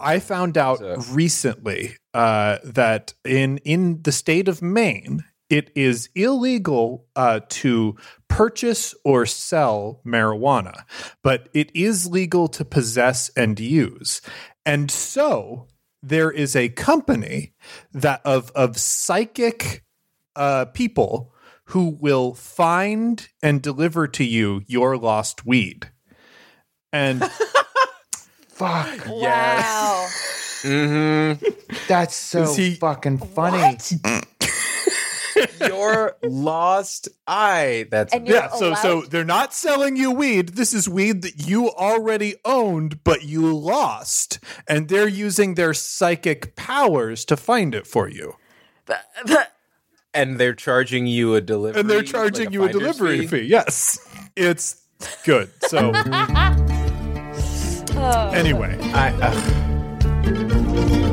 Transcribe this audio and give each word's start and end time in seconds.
I 0.00 0.20
found 0.20 0.56
out 0.56 0.78
So- 0.78 0.96
recently 1.10 1.96
uh, 2.14 2.58
that 2.62 3.14
in 3.24 3.58
in 3.58 4.02
the 4.02 4.12
state 4.12 4.46
of 4.48 4.62
Maine, 4.62 5.24
it 5.50 5.70
is 5.74 6.08
illegal 6.14 7.06
uh, 7.16 7.40
to 7.48 7.96
purchase 8.28 8.94
or 9.04 9.26
sell 9.26 10.00
marijuana, 10.06 10.84
but 11.22 11.48
it 11.52 11.74
is 11.74 12.06
legal 12.06 12.46
to 12.48 12.64
possess 12.64 13.30
and 13.36 13.58
use. 13.58 14.20
And 14.64 14.90
so 14.90 15.66
there 16.02 16.30
is 16.30 16.54
a 16.54 16.68
company 16.68 17.54
that 17.92 18.20
of 18.24 18.52
of 18.52 18.78
psychic 18.78 19.82
uh, 20.36 20.66
people 20.66 21.32
who 21.70 21.98
will 22.00 22.32
find 22.34 23.28
and 23.42 23.60
deliver 23.60 24.06
to 24.06 24.22
you 24.24 24.62
your 24.68 24.96
lost 24.96 25.44
weed. 25.44 25.90
And 26.96 27.22
Fuck. 28.48 29.06
Wow. 29.06 30.06
Mm-hmm. 30.62 31.44
That's 31.88 32.14
so 32.16 32.54
he- 32.54 32.74
fucking 32.76 33.18
funny. 33.18 33.76
Your 35.60 36.16
lost 36.22 37.10
eye. 37.26 37.86
That's 37.90 38.14
And 38.14 38.26
you're 38.26 38.38
yeah, 38.38 38.48
so 38.48 38.72
so 38.74 39.02
they're 39.02 39.24
not 39.24 39.52
selling 39.52 39.96
you 39.96 40.10
weed. 40.10 40.50
This 40.50 40.72
is 40.72 40.88
weed 40.88 41.20
that 41.20 41.46
you 41.46 41.68
already 41.68 42.36
owned, 42.46 43.04
but 43.04 43.24
you 43.24 43.54
lost, 43.54 44.38
and 44.66 44.88
they're 44.88 45.06
using 45.06 45.54
their 45.54 45.74
psychic 45.74 46.56
powers 46.56 47.26
to 47.26 47.36
find 47.36 47.74
it 47.74 47.86
for 47.86 48.08
you. 48.08 48.36
and 50.14 50.40
they're 50.40 50.54
charging 50.54 51.06
you 51.06 51.34
a 51.34 51.42
delivery. 51.42 51.80
And 51.80 51.90
they're 51.90 52.02
charging 52.02 52.46
like 52.46 52.54
you 52.54 52.62
a 52.64 52.72
finder's 52.72 52.96
delivery 52.96 53.26
fee. 53.26 53.42
Yes, 53.42 53.98
it's 54.34 54.80
good. 55.24 55.50
So 55.68 55.92
Anyway, 57.98 58.78
I, 58.92 59.10
uh, 59.20 61.05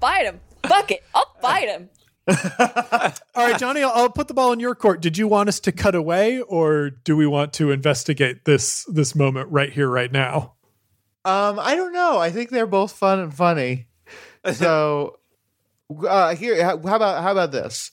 fight 0.00 0.24
him. 0.24 0.40
Fuck 0.66 0.90
it. 0.90 1.02
I'll 1.14 1.34
fight 1.40 1.68
him. 1.68 1.88
all 2.28 3.46
right, 3.46 3.58
Johnny, 3.58 3.82
I'll, 3.82 3.92
I'll 3.94 4.10
put 4.10 4.26
the 4.26 4.34
ball 4.34 4.52
in 4.52 4.58
your 4.58 4.74
court. 4.74 5.00
Did 5.00 5.16
you 5.16 5.28
want 5.28 5.48
us 5.48 5.60
to 5.60 5.72
cut 5.72 5.94
away, 5.94 6.40
or 6.40 6.90
do 6.90 7.16
we 7.16 7.26
want 7.26 7.52
to 7.54 7.70
investigate 7.70 8.44
this 8.44 8.84
this 8.92 9.14
moment 9.14 9.48
right 9.52 9.72
here, 9.72 9.88
right 9.88 10.10
now? 10.10 10.54
Um, 11.24 11.58
I 11.60 11.76
don't 11.76 11.92
know. 11.92 12.18
I 12.18 12.30
think 12.30 12.50
they're 12.50 12.66
both 12.66 12.92
fun 12.92 13.20
and 13.20 13.32
funny. 13.32 13.86
So, 14.52 15.18
uh, 16.08 16.34
here, 16.34 16.64
how 16.64 16.78
how 16.78 16.96
about 16.96 17.22
how 17.22 17.30
about 17.30 17.52
this? 17.52 17.92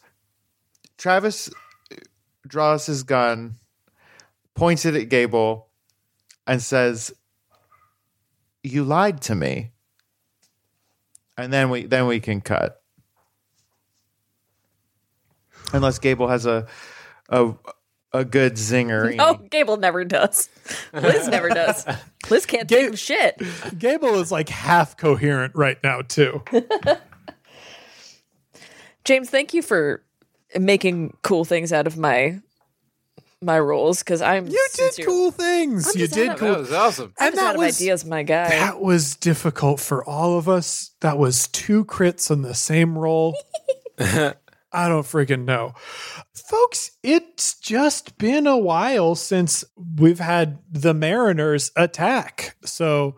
Travis 0.97 1.51
draws 2.47 2.87
his 2.87 3.03
gun, 3.03 3.57
points 4.55 4.85
it 4.85 4.95
at 4.95 5.09
Gable, 5.09 5.69
and 6.47 6.59
says, 6.59 7.13
"You 8.63 8.83
lied 8.83 9.21
to 9.23 9.35
me." 9.35 9.72
And 11.37 11.51
then 11.51 11.69
we 11.69 11.85
then 11.85 12.07
we 12.07 12.19
can 12.19 12.41
cut. 12.41 12.81
Unless 15.73 15.99
Gable 15.99 16.27
has 16.27 16.45
a 16.45 16.67
a 17.29 17.53
a 18.13 18.23
good 18.23 18.53
zinger. 18.53 19.15
Oh, 19.19 19.35
Gable 19.49 19.77
never 19.77 20.05
does. 20.05 20.49
Liz 20.93 21.27
never 21.27 21.49
does. 21.49 21.85
Liz 22.29 22.45
can't 22.45 22.69
think 22.69 22.93
of 22.93 22.99
shit. 22.99 23.41
Gable 23.77 24.19
is 24.19 24.31
like 24.31 24.49
half 24.49 24.95
coherent 24.97 25.55
right 25.55 25.77
now, 25.83 26.01
too. 26.01 26.43
James, 29.03 29.29
thank 29.29 29.53
you 29.53 29.61
for 29.61 30.03
making 30.57 31.17
cool 31.23 31.43
things 31.43 31.73
out 31.73 31.87
of 31.87 31.97
my 31.97 32.39
my 33.43 33.59
roles 33.59 33.99
because 33.99 34.21
I'm 34.21 34.45
You 34.47 34.51
did 34.75 34.93
sincere- 34.93 35.05
cool 35.05 35.31
things. 35.31 35.87
I'm 35.93 35.99
You 36.01 36.07
did 36.07 36.29
out 36.29 36.33
of- 36.35 36.39
cool. 36.39 36.49
that 36.51 36.59
was 36.59 36.71
awesome. 36.73 37.13
I'm 37.19 37.27
and 37.27 37.35
just 37.35 37.43
that 37.43 37.49
out 37.49 37.55
of 37.55 37.61
was- 37.61 37.81
ideas, 37.81 38.05
my 38.05 38.23
guy. 38.23 38.49
That 38.49 38.81
was 38.81 39.15
difficult 39.15 39.79
for 39.79 40.03
all 40.03 40.37
of 40.37 40.47
us. 40.49 40.91
That 41.01 41.17
was 41.17 41.47
two 41.47 41.85
crits 41.85 42.31
in 42.31 42.41
the 42.41 42.55
same 42.55 42.97
roll. 42.97 43.35
I 44.75 44.87
don't 44.87 45.03
freaking 45.03 45.45
know. 45.45 45.73
Folks, 46.33 46.91
it's 47.03 47.53
just 47.59 48.17
been 48.17 48.47
a 48.47 48.57
while 48.57 49.13
since 49.13 49.63
we've 49.99 50.19
had 50.19 50.57
the 50.71 50.95
Mariners 50.95 51.71
attack. 51.75 52.55
So, 52.65 53.15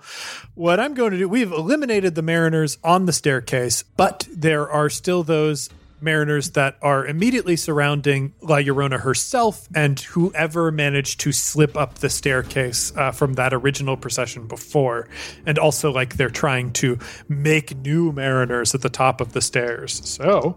what 0.54 0.82
I'm 0.82 0.94
going 0.94 1.12
to 1.12 1.18
do, 1.18 1.30
we've 1.30 1.52
eliminated 1.54 2.16
the 2.16 2.22
Mariners 2.22 2.78
on 2.84 3.06
the 3.06 3.14
staircase, 3.14 3.84
but 3.96 4.28
there 4.30 4.70
are 4.70 4.90
still 4.90 5.24
those 5.24 5.70
Mariners 6.06 6.52
that 6.52 6.78
are 6.82 7.06
immediately 7.06 7.58
surrounding 7.58 8.34
La 8.42 8.58
Llorona 8.58 9.02
herself 9.02 9.68
and 9.76 10.00
whoever 10.00 10.72
managed 10.72 11.20
to 11.22 11.34
slip 11.34 11.76
up 11.76 11.96
the 11.96 12.10
staircase 12.10 12.94
uh, 12.96 13.12
from 13.12 13.34
that 13.34 13.54
original 13.54 13.98
procession 13.98 14.48
before. 14.48 15.10
And 15.46 15.60
also, 15.60 15.92
like, 15.92 16.16
they're 16.16 16.30
trying 16.30 16.72
to 16.74 16.98
make 17.28 17.76
new 17.76 18.14
Mariners 18.14 18.74
at 18.74 18.82
the 18.82 18.90
top 18.90 19.20
of 19.20 19.34
the 19.34 19.42
stairs. 19.42 20.02
So, 20.08 20.56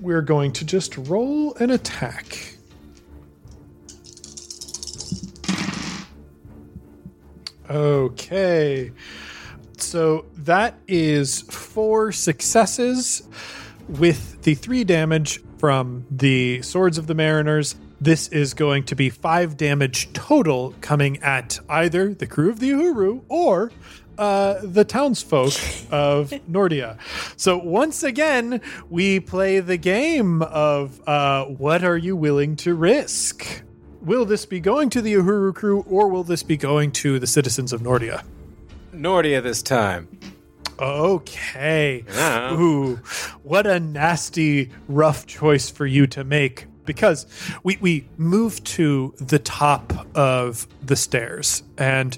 we're 0.00 0.22
going 0.22 0.52
to 0.52 0.64
just 0.64 0.96
roll 0.96 1.54
an 1.54 1.70
attack. 1.70 2.54
Okay. 7.68 8.92
So 9.76 10.26
that 10.38 10.78
is 10.88 11.42
four 11.42 12.12
successes 12.12 13.22
with 13.88 14.42
the 14.42 14.54
three 14.54 14.84
damage 14.84 15.40
from 15.58 16.06
the 16.10 16.62
Swords 16.62 16.98
of 16.98 17.06
the 17.06 17.14
Mariners. 17.14 17.76
This 18.00 18.28
is 18.28 18.52
going 18.54 18.84
to 18.84 18.96
be 18.96 19.10
five 19.10 19.56
damage 19.56 20.12
total 20.12 20.74
coming 20.80 21.18
at 21.22 21.58
either 21.68 22.12
the 22.12 22.26
crew 22.26 22.50
of 22.50 22.60
the 22.60 22.70
Uhuru 22.70 23.22
or 23.28 23.72
uh, 24.18 24.56
the 24.62 24.84
townsfolk 24.84 25.52
of 25.90 26.30
Nordia. 26.50 26.98
So 27.36 27.58
once 27.58 28.02
again, 28.02 28.60
we 28.90 29.20
play 29.20 29.60
the 29.60 29.76
game 29.76 30.42
of 30.42 31.00
uh, 31.08 31.44
what 31.44 31.84
are 31.84 31.96
you 31.96 32.16
willing 32.16 32.56
to 32.56 32.74
risk? 32.74 33.62
Will 34.02 34.24
this 34.24 34.46
be 34.46 34.60
going 34.60 34.90
to 34.90 35.02
the 35.02 35.14
Uhuru 35.14 35.54
crew 35.54 35.84
or 35.88 36.08
will 36.08 36.24
this 36.24 36.42
be 36.42 36.56
going 36.56 36.92
to 36.92 37.18
the 37.18 37.26
citizens 37.26 37.72
of 37.72 37.80
Nordia? 37.80 38.24
Nordia 38.96 39.42
this 39.42 39.62
time. 39.62 40.08
Okay. 40.78 42.04
Yeah. 42.08 42.54
Ooh, 42.54 42.96
what 43.42 43.66
a 43.66 43.80
nasty, 43.80 44.70
rough 44.88 45.26
choice 45.26 45.70
for 45.70 45.86
you 45.86 46.06
to 46.08 46.24
make. 46.24 46.66
Because 46.84 47.26
we, 47.64 47.78
we 47.80 48.08
move 48.16 48.62
to 48.64 49.14
the 49.18 49.40
top 49.40 49.92
of 50.16 50.68
the 50.84 50.94
stairs 50.94 51.64
and 51.76 52.16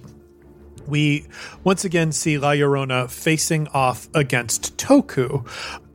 we 0.87 1.27
once 1.65 1.85
again 1.85 2.13
see 2.13 2.39
La 2.39 2.51
Llorona 2.53 3.11
facing 3.11 3.69
off 3.69 4.09
against 4.15 4.77
Toku. 4.77 5.47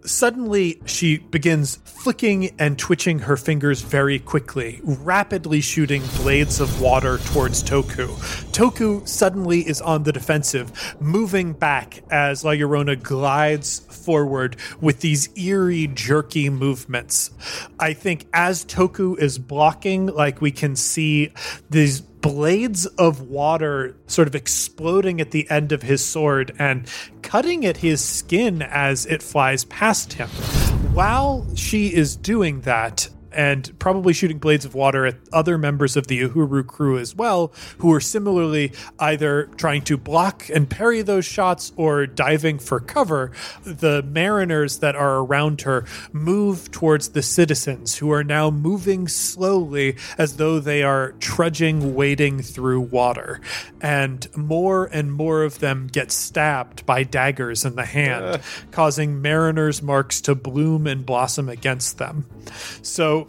Suddenly 0.05 0.81
she 0.85 1.17
begins 1.17 1.77
flicking 1.85 2.53
and 2.59 2.77
twitching 2.77 3.19
her 3.19 3.37
fingers 3.37 3.81
very 3.81 4.19
quickly, 4.19 4.81
rapidly 4.83 5.61
shooting 5.61 6.03
blades 6.17 6.59
of 6.59 6.81
water 6.81 7.17
towards 7.19 7.63
Toku. 7.63 8.07
Toku 8.51 9.07
suddenly 9.07 9.67
is 9.67 9.81
on 9.81 10.03
the 10.03 10.11
defensive, 10.11 10.95
moving 10.99 11.53
back 11.53 12.03
as 12.11 12.43
La 12.43 12.51
Llorona 12.51 13.01
glides 13.01 13.79
forward 13.79 14.57
with 14.81 14.99
these 14.99 15.29
eerie, 15.37 15.87
jerky 15.87 16.49
movements. 16.49 17.31
I 17.79 17.93
think 17.93 18.27
as 18.33 18.65
Toku 18.65 19.17
is 19.17 19.39
blocking, 19.39 20.07
like 20.07 20.41
we 20.41 20.51
can 20.51 20.75
see 20.75 21.31
these 21.69 22.01
blades 22.23 22.85
of 22.85 23.21
water 23.21 23.95
sort 24.07 24.27
of 24.29 24.33
exploding 24.33 25.19
at 25.21 25.31
the 25.31 25.47
end 25.51 25.73
of 25.73 25.83
his 25.83 26.03
sword 26.03 26.55
and 26.57 26.87
cutting 27.21 27.65
at 27.65 27.77
his 27.77 28.03
skin 28.03 28.61
as 28.61 29.05
it 29.05 29.21
flies 29.21 29.65
past 29.65 30.13
him. 30.13 30.29
While 30.93 31.45
she 31.55 31.93
is 31.93 32.15
doing 32.15 32.61
that, 32.61 33.09
and 33.33 33.77
probably 33.79 34.13
shooting 34.13 34.39
blades 34.39 34.65
of 34.65 34.75
water 34.75 35.05
at 35.05 35.15
other 35.31 35.57
members 35.57 35.95
of 35.97 36.07
the 36.07 36.21
Uhuru 36.21 36.65
crew 36.65 36.97
as 36.97 37.15
well, 37.15 37.53
who 37.79 37.91
are 37.93 37.99
similarly 37.99 38.71
either 38.99 39.45
trying 39.57 39.81
to 39.83 39.97
block 39.97 40.49
and 40.49 40.69
parry 40.69 41.01
those 41.01 41.25
shots 41.25 41.71
or 41.75 42.05
diving 42.05 42.59
for 42.59 42.79
cover. 42.79 43.31
The 43.63 44.03
mariners 44.03 44.79
that 44.79 44.95
are 44.95 45.17
around 45.17 45.61
her 45.61 45.85
move 46.11 46.71
towards 46.71 47.09
the 47.09 47.21
citizens, 47.21 47.97
who 47.97 48.11
are 48.11 48.23
now 48.23 48.49
moving 48.49 49.07
slowly 49.07 49.97
as 50.17 50.37
though 50.37 50.59
they 50.59 50.83
are 50.83 51.13
trudging, 51.19 51.95
wading 51.95 52.41
through 52.41 52.81
water. 52.81 53.41
And 53.81 54.27
more 54.35 54.85
and 54.85 55.11
more 55.11 55.43
of 55.43 55.59
them 55.59 55.87
get 55.91 56.11
stabbed 56.11 56.85
by 56.85 57.03
daggers 57.03 57.65
in 57.65 57.75
the 57.75 57.85
hand, 57.85 58.41
causing 58.71 59.21
mariners' 59.21 59.81
marks 59.81 60.21
to 60.21 60.35
bloom 60.35 60.87
and 60.87 61.05
blossom 61.05 61.49
against 61.49 61.97
them. 61.97 62.25
So 62.81 63.22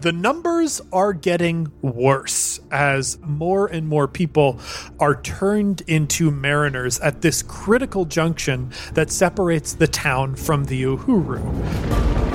the 0.00 0.12
numbers 0.12 0.80
are 0.92 1.12
getting 1.12 1.70
worse 1.82 2.60
as 2.70 3.18
more 3.20 3.66
and 3.66 3.88
more 3.88 4.08
people 4.08 4.58
are 4.98 5.20
turned 5.22 5.82
into 5.86 6.30
mariners 6.30 6.98
at 7.00 7.22
this 7.22 7.42
critical 7.42 8.04
junction 8.04 8.70
that 8.94 9.10
separates 9.10 9.74
the 9.74 9.86
town 9.86 10.34
from 10.34 10.64
the 10.64 10.82
Uhuru. 10.82 12.33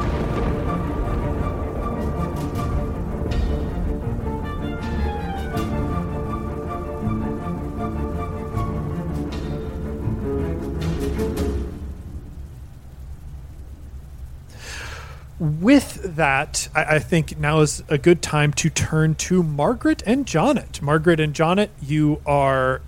With 15.40 16.16
that, 16.16 16.68
I, 16.76 16.96
I, 16.96 17.00
think 17.00 17.38
now 17.40 17.62
is 17.62 17.82
a 17.88 17.98
good 17.98 18.22
time 18.22 18.52
to 18.54 18.70
turn 18.70 19.16
to 19.16 19.42
Margaret 19.42 20.04
and 20.06 20.26
Jonnet. 20.26 20.82
Margaret 20.82 21.20
and 21.20 21.34
Jonnet, 21.34 21.70
you 21.82 22.22
are 22.26 22.82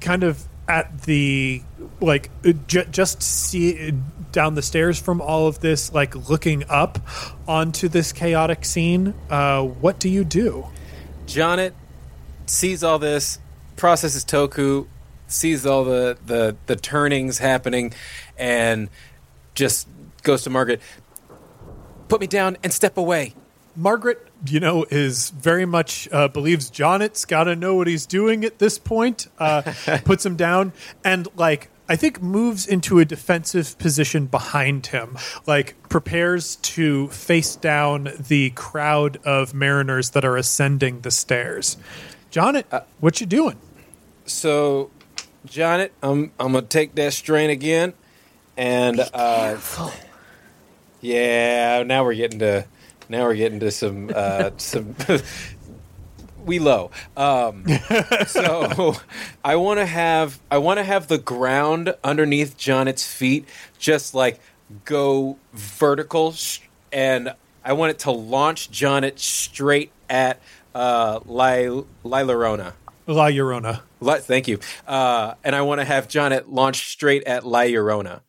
kind 0.00 0.24
of 0.24 0.48
at 0.66 1.02
the 1.02 1.62
like 2.00 2.30
j- 2.66 2.86
just 2.90 3.22
see 3.22 3.92
down 4.32 4.54
the 4.54 4.62
stairs 4.62 4.98
from 4.98 5.20
all 5.20 5.46
of 5.46 5.60
this, 5.60 5.92
like 5.92 6.28
looking 6.28 6.64
up 6.68 6.98
onto 7.46 7.88
this 7.88 8.12
chaotic 8.12 8.64
scene. 8.64 9.14
Uh, 9.28 9.62
what 9.62 9.98
do 10.00 10.08
you 10.08 10.24
do? 10.24 10.66
Jonnet 11.26 11.72
sees 12.46 12.82
all 12.82 12.98
this, 12.98 13.38
processes 13.76 14.24
Toku, 14.24 14.86
sees 15.28 15.66
all 15.66 15.84
the 15.84 16.18
the 16.26 16.56
the 16.66 16.76
turnings 16.76 17.38
happening, 17.38 17.92
and 18.36 18.88
just 19.54 19.86
goes 20.22 20.42
to 20.42 20.50
Margaret 20.50 20.80
put 22.10 22.20
me 22.20 22.26
down 22.26 22.58
and 22.62 22.72
step 22.72 22.98
away. 22.98 23.34
Margaret, 23.76 24.26
you 24.46 24.60
know, 24.60 24.84
is 24.90 25.30
very 25.30 25.64
much 25.64 26.08
uh, 26.12 26.28
believes 26.28 26.70
Jonnet's 26.70 27.24
got 27.24 27.44
to 27.44 27.56
know 27.56 27.76
what 27.76 27.86
he's 27.86 28.04
doing 28.04 28.44
at 28.44 28.58
this 28.58 28.78
point. 28.78 29.28
Uh, 29.38 29.62
puts 30.04 30.26
him 30.26 30.36
down 30.36 30.72
and 31.04 31.28
like 31.36 31.70
I 31.88 31.96
think 31.96 32.22
moves 32.22 32.66
into 32.66 33.00
a 33.00 33.04
defensive 33.04 33.76
position 33.78 34.26
behind 34.26 34.86
him, 34.86 35.18
like 35.44 35.74
prepares 35.88 36.56
to 36.56 37.08
face 37.08 37.56
down 37.56 38.10
the 38.28 38.50
crowd 38.50 39.18
of 39.24 39.54
mariners 39.54 40.10
that 40.10 40.24
are 40.24 40.36
ascending 40.36 41.00
the 41.00 41.10
stairs. 41.10 41.76
Jonnet, 42.30 42.64
uh, 42.70 42.82
what 43.00 43.20
you 43.20 43.26
doing? 43.26 43.56
So, 44.24 44.90
Jonnet, 45.46 45.90
I'm 46.00 46.30
I'm 46.38 46.52
gonna 46.52 46.62
take 46.62 46.94
that 46.94 47.12
strain 47.12 47.50
again, 47.50 47.94
and 48.56 49.00
uh, 49.12 49.56
yeah, 51.00 51.82
now 51.84 52.04
we're 52.04 52.14
getting 52.14 52.40
to 52.40 52.66
now 53.08 53.24
we're 53.24 53.34
getting 53.34 53.60
to 53.60 53.70
some 53.70 54.10
uh, 54.14 54.50
some 54.56 54.94
we 56.44 56.58
low. 56.58 56.90
Um, 57.16 57.64
so 58.26 58.96
I 59.44 59.56
want 59.56 59.80
to 59.80 59.86
have 59.86 60.40
I 60.50 60.58
want 60.58 60.78
to 60.78 60.84
have 60.84 61.08
the 61.08 61.18
ground 61.18 61.94
underneath 62.02 62.56
Jonnet's 62.56 63.06
feet 63.06 63.48
just 63.78 64.14
like 64.14 64.40
go 64.84 65.38
vertical, 65.52 66.34
and 66.92 67.34
I 67.64 67.72
want 67.72 67.90
it 67.90 67.98
to 68.00 68.10
launch 68.10 68.70
Jonnet 68.70 69.18
straight 69.18 69.92
at 70.08 70.40
uh, 70.74 71.20
Ly 71.26 71.64
Llorona. 72.04 72.74
La 73.06 73.26
Llorona. 73.28 73.80
thank 74.20 74.48
you. 74.48 74.60
Uh, 74.86 75.34
and 75.42 75.54
I 75.54 75.62
want 75.62 75.80
to 75.80 75.84
have 75.84 76.08
Jonnet 76.08 76.44
launch 76.48 76.90
straight 76.90 77.24
at 77.24 77.44
La 77.44 77.60
Llorona. 77.60 78.20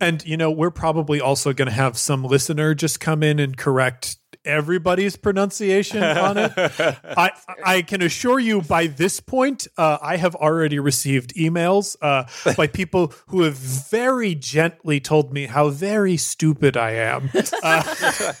And 0.00 0.24
you 0.26 0.36
know, 0.36 0.50
we're 0.50 0.70
probably 0.70 1.20
also 1.20 1.52
going 1.52 1.68
to 1.68 1.74
have 1.74 1.96
some 1.98 2.24
listener 2.24 2.74
just 2.74 3.00
come 3.00 3.22
in 3.22 3.38
and 3.38 3.56
correct 3.56 4.18
everybody's 4.44 5.16
pronunciation 5.16 6.02
on 6.02 6.38
it. 6.38 6.52
I, 6.56 7.32
I 7.64 7.82
can 7.82 8.00
assure 8.00 8.38
you 8.38 8.62
by 8.62 8.86
this 8.86 9.20
point, 9.20 9.66
uh, 9.76 9.98
I 10.00 10.16
have 10.16 10.34
already 10.36 10.78
received 10.78 11.34
emails 11.34 11.96
uh, 12.00 12.24
by 12.56 12.68
people 12.68 13.12
who 13.28 13.42
have 13.42 13.56
very 13.56 14.34
gently 14.34 15.00
told 15.00 15.32
me 15.32 15.46
how 15.46 15.70
very 15.70 16.16
stupid 16.16 16.76
I 16.76 16.92
am 16.92 17.30
uh, 17.34 17.82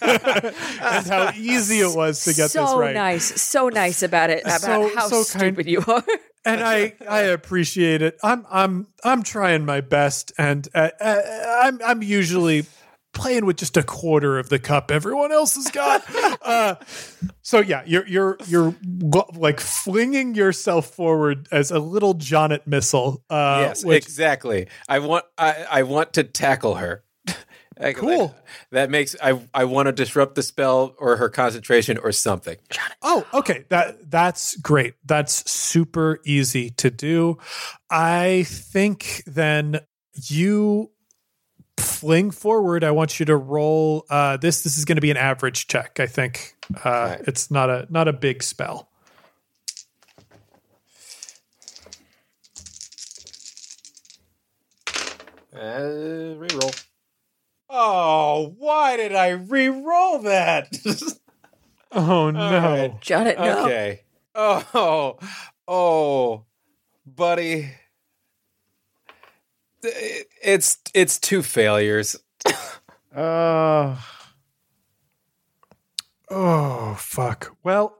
and 0.00 1.06
how 1.06 1.32
easy 1.36 1.80
it 1.80 1.94
was 1.94 2.22
to 2.24 2.32
get 2.34 2.50
so 2.50 2.62
this 2.62 2.74
right. 2.74 2.94
So 2.94 3.00
nice, 3.02 3.42
so 3.42 3.68
nice 3.68 4.02
about 4.02 4.30
it, 4.30 4.42
about 4.42 4.60
So- 4.60 4.94
how 4.94 5.08
so 5.08 5.22
stupid 5.22 5.66
kind. 5.66 5.68
you 5.68 5.84
are. 5.86 6.04
And 6.46 6.62
I 6.62 6.94
I 7.08 7.22
appreciate 7.22 8.00
it. 8.00 8.16
I'm 8.22 8.46
I'm 8.50 8.86
I'm 9.04 9.22
trying 9.22 9.66
my 9.66 9.80
best, 9.80 10.32
and 10.38 10.66
uh, 10.74 10.90
uh, 11.00 11.20
I'm 11.62 11.80
I'm 11.84 12.02
usually 12.02 12.64
playing 13.12 13.46
with 13.46 13.56
just 13.56 13.76
a 13.78 13.82
quarter 13.82 14.38
of 14.38 14.50
the 14.50 14.58
cup 14.58 14.90
everyone 14.90 15.32
else 15.32 15.56
has 15.56 15.70
got. 15.70 16.04
uh, 16.42 16.76
so 17.42 17.60
yeah, 17.60 17.82
you're 17.84 18.06
you're 18.06 18.36
you're 18.46 18.74
like 19.34 19.58
flinging 19.60 20.34
yourself 20.34 20.94
forward 20.94 21.48
as 21.50 21.70
a 21.70 21.78
little 21.78 22.14
Jonnet 22.14 22.66
missile. 22.66 23.24
Uh, 23.28 23.66
yes, 23.68 23.84
which, 23.84 24.04
exactly. 24.04 24.68
I 24.88 25.00
want 25.00 25.24
I, 25.36 25.66
I 25.68 25.82
want 25.82 26.14
to 26.14 26.24
tackle 26.24 26.76
her. 26.76 27.02
Like, 27.78 27.96
Cool. 27.96 28.28
That, 28.28 28.44
that 28.70 28.90
makes 28.90 29.14
I 29.22 29.38
I 29.52 29.64
want 29.64 29.86
to 29.86 29.92
disrupt 29.92 30.34
the 30.34 30.42
spell 30.42 30.94
or 30.98 31.16
her 31.16 31.28
concentration 31.28 31.98
or 31.98 32.10
something. 32.10 32.56
Oh, 33.02 33.26
okay. 33.34 33.64
That 33.68 34.10
that's 34.10 34.56
great. 34.56 34.94
That's 35.04 35.50
super 35.50 36.20
easy 36.24 36.70
to 36.70 36.90
do. 36.90 37.36
I 37.90 38.44
think 38.48 39.22
then 39.26 39.80
you 40.14 40.90
fling 41.76 42.30
forward. 42.30 42.82
I 42.82 42.92
want 42.92 43.20
you 43.20 43.26
to 43.26 43.36
roll 43.36 44.06
uh 44.08 44.38
this 44.38 44.62
this 44.62 44.78
is 44.78 44.86
going 44.86 44.96
to 44.96 45.02
be 45.02 45.10
an 45.10 45.18
average 45.18 45.66
check, 45.66 46.00
I 46.00 46.06
think. 46.06 46.54
Uh 46.82 46.90
Right. 47.16 47.20
it's 47.26 47.50
not 47.50 47.68
a 47.68 47.86
not 47.90 48.08
a 48.08 48.12
big 48.14 48.42
spell. 48.42 48.88
Uh, 55.54 56.36
reroll. 56.36 56.85
Oh, 57.68 58.54
why 58.58 58.96
did 58.96 59.14
I 59.14 59.30
re-roll 59.30 60.20
that? 60.20 60.76
Oh 61.92 62.30
no. 62.30 62.40
right. 62.40 63.00
Janet, 63.00 63.38
no. 63.38 63.64
okay. 63.64 64.00
Oh, 64.34 65.18
oh, 65.66 66.44
buddy. 67.06 67.70
It's 69.82 70.78
it's 70.92 71.18
two 71.18 71.42
failures. 71.42 72.16
Uh, 73.14 73.96
Oh 76.30 76.94
fuck. 76.98 77.56
Well, 77.62 77.96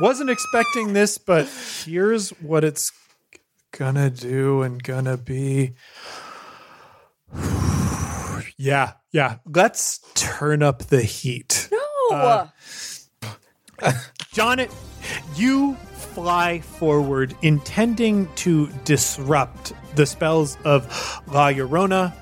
wasn't 0.00 0.30
expecting 0.30 0.92
this, 0.94 1.18
but 1.18 1.46
here's 1.84 2.30
what 2.30 2.64
it's 2.64 2.90
gonna 3.72 4.08
do 4.08 4.62
and 4.62 4.82
gonna 4.82 5.16
be. 5.18 5.74
Yeah, 8.60 8.92
yeah. 9.10 9.36
Let's 9.46 10.00
turn 10.14 10.62
up 10.62 10.80
the 10.84 11.00
heat. 11.00 11.70
No. 11.72 12.50
Uh, 13.80 13.92
John, 14.32 14.66
you 15.34 15.76
fly 15.76 16.60
forward, 16.60 17.34
intending 17.40 18.28
to 18.34 18.66
disrupt 18.84 19.72
the 19.96 20.04
spells 20.04 20.58
of 20.64 20.84
La 21.32 21.50
Llorona. 21.50 22.12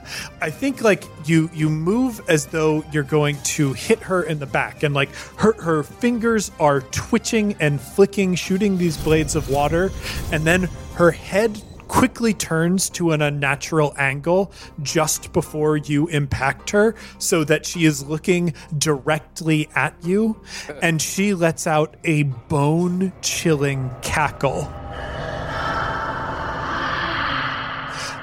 I 0.40 0.50
think 0.50 0.80
like 0.80 1.02
you 1.24 1.50
you 1.52 1.68
move 1.68 2.20
as 2.28 2.46
though 2.46 2.84
you're 2.92 3.02
going 3.02 3.36
to 3.42 3.72
hit 3.72 3.98
her 3.98 4.22
in 4.22 4.38
the 4.38 4.46
back, 4.46 4.84
and 4.84 4.94
like 4.94 5.12
her 5.38 5.54
her 5.60 5.82
fingers 5.82 6.52
are 6.60 6.82
twitching 6.82 7.56
and 7.58 7.80
flicking, 7.80 8.36
shooting 8.36 8.78
these 8.78 8.96
blades 8.96 9.34
of 9.34 9.50
water, 9.50 9.90
and 10.30 10.44
then 10.44 10.68
her 10.94 11.10
head 11.10 11.60
quickly 11.88 12.34
turns 12.34 12.88
to 12.90 13.10
an 13.12 13.22
unnatural 13.22 13.94
angle 13.96 14.52
just 14.82 15.32
before 15.32 15.76
you 15.76 16.06
impact 16.08 16.70
her 16.70 16.94
so 17.18 17.42
that 17.44 17.66
she 17.66 17.84
is 17.84 18.04
looking 18.06 18.54
directly 18.76 19.68
at 19.74 19.94
you 20.04 20.40
and 20.82 21.02
she 21.02 21.34
lets 21.34 21.66
out 21.66 21.96
a 22.04 22.22
bone 22.22 23.12
chilling 23.22 23.90
cackle 24.02 24.70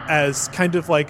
as 0.07 0.48
kind 0.50 0.75
of 0.75 0.89
like 0.89 1.10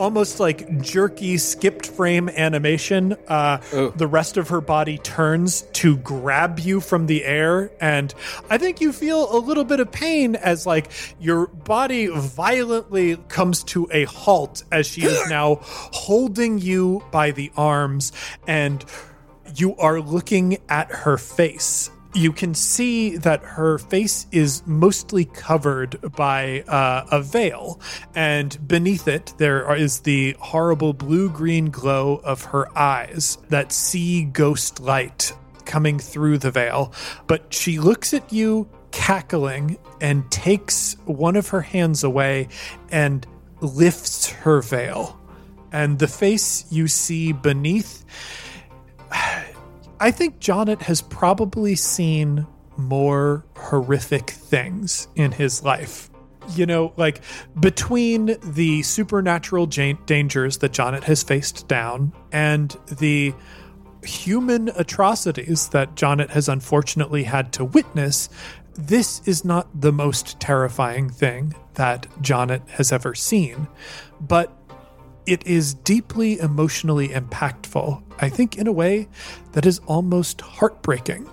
almost 0.00 0.40
like 0.40 0.80
jerky 0.80 1.36
skipped 1.38 1.86
frame 1.86 2.28
animation. 2.30 3.16
Uh, 3.28 3.58
the 3.96 4.06
rest 4.06 4.36
of 4.36 4.48
her 4.48 4.60
body 4.60 4.98
turns 4.98 5.62
to 5.74 5.98
grab 5.98 6.58
you 6.58 6.80
from 6.80 7.06
the 7.06 7.24
air, 7.24 7.70
and 7.80 8.12
I 8.48 8.58
think 8.58 8.80
you 8.80 8.92
feel 8.92 9.36
a 9.36 9.38
little 9.38 9.64
bit 9.64 9.78
of 9.78 9.92
pain 9.92 10.34
as 10.36 10.66
like 10.66 10.90
your 11.20 11.46
body 11.46 12.06
violently 12.06 13.16
comes 13.28 13.62
to 13.64 13.88
a 13.92 14.04
halt 14.04 14.64
as 14.72 14.86
she 14.86 15.02
is 15.02 15.20
now 15.28 15.58
holding 15.60 16.58
you 16.58 17.04
by 17.10 17.30
the 17.30 17.52
arms, 17.56 18.12
and 18.46 18.84
you 19.54 19.76
are 19.76 20.00
looking 20.00 20.58
at 20.68 20.90
her 20.90 21.18
face 21.18 21.90
you 22.14 22.32
can 22.32 22.54
see 22.54 23.16
that 23.18 23.42
her 23.42 23.78
face 23.78 24.26
is 24.32 24.62
mostly 24.66 25.24
covered 25.24 26.00
by 26.16 26.62
uh, 26.62 27.06
a 27.10 27.22
veil, 27.22 27.80
and 28.14 28.56
beneath 28.66 29.06
it, 29.06 29.32
there 29.38 29.74
is 29.74 30.00
the 30.00 30.36
horrible 30.40 30.92
blue 30.92 31.30
green 31.30 31.70
glow 31.70 32.20
of 32.24 32.42
her 32.44 32.66
eyes, 32.76 33.38
that 33.48 33.72
sea 33.72 34.24
ghost 34.24 34.80
light 34.80 35.32
coming 35.64 35.98
through 35.98 36.38
the 36.38 36.50
veil. 36.50 36.92
But 37.26 37.54
she 37.54 37.78
looks 37.78 38.12
at 38.12 38.32
you, 38.32 38.68
cackling, 38.90 39.78
and 40.00 40.28
takes 40.30 40.96
one 41.04 41.36
of 41.36 41.48
her 41.48 41.60
hands 41.60 42.02
away 42.02 42.48
and 42.90 43.24
lifts 43.60 44.30
her 44.30 44.62
veil. 44.62 45.16
And 45.70 46.00
the 46.00 46.08
face 46.08 46.66
you 46.72 46.88
see 46.88 47.32
beneath 47.32 48.04
I 50.02 50.10
think 50.10 50.40
Jonnet 50.40 50.80
has 50.82 51.02
probably 51.02 51.74
seen 51.76 52.46
more 52.78 53.44
horrific 53.54 54.30
things 54.30 55.08
in 55.14 55.32
his 55.32 55.62
life. 55.62 56.10
You 56.54 56.64
know, 56.64 56.94
like 56.96 57.20
between 57.60 58.36
the 58.42 58.82
supernatural 58.82 59.66
dangers 59.66 60.58
that 60.58 60.72
Jonnet 60.72 61.04
has 61.04 61.22
faced 61.22 61.68
down 61.68 62.14
and 62.32 62.74
the 62.86 63.34
human 64.02 64.70
atrocities 64.70 65.68
that 65.68 65.94
Jonnet 65.96 66.30
has 66.30 66.48
unfortunately 66.48 67.24
had 67.24 67.52
to 67.52 67.64
witness, 67.66 68.30
this 68.74 69.20
is 69.26 69.44
not 69.44 69.68
the 69.78 69.92
most 69.92 70.40
terrifying 70.40 71.10
thing 71.10 71.54
that 71.74 72.06
Jonnet 72.22 72.66
has 72.70 72.90
ever 72.90 73.14
seen. 73.14 73.68
But 74.18 74.50
it 75.26 75.46
is 75.46 75.74
deeply 75.74 76.38
emotionally 76.38 77.08
impactful, 77.08 78.02
I 78.18 78.28
think, 78.28 78.58
in 78.58 78.66
a 78.66 78.72
way 78.72 79.08
that 79.52 79.66
is 79.66 79.80
almost 79.86 80.40
heartbreaking. 80.40 81.32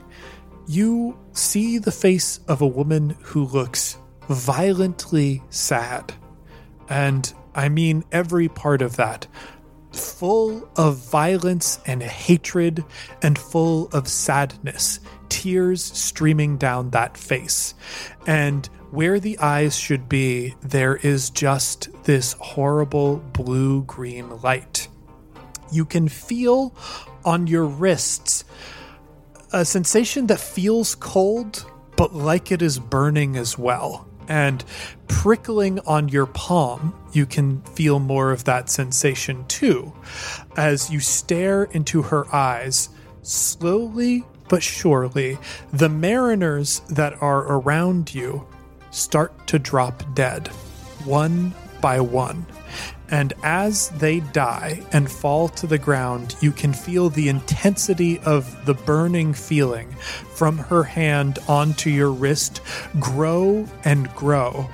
You 0.68 1.18
see 1.34 1.78
the 1.78 1.92
face 1.92 2.40
of 2.48 2.62
a 2.62 2.68
woman 2.68 3.16
who 3.22 3.46
looks 3.46 3.98
violently 4.28 5.42
sad. 5.50 6.14
And 6.90 7.34
I 7.56 7.70
mean 7.70 8.04
every 8.12 8.50
part 8.50 8.82
of 8.82 8.98
that. 8.98 9.28
Full 9.94 10.70
of 10.76 10.98
violence 10.98 11.80
and 11.86 12.04
hatred 12.04 12.84
and 13.22 13.38
full 13.38 13.88
of 13.94 14.08
sadness, 14.08 15.00
tears 15.30 15.84
streaming 15.84 16.58
down 16.58 16.92
that 16.92 17.18
face. 17.18 17.74
And 18.28 18.70
where 18.92 19.20
the 19.20 19.38
eyes 19.40 19.78
should 19.78 20.08
be, 20.08 20.56
there 20.62 20.96
is 20.96 21.30
just 21.30 21.90
this 22.04 22.34
horrible 22.34 23.18
blue 23.34 23.84
green 23.84 24.42
light. 24.42 24.88
You 25.72 25.86
can 25.86 26.08
feel 26.08 26.74
on 27.26 27.48
your 27.48 27.66
wrists 27.66 28.46
a 29.52 29.66
sensation 29.66 30.28
that 30.28 30.40
feels 30.40 30.96
cold, 30.96 31.70
but 31.96 32.14
like 32.14 32.52
it 32.52 32.62
is 32.62 32.80
burning 32.80 33.38
as 33.38 33.58
well. 33.58 34.08
And 34.30 34.64
prickling 35.08 35.80
on 35.82 36.10
your 36.10 36.26
palm, 36.26 36.94
you 37.14 37.26
can 37.26 37.62
feel 37.62 38.00
more 38.00 38.32
of 38.32 38.44
that 38.44 38.70
sensation 38.70 39.46
too. 39.48 39.94
As 40.58 40.90
you 40.90 41.00
stare 41.00 41.64
into 41.64 42.02
her 42.02 42.34
eyes, 42.34 42.90
slowly 43.22 44.26
but 44.50 44.64
surely, 44.64 45.38
the 45.74 45.90
mariners 45.90 46.82
that 46.90 47.22
are 47.22 47.44
around 47.44 48.14
you 48.14 48.48
start 48.98 49.48
to 49.48 49.60
drop 49.60 50.04
dead, 50.14 50.48
one 51.06 51.54
by 51.82 52.00
one. 52.00 52.46
And 53.10 53.34
as 53.44 53.90
they 53.90 54.20
die 54.20 54.84
and 54.92 55.10
fall 55.10 55.48
to 55.50 55.68
the 55.68 55.78
ground, 55.78 56.36
you 56.42 56.52
can 56.52 56.74
feel 56.74 57.10
the 57.10 57.30
intensity 57.30 58.20
of 58.20 58.66
the 58.66 58.74
burning 58.74 59.34
feeling 59.34 59.90
from 60.36 60.58
her 60.58 60.84
hand 60.84 61.40
onto 61.48 61.90
your 61.90 62.12
wrist 62.12 62.62
grow 63.00 63.66
and 63.86 64.14
grow, 64.16 64.70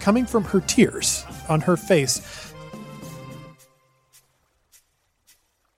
coming 0.00 0.26
from 0.26 0.44
her 0.44 0.60
tears 0.60 1.24
on 1.48 1.60
her 1.60 1.76
face. 1.76 2.52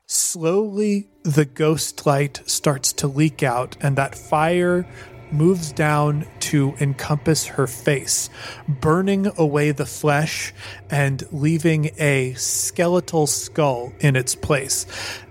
Slowly, 0.07 1.09
the 1.25 1.45
ghost 1.45 2.07
light 2.07 2.43
starts 2.47 2.95
to 2.95 3.07
leak 3.07 3.43
out, 3.43 3.77
and 3.83 3.97
that 3.97 4.15
fire 4.15 4.87
moves 5.33 5.73
down 5.73 6.27
to 6.41 6.75
encompass 6.81 7.47
her 7.47 7.67
face, 7.67 8.31
burning 8.69 9.31
away 9.37 9.71
the 9.71 9.87
flesh 9.87 10.53
and 10.91 11.23
leaving 11.33 11.91
a 11.99 12.33
skeletal 12.35 13.27
skull 13.27 13.93
in 14.01 14.17
its 14.17 14.35
place. 14.35 14.87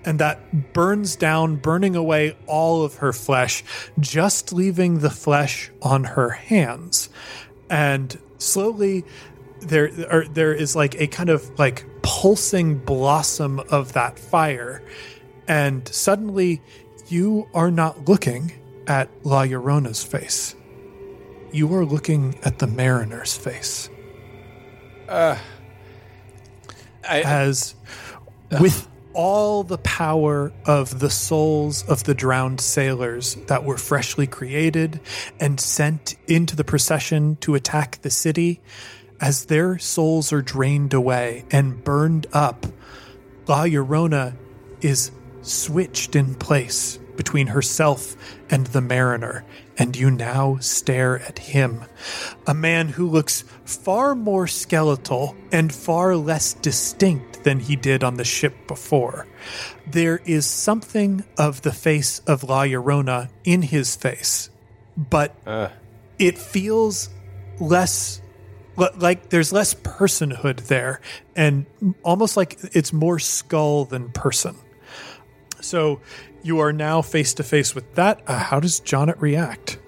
And 0.05 0.19
that 0.19 0.73
burns 0.73 1.15
down, 1.15 1.57
burning 1.57 1.95
away 1.95 2.37
all 2.45 2.83
of 2.83 2.95
her 2.95 3.13
flesh, 3.13 3.63
just 3.99 4.53
leaving 4.53 4.99
the 4.99 5.09
flesh 5.09 5.71
on 5.81 6.03
her 6.03 6.29
hands. 6.29 7.09
And 7.69 8.17
slowly, 8.37 9.03
there, 9.61 9.89
there 10.29 10.53
is 10.53 10.75
like 10.75 10.99
a 11.01 11.07
kind 11.07 11.29
of 11.29 11.57
like 11.57 11.85
pulsing 12.03 12.77
blossom 12.77 13.59
of 13.71 13.93
that 13.93 14.19
fire. 14.19 14.83
And 15.47 15.87
suddenly, 15.87 16.61
you 17.07 17.47
are 17.53 17.71
not 17.71 18.07
looking 18.07 18.51
at 18.87 19.09
La 19.23 19.43
Llorona's 19.43 20.03
face. 20.03 20.55
You 21.51 21.73
are 21.75 21.85
looking 21.85 22.37
at 22.43 22.59
the 22.59 22.67
mariner's 22.67 23.35
face. 23.37 23.89
Uh, 25.07 25.37
I, 27.07 27.21
As 27.21 27.75
with 28.59 28.87
all 29.13 29.63
the 29.63 29.77
power 29.79 30.51
of 30.65 30.99
the 30.99 31.09
souls 31.09 31.83
of 31.83 32.03
the 32.03 32.13
drowned 32.13 32.61
sailors 32.61 33.35
that 33.47 33.63
were 33.63 33.77
freshly 33.77 34.27
created 34.27 34.99
and 35.39 35.59
sent 35.59 36.15
into 36.27 36.55
the 36.55 36.63
procession 36.63 37.35
to 37.37 37.55
attack 37.55 38.01
the 38.01 38.09
city, 38.09 38.61
as 39.19 39.45
their 39.45 39.79
souls 39.79 40.31
are 40.31 40.41
drained 40.41 40.93
away 40.93 41.45
and 41.49 41.83
burned 41.83 42.27
up, 42.31 42.67
La 43.47 43.63
Llorona 43.63 44.35
is 44.81 45.11
switched 45.41 46.15
in 46.15 46.35
place 46.35 46.99
between 47.17 47.47
herself 47.47 48.15
and 48.49 48.67
the 48.67 48.81
mariner, 48.81 49.43
and 49.77 49.95
you 49.97 50.09
now 50.09 50.57
stare 50.61 51.19
at 51.19 51.39
him. 51.39 51.83
A 52.45 52.53
man 52.53 52.89
who 52.89 53.09
looks 53.09 53.43
far 53.65 54.15
more 54.15 54.47
skeletal 54.47 55.35
and 55.51 55.73
far 55.73 56.15
less 56.15 56.53
distinct 56.53 57.43
than 57.43 57.59
he 57.59 57.75
did 57.75 58.03
on 58.03 58.15
the 58.15 58.23
ship 58.23 58.55
before. 58.67 59.27
There 59.85 60.21
is 60.25 60.45
something 60.45 61.25
of 61.37 61.61
the 61.63 61.73
face 61.73 62.19
of 62.19 62.43
La 62.43 62.63
Llorona 62.63 63.29
in 63.43 63.61
his 63.63 63.95
face, 63.95 64.49
but 64.95 65.35
uh. 65.45 65.69
it 66.17 66.37
feels 66.37 67.09
less 67.59 68.21
like 68.77 69.29
there's 69.29 69.51
less 69.51 69.73
personhood 69.73 70.67
there 70.67 71.01
and 71.35 71.65
almost 72.03 72.37
like 72.37 72.59
it's 72.73 72.93
more 72.93 73.19
skull 73.19 73.85
than 73.85 74.11
person. 74.11 74.55
So 75.61 76.01
you 76.43 76.59
are 76.59 76.71
now 76.73 77.01
face 77.01 77.33
to 77.35 77.43
face 77.43 77.73
with 77.75 77.95
that. 77.95 78.21
Uh, 78.27 78.39
how 78.39 78.59
does 78.59 78.79
Jonnet 78.81 79.19
react? 79.21 79.79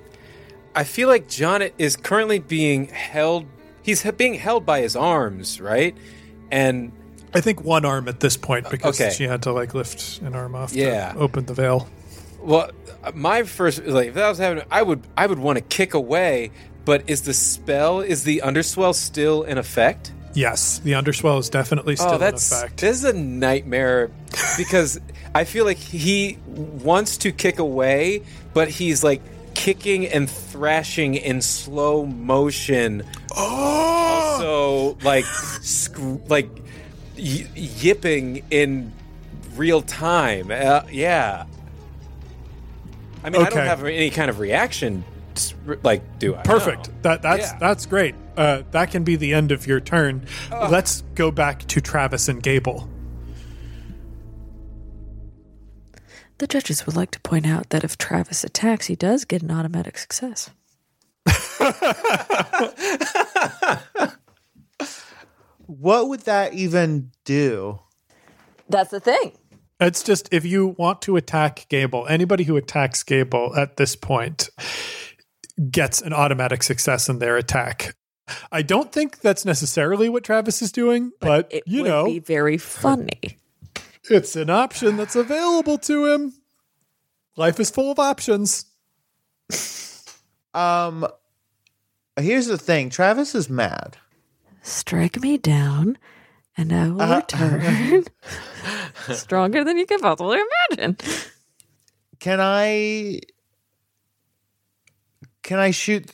I 0.75 0.83
feel 0.83 1.07
like 1.07 1.27
Jonnet 1.27 1.73
is 1.77 1.95
currently 1.95 2.39
being 2.39 2.87
held. 2.87 3.45
He's 3.81 4.03
being 4.11 4.35
held 4.35 4.65
by 4.65 4.81
his 4.81 4.95
arms, 4.95 5.59
right? 5.59 5.95
And 6.51 6.91
I 7.33 7.41
think 7.41 7.63
one 7.63 7.85
arm 7.85 8.07
at 8.07 8.19
this 8.19 8.37
point 8.37 8.69
because 8.69 8.99
Okay. 8.99 9.11
she 9.13 9.23
had 9.25 9.43
to 9.43 9.51
like 9.51 9.73
lift 9.73 10.19
an 10.21 10.35
arm 10.35 10.55
off 10.55 10.73
Yeah. 10.73 11.13
to 11.13 11.19
open 11.19 11.45
the 11.45 11.53
veil. 11.53 11.87
Well, 12.41 12.71
my 13.13 13.43
first 13.43 13.85
like 13.85 14.09
if 14.09 14.13
that 14.15 14.29
was 14.29 14.37
happening, 14.37 14.63
I 14.71 14.81
would 14.81 15.01
I 15.17 15.27
would 15.27 15.39
want 15.39 15.57
to 15.57 15.63
kick 15.63 15.93
away. 15.93 16.51
But 16.85 17.03
is 17.07 17.21
the 17.23 17.33
spell 17.33 17.99
is 17.99 18.23
the 18.23 18.41
underswell 18.41 18.93
still 18.93 19.43
in 19.43 19.57
effect? 19.57 20.11
Yes, 20.39 20.79
the 20.79 20.95
underswell 20.95 21.37
is 21.37 21.49
definitely 21.49 21.97
still 21.97 22.11
oh, 22.11 22.13
in 22.13 22.19
that's 22.21 22.49
effect. 22.51 22.77
this 22.79 22.97
is 22.99 23.03
a 23.03 23.11
nightmare 23.13 24.09
because 24.57 24.97
I 25.35 25.43
feel 25.43 25.65
like 25.65 25.77
he 25.77 26.37
wants 26.47 27.17
to 27.17 27.31
kick 27.33 27.59
away, 27.59 28.23
but 28.53 28.69
he's 28.69 29.03
like 29.03 29.21
kicking 29.53 30.07
and 30.07 30.29
thrashing 30.29 31.15
in 31.15 31.41
slow 31.41 32.05
motion. 32.05 33.03
Oh, 33.35 34.35
Also, 34.39 34.97
like 35.03 35.25
sc- 35.25 35.97
like 36.29 36.49
y- 37.17 37.47
yipping 37.55 38.43
in 38.49 38.93
real 39.55 39.81
time. 39.81 40.51
Uh, 40.51 40.83
yeah. 40.89 41.45
I 43.25 43.29
mean, 43.29 43.41
I 43.41 43.49
don't 43.49 43.65
have 43.65 43.83
any 43.83 44.09
kind 44.09 44.29
of 44.29 44.39
reaction. 44.39 45.03
Like, 45.83 46.19
do 46.19 46.35
I? 46.35 46.43
perfect. 46.43 46.87
No. 46.87 46.93
That 47.01 47.21
that's 47.21 47.51
Yeah. 47.51 47.57
that's 47.59 47.85
great. 47.85 48.15
Uh, 48.39 48.63
that 48.71 48.89
can 48.89 49.03
be 49.03 49.17
the 49.17 49.33
end 49.33 49.51
of 49.51 49.67
your 49.67 49.81
turn. 49.81 50.25
Let's 50.49 51.01
go 51.13 51.29
back 51.29 51.67
to 51.67 51.81
Travis 51.81 52.29
and 52.29 52.41
Gable. 52.41 52.89
The 56.37 56.47
judges 56.47 56.85
would 56.85 56.95
like 56.95 57.11
to 57.11 57.19
point 57.19 57.45
out 57.45 57.69
that 57.71 57.83
if 57.83 57.97
Travis 57.97 58.45
attacks, 58.45 58.85
he 58.85 58.95
does 58.95 59.25
get 59.25 59.43
an 59.43 59.51
automatic 59.51 59.97
success. 59.97 60.51
What 65.69 66.09
would 66.09 66.21
that 66.21 66.55
even 66.55 67.11
do? 67.25 67.79
That's 68.69 68.89
the 68.89 68.99
thing. 68.99 69.33
It's 69.79 70.01
just 70.01 70.27
if 70.31 70.43
you 70.43 70.69
want 70.79 71.03
to 71.03 71.15
attack 71.15 71.67
Gable, 71.69 72.07
anybody 72.07 72.43
who 72.43 72.57
attacks 72.57 73.03
Gable 73.03 73.55
at 73.55 73.77
this 73.77 73.95
point 73.95 74.49
gets 75.69 76.01
an 76.01 76.11
automatic 76.11 76.63
success 76.63 77.07
in 77.07 77.19
their 77.19 77.37
attack. 77.37 77.95
I 78.51 78.61
don't 78.61 78.91
think 78.91 79.19
that's 79.21 79.45
necessarily 79.45 80.09
what 80.09 80.23
Travis 80.23 80.61
is 80.61 80.71
doing, 80.71 81.11
but, 81.19 81.47
It 81.51 81.63
you 81.65 81.81
would 81.83 81.89
know, 81.89 82.05
be 82.05 82.19
very 82.19 82.57
funny. 82.57 83.37
it's 84.09 84.35
an 84.35 84.49
option 84.49 84.97
that's 84.97 85.15
available 85.15 85.77
to 85.79 86.05
him. 86.07 86.33
Life 87.37 87.59
is 87.59 87.69
full 87.69 87.91
of 87.91 87.99
options. 87.99 88.65
Um, 90.53 91.07
here's 92.19 92.47
the 92.47 92.57
thing. 92.57 92.89
Travis 92.89 93.33
is 93.35 93.49
mad. 93.49 93.97
Strike 94.61 95.21
me 95.21 95.37
down, 95.37 95.97
and 96.57 96.73
I 96.73 96.89
will 96.89 97.01
Uh-huh. 97.01 97.15
return 97.17 98.05
stronger 99.15 99.63
than 99.63 99.77
you 99.77 99.85
can 99.85 99.99
possibly 99.99 100.39
imagine. 100.71 100.97
Can 102.19 102.39
I? 102.41 103.21
Can 105.43 105.59
I 105.59 105.71
shoot 105.71 106.11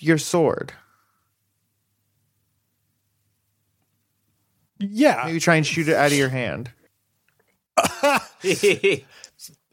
your 0.00 0.18
sword? 0.18 0.72
Yeah, 4.78 5.22
Maybe 5.26 5.40
try 5.40 5.56
and 5.56 5.66
shoot 5.66 5.88
it 5.88 5.94
out 5.96 6.12
of 6.12 6.18
your 6.18 6.28
hand. 6.28 6.70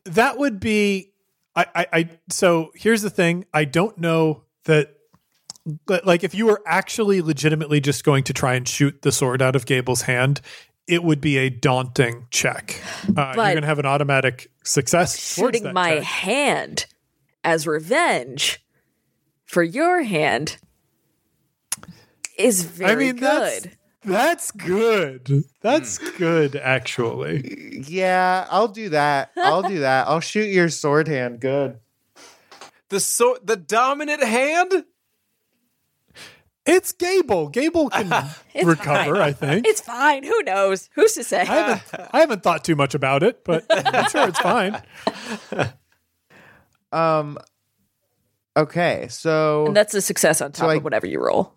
that 0.05 0.37
would 0.37 0.59
be 0.59 1.11
I, 1.55 1.65
I 1.73 1.87
i 1.93 2.09
so 2.29 2.71
here's 2.75 3.01
the 3.01 3.09
thing 3.09 3.45
i 3.53 3.65
don't 3.65 3.97
know 3.97 4.43
that 4.65 4.95
but 5.85 6.05
like 6.05 6.23
if 6.23 6.35
you 6.35 6.45
were 6.45 6.61
actually 6.65 7.21
legitimately 7.21 7.79
just 7.81 8.03
going 8.03 8.23
to 8.25 8.33
try 8.33 8.53
and 8.55 8.67
shoot 8.67 9.01
the 9.01 9.11
sword 9.11 9.41
out 9.41 9.55
of 9.55 9.65
gable's 9.65 10.03
hand 10.03 10.41
it 10.87 11.03
would 11.03 11.19
be 11.19 11.37
a 11.37 11.49
daunting 11.49 12.27
check 12.29 12.79
uh, 13.17 13.33
you're 13.35 13.53
gonna 13.55 13.65
have 13.65 13.79
an 13.79 13.85
automatic 13.87 14.51
success 14.63 15.35
towards 15.35 15.57
Shooting 15.57 15.63
that 15.63 15.73
my 15.73 15.95
check. 15.95 16.03
hand 16.03 16.85
as 17.43 17.65
revenge 17.65 18.63
for 19.45 19.63
your 19.63 20.03
hand 20.03 20.57
is 22.37 22.63
very 22.63 22.91
i 22.91 22.95
mean 22.95 23.15
that's 23.15 23.61
good. 23.61 23.77
That's 24.05 24.51
good 24.51 25.43
that's 25.61 25.97
good 26.17 26.55
actually 26.55 27.83
Yeah, 27.87 28.47
I'll 28.49 28.67
do 28.67 28.89
that. 28.89 29.31
I'll 29.37 29.63
do 29.63 29.79
that. 29.79 30.07
I'll 30.07 30.19
shoot 30.21 30.47
your 30.49 30.69
sword 30.69 31.07
hand. 31.07 31.39
Good. 31.39 31.79
the 32.89 32.99
so 32.99 33.37
the 33.43 33.55
dominant 33.55 34.23
hand. 34.23 34.85
it's 36.65 36.91
gable 36.93 37.49
gable 37.49 37.89
can 37.89 38.11
It's 38.53 38.65
recover 38.65 39.15
fine. 39.15 39.21
i 39.21 39.31
think 39.33 39.67
It's 39.67 39.81
fine. 39.81 40.23
Who 40.23 40.41
knows? 40.43 40.89
Who's 40.95 41.13
to 41.13 41.23
say? 41.23 41.41
I 41.41 41.45
haven't, 41.45 42.09
I 42.13 42.19
haven't 42.21 42.43
thought 42.43 42.63
too 42.63 42.75
much 42.75 42.95
about 42.95 43.23
it, 43.23 43.43
but 43.43 43.65
I'm 43.69 44.09
sure 44.09 44.27
it's 44.27 44.39
fine. 44.39 44.81
Um. 46.91 47.37
Okay, 48.55 49.07
so 49.09 49.65
and 49.65 49.75
that's 49.75 49.93
a 49.93 50.01
success 50.01 50.39
on 50.39 50.53
top 50.53 50.69
I- 50.69 50.75
of 50.75 50.83
whatever 50.85 51.05
you 51.07 51.19
roll. 51.19 51.54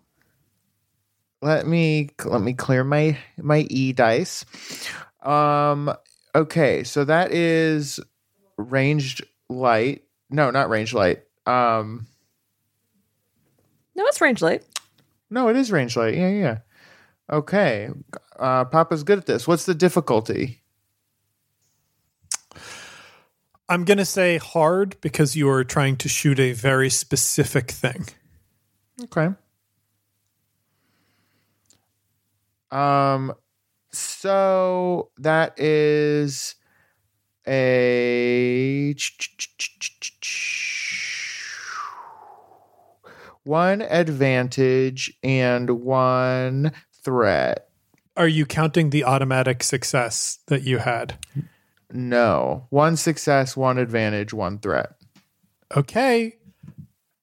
Let 1.41 1.65
me 1.65 2.09
let 2.25 2.41
me 2.41 2.53
clear 2.53 2.83
my 2.83 3.17
my 3.37 3.59
e 3.69 3.93
dice. 3.93 4.45
Um. 5.21 5.93
Okay, 6.35 6.83
so 6.83 7.05
that 7.05 7.31
is 7.31 7.99
ranged 8.57 9.25
light. 9.49 10.03
No, 10.29 10.51
not 10.51 10.69
ranged 10.69 10.93
light. 10.93 11.23
Um. 11.45 12.07
No, 13.95 14.05
it's 14.05 14.21
range 14.21 14.41
light. 14.41 14.63
No, 15.29 15.49
it 15.49 15.55
is 15.55 15.71
range 15.71 15.95
light. 15.97 16.15
Yeah, 16.15 16.29
yeah. 16.29 16.57
Okay. 17.31 17.89
Uh, 18.37 18.65
Papa's 18.65 19.03
good 19.03 19.19
at 19.19 19.25
this. 19.25 19.47
What's 19.47 19.65
the 19.65 19.75
difficulty? 19.75 20.61
I'm 23.67 23.85
going 23.85 23.99
to 23.99 24.05
say 24.05 24.37
hard 24.37 24.95
because 25.01 25.35
you 25.35 25.47
are 25.49 25.63
trying 25.63 25.97
to 25.97 26.09
shoot 26.09 26.39
a 26.39 26.53
very 26.53 26.89
specific 26.89 27.69
thing. 27.69 28.07
Okay. 29.03 29.29
Um 32.71 33.33
so 33.91 35.09
that 35.17 35.59
is 35.59 36.55
a 37.47 38.95
one 43.43 43.81
advantage 43.81 45.11
and 45.23 45.69
one 45.81 46.71
threat. 47.03 47.69
Are 48.15 48.27
you 48.27 48.45
counting 48.45 48.89
the 48.89 49.03
automatic 49.05 49.63
success 49.63 50.39
that 50.47 50.63
you 50.63 50.79
had? 50.79 51.17
No. 51.91 52.67
One 52.69 52.97
success, 52.97 53.57
one 53.57 53.77
advantage, 53.77 54.33
one 54.33 54.59
threat. 54.59 54.93
Okay. 55.75 56.37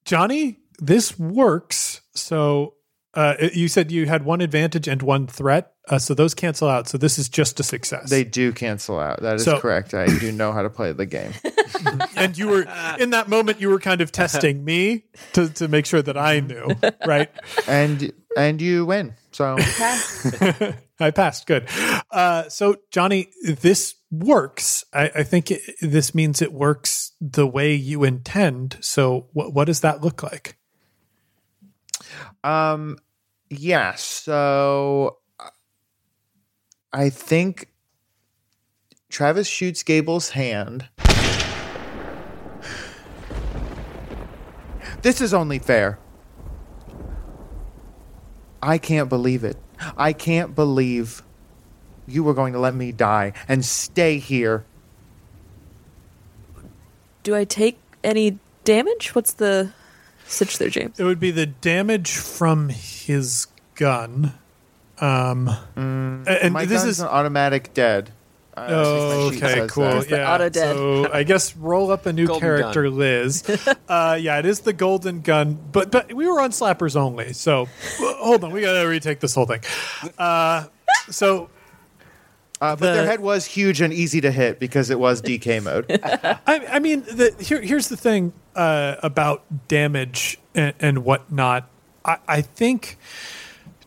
Johnny, 0.05 0.59
this 0.79 1.19
works. 1.19 2.01
So 2.15 2.76
uh, 3.17 3.35
you 3.53 3.67
said 3.67 3.91
you 3.91 4.07
had 4.07 4.25
one 4.25 4.41
advantage 4.41 4.87
and 4.87 5.03
one 5.03 5.27
threat. 5.27 5.73
Uh, 5.89 5.99
so 5.99 6.15
those 6.15 6.35
cancel 6.35 6.69
out. 6.69 6.89
So 6.89 6.99
this 6.99 7.19
is 7.19 7.29
just 7.29 7.59
a 7.61 7.63
success. 7.63 8.11
They 8.11 8.25
do 8.25 8.53
cancel 8.53 8.99
out. 8.99 9.23
That 9.23 9.37
is 9.37 9.45
So- 9.45 9.59
correct. 9.61 9.95
I 9.95 10.07
do 10.07 10.31
know 10.33 10.53
how 10.53 10.63
to 10.63 10.71
play 10.71 10.93
the 10.93 11.07
game. 11.07 11.33
and 12.17 12.37
you 12.37 12.49
were 12.49 12.67
in 12.99 13.11
that 13.11 13.29
moment, 13.29 13.61
you 13.61 13.69
were 13.71 13.81
kind 13.81 14.01
of 14.01 14.13
testing 14.13 14.65
me 14.65 15.05
to, 15.33 15.49
to 15.55 15.69
make 15.69 15.87
sure 15.87 16.03
that 16.03 16.17
I 16.17 16.41
knew, 16.41 16.69
right? 17.07 17.31
And 17.69 18.13
and 18.37 18.61
you 18.61 18.85
win. 18.85 19.15
So 19.33 19.57
I 21.01 21.11
passed. 21.11 21.47
Good. 21.47 21.69
Uh, 22.11 22.49
so, 22.49 22.77
Johnny, 22.91 23.29
this 23.45 23.95
works. 24.11 24.85
I, 24.93 25.11
I 25.15 25.23
think 25.23 25.51
it, 25.51 25.61
this 25.81 26.15
means 26.15 26.43
it 26.43 26.53
works 26.53 27.13
the 27.21 27.47
way 27.47 27.75
you 27.75 28.05
intend. 28.05 28.79
So, 28.81 29.29
what, 29.33 29.53
what 29.55 29.65
does 29.67 29.81
that 29.81 30.03
look 30.03 30.23
like? 30.23 30.57
Um, 32.45 32.99
yeah. 33.51 33.95
So 33.95 35.19
uh, 35.39 35.51
I 36.93 37.11
think 37.11 37.69
Travis 39.09 39.47
shoots 39.47 39.83
Gable's 39.83 40.31
hand. 40.31 40.89
This 45.03 45.21
is 45.21 45.33
only 45.33 45.59
fair. 45.59 45.99
I 48.63 48.79
can't 48.79 49.09
believe 49.09 49.45
it. 49.45 49.57
I 49.97 50.13
can't 50.13 50.55
believe 50.55 51.23
you 52.07 52.25
were 52.25 52.35
going 52.35 52.53
to 52.55 52.59
let 52.59 52.75
me 52.75 52.93
die 52.93 53.33
and 53.47 53.65
stay 53.65 54.19
here. 54.19 54.65
Do 57.23 57.37
I 57.37 57.45
take 57.45 57.79
any 58.03 58.39
damage? 58.65 59.15
What's 59.15 59.33
the 59.35 59.73
sitch 60.29 60.59
there, 60.59 60.69
James? 60.71 60.99
It 60.99 61.05
would 61.05 61.21
be 61.21 61.31
the 61.31 61.47
damage 61.47 62.13
from 62.17 62.69
his 62.71 63.47
gun. 63.75 64.35
Um, 64.99 65.51
and 65.77 66.53
My 66.55 66.65
this 66.65 66.81
gun's 66.83 66.93
is 66.93 67.01
an 67.01 67.09
automatic 67.09 67.75
dead. 67.75 68.13
Uh, 68.57 68.67
Oh, 68.71 69.29
okay, 69.29 69.67
cool. 69.69 69.85
that. 69.85 69.97
It's 69.99 70.07
the 70.07 70.17
Yeah. 70.17 70.35
auto 70.35 70.49
dead. 70.49 70.77
So 70.77 71.13
I 71.13 71.25
guess 71.25 71.55
roll 71.55 71.91
up 71.91 72.07
a 72.07 72.13
new 72.15 72.27
Golden 72.27 72.41
character, 72.41 72.89
Liz. 72.89 73.45
Uh, 73.89 74.19
yeah, 74.21 74.39
it 74.39 74.47
is 74.47 74.61
the 74.61 74.73
golden 74.73 75.21
gun, 75.21 75.59
but 75.73 75.91
but 75.93 76.13
we 76.13 76.27
were 76.27 76.41
on 76.41 76.51
slappers 76.51 76.97
only. 76.97 77.33
So 77.35 77.69
hold 78.01 78.43
on, 78.45 78.53
we 78.53 78.63
gotta 78.63 78.89
retake 78.89 79.21
this 79.21 79.35
whole 79.35 79.47
thing. 79.47 79.61
Uh, 80.19 80.65
so 81.11 81.51
Uh, 82.61 82.75
but 82.75 82.95
their 82.95 83.05
head 83.05 83.21
was 83.21 83.45
huge 83.45 83.81
and 83.83 83.93
easy 83.93 84.21
to 84.23 84.31
hit 84.31 84.59
because 84.59 84.89
it 84.89 84.99
was 84.99 85.21
DK 85.21 85.63
mode. 85.63 85.87
I, 86.47 86.67
I 86.77 86.79
mean, 86.79 87.03
the, 87.03 87.35
here, 87.39 87.61
here's 87.61 87.89
the 87.89 87.97
thing 87.97 88.33
uh, 88.55 88.97
about 89.03 89.69
damage 89.69 90.39
and, 90.55 90.75
and 90.81 91.05
whatnot. 91.05 91.69
I, 92.05 92.19
I 92.27 92.41
think 92.41 92.97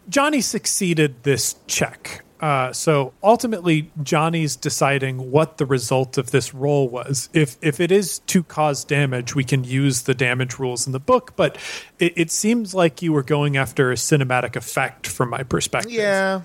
Johnny 0.07 0.41
succeeded 0.41 1.23
this 1.23 1.55
check. 1.65 2.23
Uh, 2.39 2.71
so 2.71 3.11
ultimately, 3.21 3.91
Johnny's 4.01 4.55
deciding 4.55 5.31
what 5.31 5.57
the 5.57 5.65
result 5.65 6.17
of 6.17 6.31
this 6.31 6.53
roll 6.53 6.87
was. 6.87 7.27
If 7.33 7.57
if 7.61 7.81
it 7.81 7.91
is 7.91 8.19
to 8.19 8.43
cause 8.43 8.85
damage, 8.85 9.35
we 9.35 9.43
can 9.43 9.65
use 9.65 10.03
the 10.03 10.13
damage 10.13 10.57
rules 10.57 10.85
in 10.87 10.93
the 10.93 11.01
book. 11.01 11.33
But 11.35 11.57
it, 11.97 12.13
it 12.15 12.31
seems 12.31 12.73
like 12.73 13.01
you 13.01 13.11
were 13.11 13.23
going 13.23 13.57
after 13.57 13.91
a 13.91 13.95
cinematic 13.95 14.55
effect, 14.55 15.05
from 15.05 15.29
my 15.31 15.43
perspective. 15.43 15.91
yeah. 15.91 16.41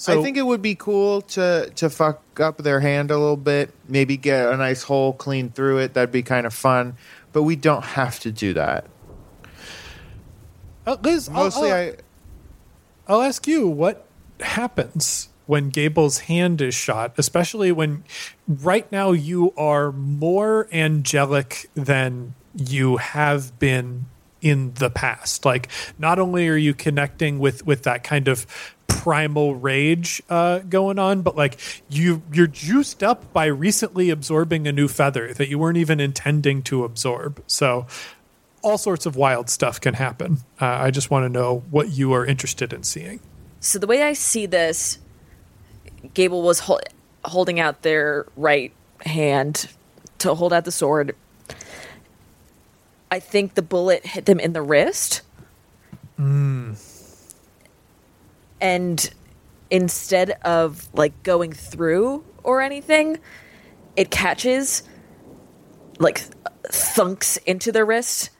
So 0.00 0.18
I 0.18 0.22
think 0.22 0.36
it 0.36 0.42
would 0.46 0.62
be 0.62 0.76
cool 0.76 1.22
to 1.22 1.70
to 1.74 1.90
fuck 1.90 2.22
up 2.38 2.58
their 2.58 2.78
hand 2.80 3.10
a 3.10 3.18
little 3.18 3.36
bit, 3.36 3.74
maybe 3.88 4.16
get 4.16 4.48
a 4.48 4.56
nice 4.56 4.84
hole 4.84 5.12
clean 5.12 5.50
through 5.50 5.78
it. 5.78 5.94
That'd 5.94 6.12
be 6.12 6.22
kind 6.22 6.46
of 6.46 6.54
fun. 6.54 6.96
But 7.32 7.42
we 7.42 7.56
don't 7.56 7.84
have 7.84 8.20
to 8.20 8.30
do 8.30 8.54
that. 8.54 8.86
uh, 10.86 10.96
Liz, 11.02 11.28
I'll- 11.28 11.34
Mostly, 11.44 11.72
I'll- 11.72 11.76
I 11.76 11.94
I'll 13.08 13.22
ask 13.22 13.46
you 13.46 13.66
what 13.66 14.06
happens 14.40 15.28
when 15.46 15.70
Gable's 15.70 16.20
hand 16.20 16.60
is 16.60 16.74
shot, 16.74 17.14
especially 17.16 17.72
when 17.72 18.04
right 18.46 18.90
now 18.92 19.12
you 19.12 19.52
are 19.56 19.90
more 19.92 20.68
angelic 20.72 21.70
than 21.74 22.34
you 22.54 22.98
have 22.98 23.58
been 23.58 24.06
in 24.42 24.72
the 24.74 24.90
past. 24.90 25.44
Like, 25.44 25.68
not 25.98 26.18
only 26.18 26.48
are 26.48 26.56
you 26.56 26.74
connecting 26.74 27.38
with 27.38 27.66
with 27.66 27.82
that 27.84 28.04
kind 28.04 28.28
of 28.28 28.46
primal 28.88 29.54
rage 29.54 30.20
uh, 30.28 30.58
going 30.60 30.98
on, 30.98 31.22
but 31.22 31.36
like 31.36 31.58
you 31.88 32.22
you're 32.32 32.46
juiced 32.46 33.02
up 33.02 33.32
by 33.32 33.46
recently 33.46 34.10
absorbing 34.10 34.66
a 34.66 34.72
new 34.72 34.88
feather 34.88 35.32
that 35.34 35.48
you 35.48 35.58
weren't 35.58 35.76
even 35.78 36.00
intending 36.00 36.62
to 36.62 36.84
absorb. 36.84 37.42
So 37.46 37.86
all 38.62 38.78
sorts 38.78 39.06
of 39.06 39.16
wild 39.16 39.48
stuff 39.48 39.80
can 39.80 39.94
happen. 39.94 40.38
Uh, 40.60 40.66
I 40.66 40.90
just 40.90 41.10
want 41.10 41.24
to 41.24 41.28
know 41.28 41.62
what 41.70 41.90
you 41.90 42.12
are 42.12 42.26
interested 42.26 42.72
in 42.72 42.82
seeing. 42.82 43.20
So 43.60 43.78
the 43.78 43.86
way 43.86 44.02
I 44.02 44.12
see 44.12 44.46
this, 44.46 44.98
Gable 46.14 46.42
was 46.42 46.60
hol- 46.60 46.80
holding 47.24 47.60
out 47.60 47.82
their 47.82 48.26
right 48.36 48.72
hand 49.04 49.68
to 50.18 50.34
hold 50.34 50.52
out 50.52 50.64
the 50.64 50.72
sword. 50.72 51.14
I 53.10 53.20
think 53.20 53.54
the 53.54 53.62
bullet 53.62 54.04
hit 54.04 54.26
them 54.26 54.38
in 54.38 54.52
the 54.52 54.62
wrist. 54.62 55.22
And 58.60 59.10
instead 59.70 60.30
of 60.42 60.88
like 60.94 61.22
going 61.22 61.52
through 61.52 62.24
or 62.42 62.60
anything, 62.60 63.18
it 63.96 64.10
catches, 64.10 64.82
like 65.98 66.22
thunks 66.64 67.38
into 67.38 67.72
the 67.72 67.84
wrist, 67.84 68.30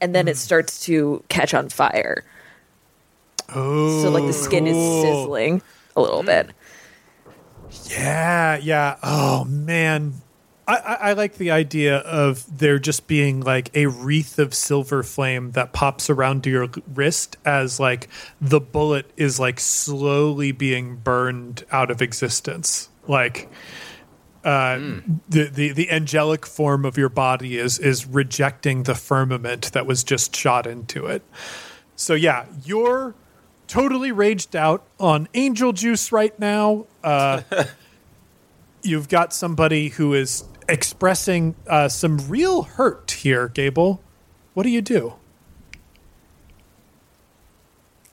and 0.00 0.14
then 0.14 0.28
it 0.28 0.34
mm. 0.34 0.38
starts 0.38 0.84
to 0.86 1.22
catch 1.28 1.54
on 1.54 1.68
fire. 1.68 2.24
Oh, 3.54 4.02
So 4.02 4.10
like 4.10 4.24
the 4.24 4.28
oh, 4.28 4.32
skin 4.32 4.66
is 4.66 4.76
sizzling 5.02 5.62
a 5.94 6.00
little 6.00 6.22
bit. 6.22 6.50
Yeah, 7.88 8.56
yeah. 8.56 8.96
Oh 9.02 9.44
man, 9.44 10.14
I, 10.68 10.76
I 11.00 11.12
like 11.12 11.34
the 11.34 11.52
idea 11.52 11.98
of 11.98 12.58
there 12.58 12.78
just 12.80 13.06
being 13.06 13.40
like 13.40 13.70
a 13.74 13.86
wreath 13.86 14.38
of 14.38 14.52
silver 14.52 15.04
flame 15.04 15.52
that 15.52 15.72
pops 15.72 16.10
around 16.10 16.44
your 16.44 16.68
wrist 16.92 17.36
as 17.44 17.78
like 17.78 18.08
the 18.40 18.60
bullet 18.60 19.08
is 19.16 19.38
like 19.38 19.60
slowly 19.60 20.50
being 20.50 20.96
burned 20.96 21.64
out 21.70 21.90
of 21.90 22.02
existence. 22.02 22.88
Like 23.06 23.48
uh, 24.42 24.78
the, 25.28 25.44
the 25.44 25.72
the 25.72 25.90
angelic 25.90 26.44
form 26.44 26.84
of 26.84 26.96
your 26.98 27.08
body 27.08 27.58
is 27.58 27.78
is 27.78 28.06
rejecting 28.06 28.84
the 28.84 28.94
firmament 28.96 29.72
that 29.72 29.86
was 29.86 30.02
just 30.02 30.34
shot 30.34 30.66
into 30.66 31.06
it. 31.06 31.22
So 31.94 32.14
yeah, 32.14 32.46
you're 32.64 33.14
totally 33.68 34.10
raged 34.10 34.56
out 34.56 34.84
on 34.98 35.28
angel 35.34 35.72
juice 35.72 36.10
right 36.10 36.36
now. 36.38 36.86
Uh, 37.04 37.42
you've 38.82 39.08
got 39.08 39.32
somebody 39.32 39.88
who 39.88 40.14
is 40.14 40.44
expressing 40.68 41.54
uh, 41.66 41.88
some 41.88 42.18
real 42.28 42.62
hurt 42.62 43.10
here, 43.10 43.48
Gable. 43.48 44.02
What 44.54 44.62
do 44.62 44.70
you 44.70 44.82
do? 44.82 45.14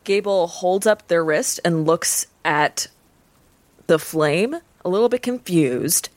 Gable 0.04 0.48
holds 0.48 0.86
up 0.86 1.08
their 1.08 1.24
wrist 1.24 1.60
and 1.64 1.86
looks 1.86 2.28
at 2.44 2.88
the 3.88 3.98
flame, 4.00 4.56
a 4.84 4.90
little 4.90 5.10
bit 5.10 5.22
confused. 5.22 6.10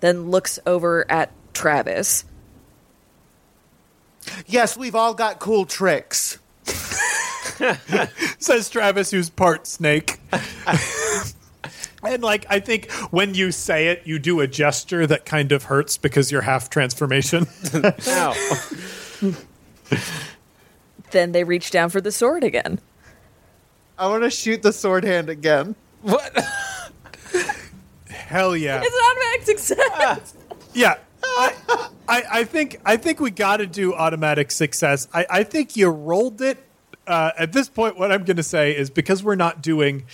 Then 0.00 0.30
looks 0.30 0.58
over 0.66 1.08
at 1.10 1.30
Travis. 1.54 2.24
yes, 4.46 4.76
we've 4.76 4.96
all 4.96 5.14
got 5.14 5.38
cool 5.38 5.64
tricks. 5.64 6.38
Says 8.38 8.68
Travis, 8.68 9.10
who's 9.12 9.30
part 9.30 9.66
snake. 9.66 10.18
and 12.02 12.22
like, 12.22 12.46
I 12.50 12.60
think 12.60 12.90
when 13.10 13.34
you 13.34 13.52
say 13.52 13.88
it, 13.88 14.02
you 14.04 14.18
do 14.18 14.40
a 14.40 14.46
gesture 14.46 15.06
that 15.06 15.24
kind 15.24 15.52
of 15.52 15.64
hurts 15.64 15.98
because 15.98 16.32
you're 16.32 16.42
half 16.42 16.70
transformation. 16.70 17.46
Ow. 18.08 18.34
Then 21.10 21.32
they 21.32 21.44
reach 21.44 21.70
down 21.70 21.90
for 21.90 22.00
the 22.00 22.10
sword 22.12 22.42
again. 22.42 22.80
I 23.98 24.08
want 24.08 24.24
to 24.24 24.30
shoot 24.30 24.62
the 24.62 24.72
sword 24.72 25.04
hand 25.04 25.28
again. 25.28 25.76
what? 26.00 26.36
Hell 28.08 28.56
yeah. 28.56 28.80
It's 28.82 28.94
an 28.94 29.00
automatic 29.10 29.58
success. 29.58 30.34
Yeah. 30.74 30.96
I, 31.22 31.54
I, 32.08 32.22
I 32.32 32.44
think 32.44 32.80
I 32.86 32.96
think 32.96 33.20
we 33.20 33.30
got 33.30 33.58
to 33.58 33.66
do 33.66 33.92
automatic 33.92 34.50
success. 34.50 35.06
I, 35.12 35.26
I 35.28 35.44
think 35.44 35.76
you 35.76 35.88
rolled 35.90 36.40
it. 36.40 36.56
Uh, 37.06 37.32
at 37.38 37.52
this 37.52 37.68
point, 37.68 37.98
what 37.98 38.10
I'm 38.10 38.24
going 38.24 38.38
to 38.38 38.42
say 38.42 38.74
is 38.74 38.88
because 38.88 39.22
we're 39.22 39.34
not 39.34 39.60
doing 39.60 40.04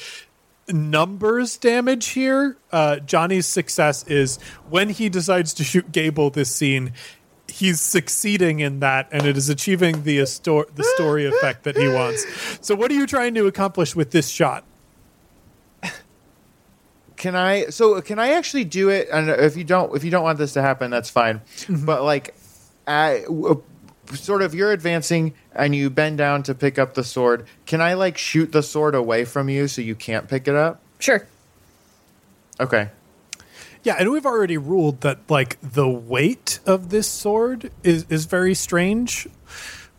numbers 0.69 1.57
damage 1.57 2.09
here, 2.09 2.57
uh, 2.73 2.97
Johnny's 2.97 3.47
success 3.47 4.07
is 4.07 4.39
when 4.69 4.91
he 4.91 5.09
decides 5.09 5.55
to 5.55 5.65
shoot 5.65 5.91
Gable 5.93 6.31
this 6.31 6.55
scene, 6.55 6.93
he's 7.49 7.81
succeeding 7.81 8.61
in 8.61 8.81
that, 8.81 9.09
and 9.11 9.27
it 9.27 9.37
is 9.37 9.49
achieving 9.49 10.03
the 10.05 10.21
astor- 10.21 10.69
the 10.75 10.85
story 10.85 11.27
effect 11.27 11.65
that 11.65 11.77
he 11.77 11.89
wants. 11.89 12.25
So, 12.61 12.75
what 12.75 12.91
are 12.91 12.95
you 12.95 13.07
trying 13.07 13.35
to 13.35 13.47
accomplish 13.47 13.97
with 13.97 14.11
this 14.11 14.29
shot? 14.29 14.65
Can 17.17 17.35
I? 17.35 17.67
So 17.67 18.01
can 18.01 18.21
I 18.21 18.35
actually 18.35 18.65
do 18.65 18.91
it? 18.91 19.09
And 19.13 19.29
if 19.29 19.57
you 19.57 19.65
don't, 19.65 19.95
if 19.97 20.05
you 20.05 20.11
don't 20.11 20.23
want 20.23 20.39
this 20.39 20.53
to 20.53 20.63
happen, 20.63 20.91
that's 20.91 21.11
fine. 21.11 21.41
But 21.69 22.05
like, 22.05 22.35
I, 22.87 23.23
w- 23.27 23.63
sort 24.15 24.43
of, 24.43 24.55
you're 24.55 24.71
advancing 24.71 25.35
and 25.59 25.75
you 25.75 25.91
bend 25.91 26.17
down 26.17 26.45
to 26.45 26.55
pick 26.55 26.79
up 26.79 26.95
the 26.95 27.05
sword. 27.05 27.47
Can 27.67 27.83
I 27.83 27.95
like 27.95 28.17
shoot 28.17 28.53
the 28.53 28.63
sword 28.63 28.95
away 28.95 29.25
from 29.25 29.49
you 29.49 29.67
so 29.69 29.83
you 29.83 29.95
can't 29.95 30.29
pick 30.29 30.49
it 30.49 30.55
up? 30.55 30.81
sure. 31.01 31.27
Okay. 32.61 32.89
Yeah, 33.85 33.97
and 33.99 34.11
we've 34.11 34.27
already 34.27 34.57
ruled 34.57 35.03
that 35.03 35.19
like 35.29 35.59
the 35.63 35.89
weight 35.89 36.59
of 36.67 36.91
this 36.91 37.09
sword 37.09 37.71
is 37.85 38.05
is 38.09 38.25
very 38.25 38.55
strange. 38.55 39.29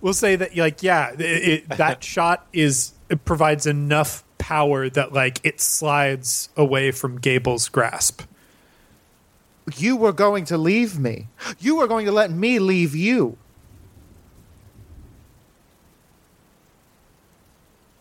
We'll 0.01 0.13
say 0.13 0.35
that 0.35 0.55
like 0.57 0.83
yeah, 0.83 1.11
it, 1.13 1.21
it, 1.21 1.69
that 1.69 2.03
shot 2.15 2.45
is 2.51 2.93
it 3.09 3.23
provides 3.23 3.65
enough 3.65 4.23
power 4.37 4.89
that 4.89 5.13
like 5.13 5.39
it 5.43 5.61
slides 5.61 6.49
away 6.57 6.91
from 6.91 7.19
Gable's 7.19 7.69
grasp. 7.69 8.23
You 9.77 9.95
were 9.95 10.13
going 10.13 10.45
to 10.45 10.57
leave 10.57 10.99
me. 10.99 11.27
You 11.59 11.77
were 11.77 11.87
going 11.87 12.05
to 12.05 12.11
let 12.11 12.31
me 12.31 12.59
leave 12.59 12.95
you. 12.95 13.37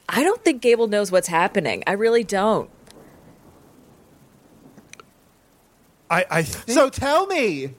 I 0.08 0.22
don't 0.22 0.42
think 0.42 0.62
Gable 0.62 0.86
knows 0.86 1.12
what's 1.12 1.28
happening. 1.28 1.84
I 1.86 1.92
really 1.92 2.24
don't. 2.24 2.70
I 6.10 6.24
I 6.30 6.42
think 6.42 6.70
So 6.76 6.88
tell 6.88 7.26
me. 7.26 7.74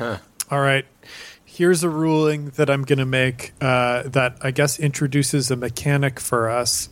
All 0.00 0.60
right. 0.60 0.84
Here's 1.44 1.84
a 1.84 1.88
ruling 1.88 2.46
that 2.56 2.68
I'm 2.68 2.82
going 2.82 2.98
to 2.98 3.06
make 3.06 3.52
uh, 3.60 4.02
that 4.06 4.38
I 4.42 4.50
guess 4.50 4.80
introduces 4.80 5.52
a 5.52 5.56
mechanic 5.56 6.18
for 6.18 6.50
us. 6.50 6.88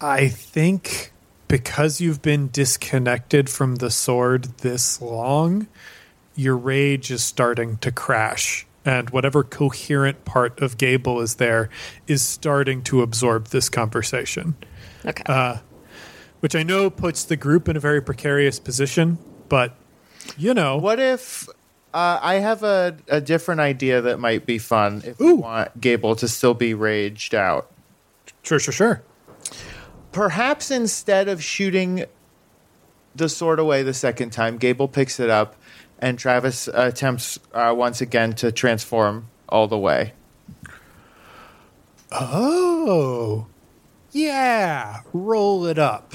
I 0.00 0.28
think 0.28 1.12
because 1.48 2.00
you've 2.00 2.22
been 2.22 2.48
disconnected 2.48 3.50
from 3.50 3.76
the 3.76 3.90
sword 3.90 4.44
this 4.58 5.00
long, 5.00 5.68
your 6.34 6.56
rage 6.56 7.10
is 7.10 7.22
starting 7.22 7.76
to 7.78 7.92
crash. 7.92 8.65
And 8.86 9.10
whatever 9.10 9.42
coherent 9.42 10.24
part 10.24 10.60
of 10.62 10.78
Gable 10.78 11.20
is 11.20 11.34
there 11.34 11.68
is 12.06 12.22
starting 12.22 12.82
to 12.84 13.02
absorb 13.02 13.48
this 13.48 13.68
conversation, 13.68 14.54
Okay. 15.04 15.58
which 16.40 16.54
I 16.54 16.62
know 16.62 16.88
puts 16.88 17.24
the 17.24 17.36
group 17.36 17.68
in 17.68 17.76
a 17.76 17.80
very 17.80 18.00
precarious 18.00 18.60
position, 18.60 19.18
but 19.48 19.74
you 20.38 20.54
know. 20.54 20.76
What 20.78 21.00
if 21.00 21.48
uh, 21.92 22.20
I 22.22 22.34
have 22.36 22.62
a, 22.62 22.96
a 23.08 23.20
different 23.20 23.60
idea 23.60 24.00
that 24.02 24.20
might 24.20 24.46
be 24.46 24.58
fun 24.58 25.02
if 25.04 25.20
Ooh. 25.20 25.26
we 25.26 25.32
want 25.32 25.80
Gable 25.80 26.14
to 26.16 26.28
still 26.28 26.54
be 26.54 26.72
raged 26.72 27.34
out? 27.34 27.68
Sure, 28.42 28.60
sure, 28.60 28.72
sure. 28.72 29.02
perhaps 30.12 30.70
instead 30.70 31.26
of 31.28 31.42
shooting 31.42 32.04
the 33.16 33.28
sword 33.28 33.58
away 33.58 33.82
the 33.82 33.94
second 33.94 34.30
time, 34.30 34.58
Gable 34.58 34.86
picks 34.88 35.18
it 35.18 35.30
up, 35.30 35.56
and 35.98 36.18
Travis 36.18 36.68
attempts 36.68 37.38
uh, 37.54 37.74
once 37.76 38.00
again 38.00 38.32
to 38.34 38.52
transform 38.52 39.28
all 39.48 39.66
the 39.68 39.78
way. 39.78 40.12
Oh. 42.12 43.46
Yeah. 44.12 45.00
Roll 45.12 45.66
it 45.66 45.78
up. 45.78 46.14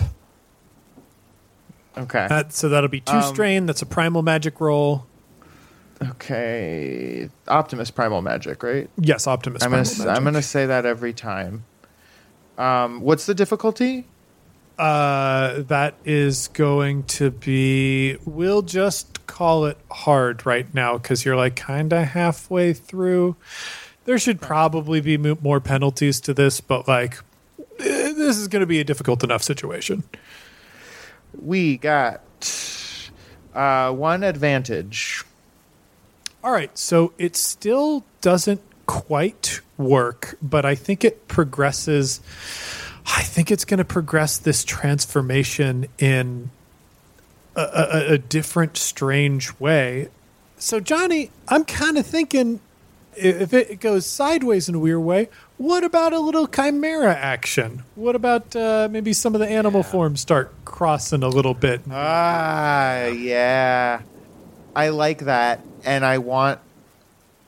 Okay. 1.98 2.26
That, 2.30 2.54
so 2.54 2.70
that'll 2.70 2.90
be 2.90 3.02
two 3.02 3.14
Um, 3.18 3.24
strain. 3.24 3.66
That's 3.66 3.82
a 3.82 3.86
primal 3.86 4.22
magic 4.22 4.60
roll. 4.62 5.06
okay. 6.02 7.30
Optimus 7.48 7.92
Primal 7.92 8.22
Magic, 8.22 8.64
right? 8.64 8.90
Yes, 8.98 9.28
Optimus. 9.28 9.62
I'm 9.62 9.72
gonna 9.72 9.84
primal 9.84 9.92
s- 9.92 10.00
magic. 10.00 10.18
I'm 10.18 10.24
gonna 10.24 10.42
say 10.42 10.66
that 10.66 10.86
every 10.86 11.14
time. 11.14 11.66
Um, 12.58 13.02
what's 13.02 13.26
the 13.26 13.36
difficulty? 13.36 14.08
Uh, 14.78 15.62
that 15.64 15.96
is 16.06 16.48
going 16.50 17.04
to 17.04 17.30
be. 17.30 18.18
We'll 18.26 18.64
just 18.64 19.28
call 19.28 19.66
it 19.66 19.78
hard 19.92 20.46
right 20.46 20.74
now 20.74 20.98
because 20.98 21.24
you're 21.24 21.36
like 21.36 21.56
kind 21.56 21.94
of 21.94 22.08
halfway 22.08 22.74
through. 22.74 23.36
There 24.06 24.18
should 24.18 24.42
probably 24.42 25.00
be 25.00 25.18
more 25.18 25.60
penalties 25.60 26.20
to 26.22 26.34
this, 26.34 26.62
but 26.62 26.88
like, 26.88 27.20
this 27.78 28.38
is 28.38 28.48
going 28.48 28.62
to 28.62 28.68
be 28.68 28.80
a 28.80 28.84
difficult 28.84 29.24
enough 29.24 29.44
situation. 29.44 30.04
We 31.40 31.78
got 31.78 32.22
uh, 33.54 33.92
one 33.94 34.24
advantage. 34.24 35.24
All 36.44 36.52
right, 36.52 36.76
so 36.78 37.14
it 37.18 37.36
still 37.36 38.04
doesn't 38.22 38.62
quite 38.88 39.62
work, 39.78 40.38
but 40.42 40.66
I 40.66 40.76
think 40.76 41.04
it 41.04 41.28
progresses. 41.28 42.20
I 43.06 43.24
think 43.24 43.52
it's 43.52 43.66
going 43.66 43.80
to 43.80 43.86
progress 43.86 44.38
this 44.38 44.64
transformation 44.64 45.88
in 45.98 46.52
a, 47.56 47.62
a, 47.62 48.14
a 48.14 48.18
different, 48.18 48.78
strange 48.78 49.60
way. 49.60 50.10
So, 50.58 50.80
Johnny, 50.80 51.32
I'm 51.48 51.66
kind 51.66 51.98
of 51.98 52.06
thinking 52.06 52.60
if 53.16 53.54
it 53.54 53.80
goes 53.80 54.06
sideways 54.06 54.70
in 54.70 54.76
a 54.76 54.80
weird 54.80 55.02
way, 55.02 55.30
what 55.58 55.84
about 55.84 56.14
a 56.14 56.20
little 56.20 56.48
chimera 56.48 57.14
action? 57.14 57.84
What 57.96 58.16
about 58.16 58.56
uh, 58.56 58.88
maybe 58.90 59.14
some 59.14 59.36
of 59.36 59.42
the 59.42 59.48
animal 59.50 59.84
forms 59.84 60.22
start 60.22 60.54
crossing 60.66 61.24
a 61.24 61.28
little 61.28 61.54
bit? 61.54 61.82
Ah, 61.90 63.06
yeah. 63.08 64.02
I 64.76 64.90
like 64.90 65.20
that, 65.20 65.62
and 65.84 66.06
I 66.06 66.18
want. 66.20 66.60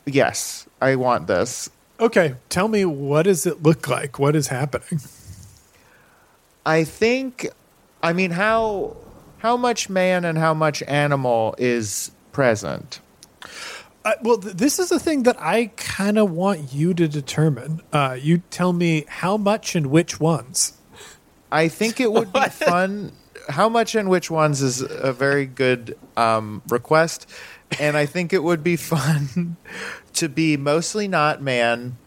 Yes, 0.05 0.67
I 0.81 0.95
want 0.95 1.27
this. 1.27 1.69
Okay, 1.99 2.35
tell 2.49 2.67
me 2.67 2.83
what 2.83 3.23
does 3.23 3.45
it 3.45 3.63
look 3.63 3.87
like? 3.87 4.19
What 4.19 4.35
is 4.35 4.47
happening? 4.47 4.99
I 6.65 6.83
think. 6.83 7.47
I 8.01 8.13
mean, 8.13 8.31
how 8.31 8.97
how 9.37 9.57
much 9.57 9.89
man 9.89 10.25
and 10.25 10.37
how 10.37 10.53
much 10.53 10.81
animal 10.83 11.55
is 11.57 12.11
present? 12.31 12.99
Uh, 14.05 14.13
well, 14.21 14.37
th- 14.37 14.55
this 14.55 14.79
is 14.79 14.89
the 14.89 14.99
thing 14.99 15.23
that 15.23 15.37
I 15.39 15.67
kind 15.77 16.17
of 16.17 16.31
want 16.31 16.73
you 16.73 16.93
to 16.93 17.07
determine. 17.07 17.81
Uh, 17.91 18.17
you 18.19 18.39
tell 18.49 18.73
me 18.73 19.05
how 19.07 19.37
much 19.37 19.75
and 19.75 19.87
which 19.87 20.19
ones. 20.19 20.73
I 21.51 21.67
think 21.69 21.99
it 21.99 22.11
would 22.11 22.33
be 22.33 22.41
fun. 22.51 23.13
How 23.49 23.69
much 23.69 23.95
and 23.95 24.09
which 24.09 24.31
ones 24.31 24.61
is 24.61 24.81
a 24.81 25.13
very 25.13 25.45
good 25.45 25.97
um, 26.17 26.61
request, 26.69 27.29
and 27.79 27.95
I 27.95 28.05
think 28.05 28.33
it 28.33 28.43
would 28.43 28.63
be 28.63 28.75
fun 28.93 29.57
to 30.13 30.29
be 30.29 30.57
mostly 30.57 31.07
not 31.07 31.41
man. 31.41 31.97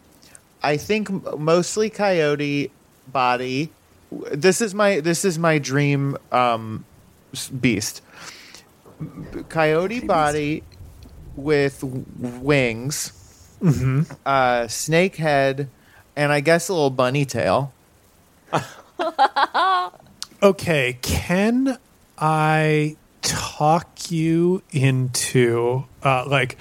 I 0.62 0.76
think 0.76 1.10
mostly 1.38 1.90
coyote 1.90 2.70
body. 3.06 3.70
This 4.10 4.60
is 4.60 4.74
my 4.74 5.00
this 5.00 5.24
is 5.24 5.38
my 5.38 5.58
dream 5.58 6.16
um, 6.32 6.84
beast. 7.60 8.02
Coyote 9.48 10.00
body 10.00 10.62
with 11.34 11.82
wings, 11.84 13.12
uh, 14.24 14.68
snake 14.68 15.16
head, 15.16 15.68
and 16.14 16.32
I 16.32 16.40
guess 16.40 16.68
a 16.68 16.72
little 16.72 16.90
bunny 16.90 17.24
tail. 17.24 17.72
Okay, 20.42 20.98
can 21.00 21.78
I 22.18 22.96
talk 23.22 24.10
you 24.10 24.62
into 24.70 25.84
uh, 26.02 26.24
like 26.28 26.58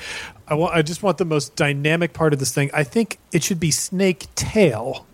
I 0.47 0.53
want? 0.53 0.73
I 0.73 0.81
just 0.81 1.03
want 1.03 1.17
the 1.17 1.25
most 1.25 1.57
dynamic 1.57 2.13
part 2.13 2.31
of 2.31 2.39
this 2.39 2.53
thing. 2.53 2.71
I 2.73 2.83
think 2.83 3.19
it 3.33 3.43
should 3.43 3.59
be 3.59 3.71
snake 3.71 4.33
tail, 4.35 5.05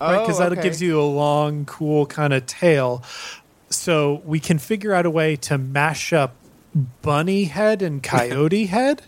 right? 0.00 0.20
Because 0.20 0.40
Oh, 0.40 0.48
that 0.50 0.62
gives 0.62 0.80
you 0.82 1.00
a 1.00 1.04
long, 1.04 1.64
cool 1.64 2.06
kind 2.06 2.32
of 2.32 2.46
tail. 2.46 3.02
So 3.70 4.22
we 4.24 4.40
can 4.40 4.58
figure 4.58 4.92
out 4.94 5.06
a 5.06 5.10
way 5.10 5.36
to 5.36 5.58
mash 5.58 6.12
up 6.12 6.34
bunny 7.02 7.44
head 7.44 7.82
and 7.82 8.02
coyote 8.02 8.66
head. 8.66 9.02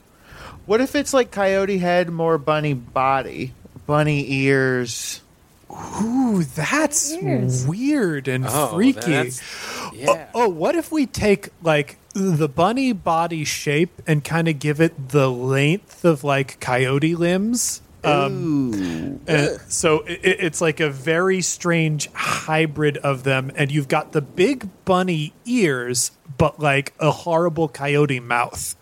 What 0.66 0.80
if 0.80 0.94
it's 0.94 1.14
like 1.14 1.30
coyote 1.30 1.78
head, 1.78 2.10
more 2.10 2.36
bunny 2.38 2.74
body, 2.74 3.52
bunny 3.86 4.30
ears? 4.32 5.22
Ooh, 5.70 6.42
that's 6.42 7.12
Ears. 7.12 7.66
weird 7.66 8.26
and 8.26 8.46
Oh, 8.48 8.68
freaky. 8.74 9.00
that's- 9.12 9.42
Oh, 9.80 9.90
yeah. 9.94 10.26
oh, 10.34 10.48
what 10.48 10.74
if 10.74 10.90
we 10.90 11.04
take 11.06 11.50
like 11.62 11.98
the 12.14 12.48
bunny 12.48 12.92
body 12.92 13.44
shape 13.44 14.00
and 14.06 14.24
kind 14.24 14.48
of 14.48 14.58
give 14.58 14.80
it 14.80 15.10
the 15.10 15.30
length 15.30 16.04
of 16.04 16.24
like 16.24 16.58
coyote 16.60 17.14
limbs? 17.14 17.80
Um, 18.04 19.20
so 19.68 20.00
it, 20.00 20.20
it's 20.22 20.60
like 20.60 20.80
a 20.80 20.90
very 20.90 21.40
strange 21.40 22.10
hybrid 22.12 22.96
of 22.98 23.24
them, 23.24 23.50
and 23.56 23.70
you've 23.70 23.88
got 23.88 24.12
the 24.12 24.22
big 24.22 24.68
bunny 24.84 25.32
ears, 25.44 26.12
but 26.36 26.60
like 26.60 26.94
a 26.98 27.10
horrible 27.10 27.68
coyote 27.68 28.20
mouth. 28.20 28.76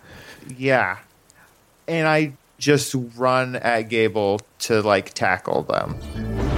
Yeah, 0.56 0.98
and 1.88 2.06
I 2.06 2.34
just 2.58 2.94
run 3.16 3.56
at 3.56 3.88
Gable 3.88 4.40
to 4.60 4.82
like 4.82 5.14
tackle 5.14 5.62
them. 5.62 6.55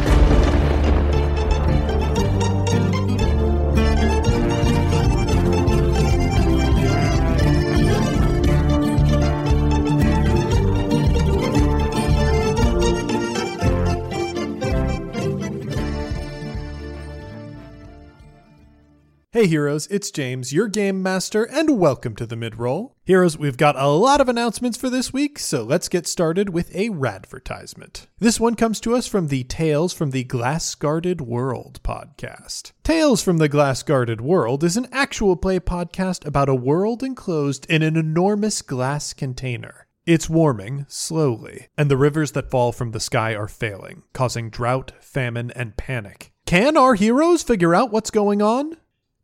Hey 19.31 19.47
heroes, 19.47 19.87
it's 19.89 20.11
James, 20.11 20.55
your 20.55 20.69
game 20.69 21.03
master, 21.03 21.45
and 21.45 21.79
welcome 21.79 22.17
to 22.17 22.25
the 22.25 22.35
midroll. 22.35 22.93
Heroes, 23.05 23.37
we've 23.37 23.59
got 23.59 23.77
a 23.77 23.89
lot 23.89 24.23
of 24.23 24.29
announcements 24.31 24.79
for 24.79 24.89
this 24.89 25.13
week, 25.13 25.39
so 25.39 25.63
let's 25.65 25.91
get 25.91 26.07
started 26.07 26.49
with 26.49 26.75
a 26.75 26.89
radvertisement. 26.89 28.07
This 28.19 28.41
one 28.41 28.55
comes 28.55 28.81
to 28.81 28.95
us 28.97 29.07
from 29.07 29.29
the 29.29 29.45
Tales 29.45 29.93
from 29.93 30.13
the 30.13 30.25
Glass 30.25 30.75
Guarded 30.75 31.21
World 31.21 31.79
podcast. 31.83 32.73
Tales 32.83 33.23
from 33.23 33.37
the 33.37 33.51
Glass 33.51 33.83
Guarded 33.83 34.23
World 34.23 34.65
is 34.65 34.79
an 34.79 34.89
actual 34.93 35.37
play 35.37 35.61
podcast 35.61 36.25
about 36.25 36.49
a 36.49 36.55
world 36.55 37.03
enclosed 37.03 37.67
in 37.67 37.83
an 37.83 37.99
enormous 37.99 38.63
glass 38.63 39.13
container. 39.13 39.89
It's 40.07 40.31
warming 40.31 40.87
slowly, 40.89 41.69
and 41.77 41.91
the 41.91 41.99
rivers 41.99 42.33
that 42.33 42.51
fall 42.51 42.73
from 42.73 42.93
the 42.93 42.99
sky 42.99 43.35
are 43.35 43.47
failing, 43.47 44.05
causing 44.15 44.49
drought, 44.49 44.93
famine, 45.01 45.51
and 45.51 45.77
panic. 45.77 46.33
Can 46.47 46.79
our 46.79 46.95
heroes 46.95 47.43
figure 47.43 47.75
out 47.75 47.93
what's 47.93 48.11
going 48.11 48.41
on? 48.41 48.79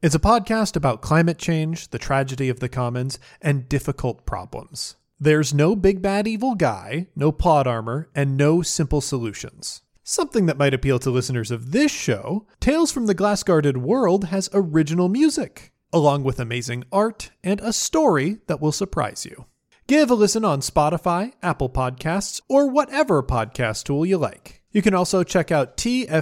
It's 0.05 0.15
a 0.15 0.19
podcast 0.19 0.77
about 0.77 1.01
climate 1.01 1.39
change, 1.39 1.89
the 1.89 1.99
tragedy 1.99 2.51
of 2.51 2.61
the 2.61 2.69
commons, 2.69 3.19
and 3.41 3.67
difficult 3.71 4.27
problems. 4.27 4.97
There's 5.19 5.55
no 5.55 5.75
big 5.75 6.03
bad 6.03 6.29
evil 6.29 6.55
guy, 6.55 7.07
no 7.17 7.33
plot 7.33 7.67
armor, 7.67 8.11
and 8.15 8.37
no 8.37 8.61
simple 8.61 9.01
solutions. 9.01 9.81
Something 10.03 10.45
that 10.45 10.59
might 10.59 10.75
appeal 10.75 10.99
to 10.99 11.11
listeners 11.11 11.51
of 11.51 11.73
this 11.73 11.91
show, 11.91 12.47
Tales 12.61 12.93
from 12.93 13.07
the 13.07 13.15
Glass 13.15 13.43
Guarded 13.43 13.79
World 13.79 14.27
has 14.27 14.51
original 14.53 15.09
music, 15.09 15.73
along 15.91 16.23
with 16.23 16.39
amazing 16.39 16.85
art 16.93 17.31
and 17.43 17.59
a 17.63 17.73
story 17.73 18.41
that 18.47 18.61
will 18.61 18.73
surprise 18.73 19.25
you. 19.25 19.47
Give 19.87 20.11
a 20.11 20.15
listen 20.15 20.45
on 20.45 20.61
Spotify, 20.61 21.33
Apple 21.43 21.71
Podcasts, 21.71 22.43
or 22.47 22.69
whatever 22.69 23.23
podcast 23.23 23.85
tool 23.85 24.05
you 24.05 24.19
like. 24.19 24.64
You 24.75 24.83
can 24.83 24.93
also 24.93 25.23
check 25.23 25.51
out 25.53 25.77
tftggw.com 25.77 26.19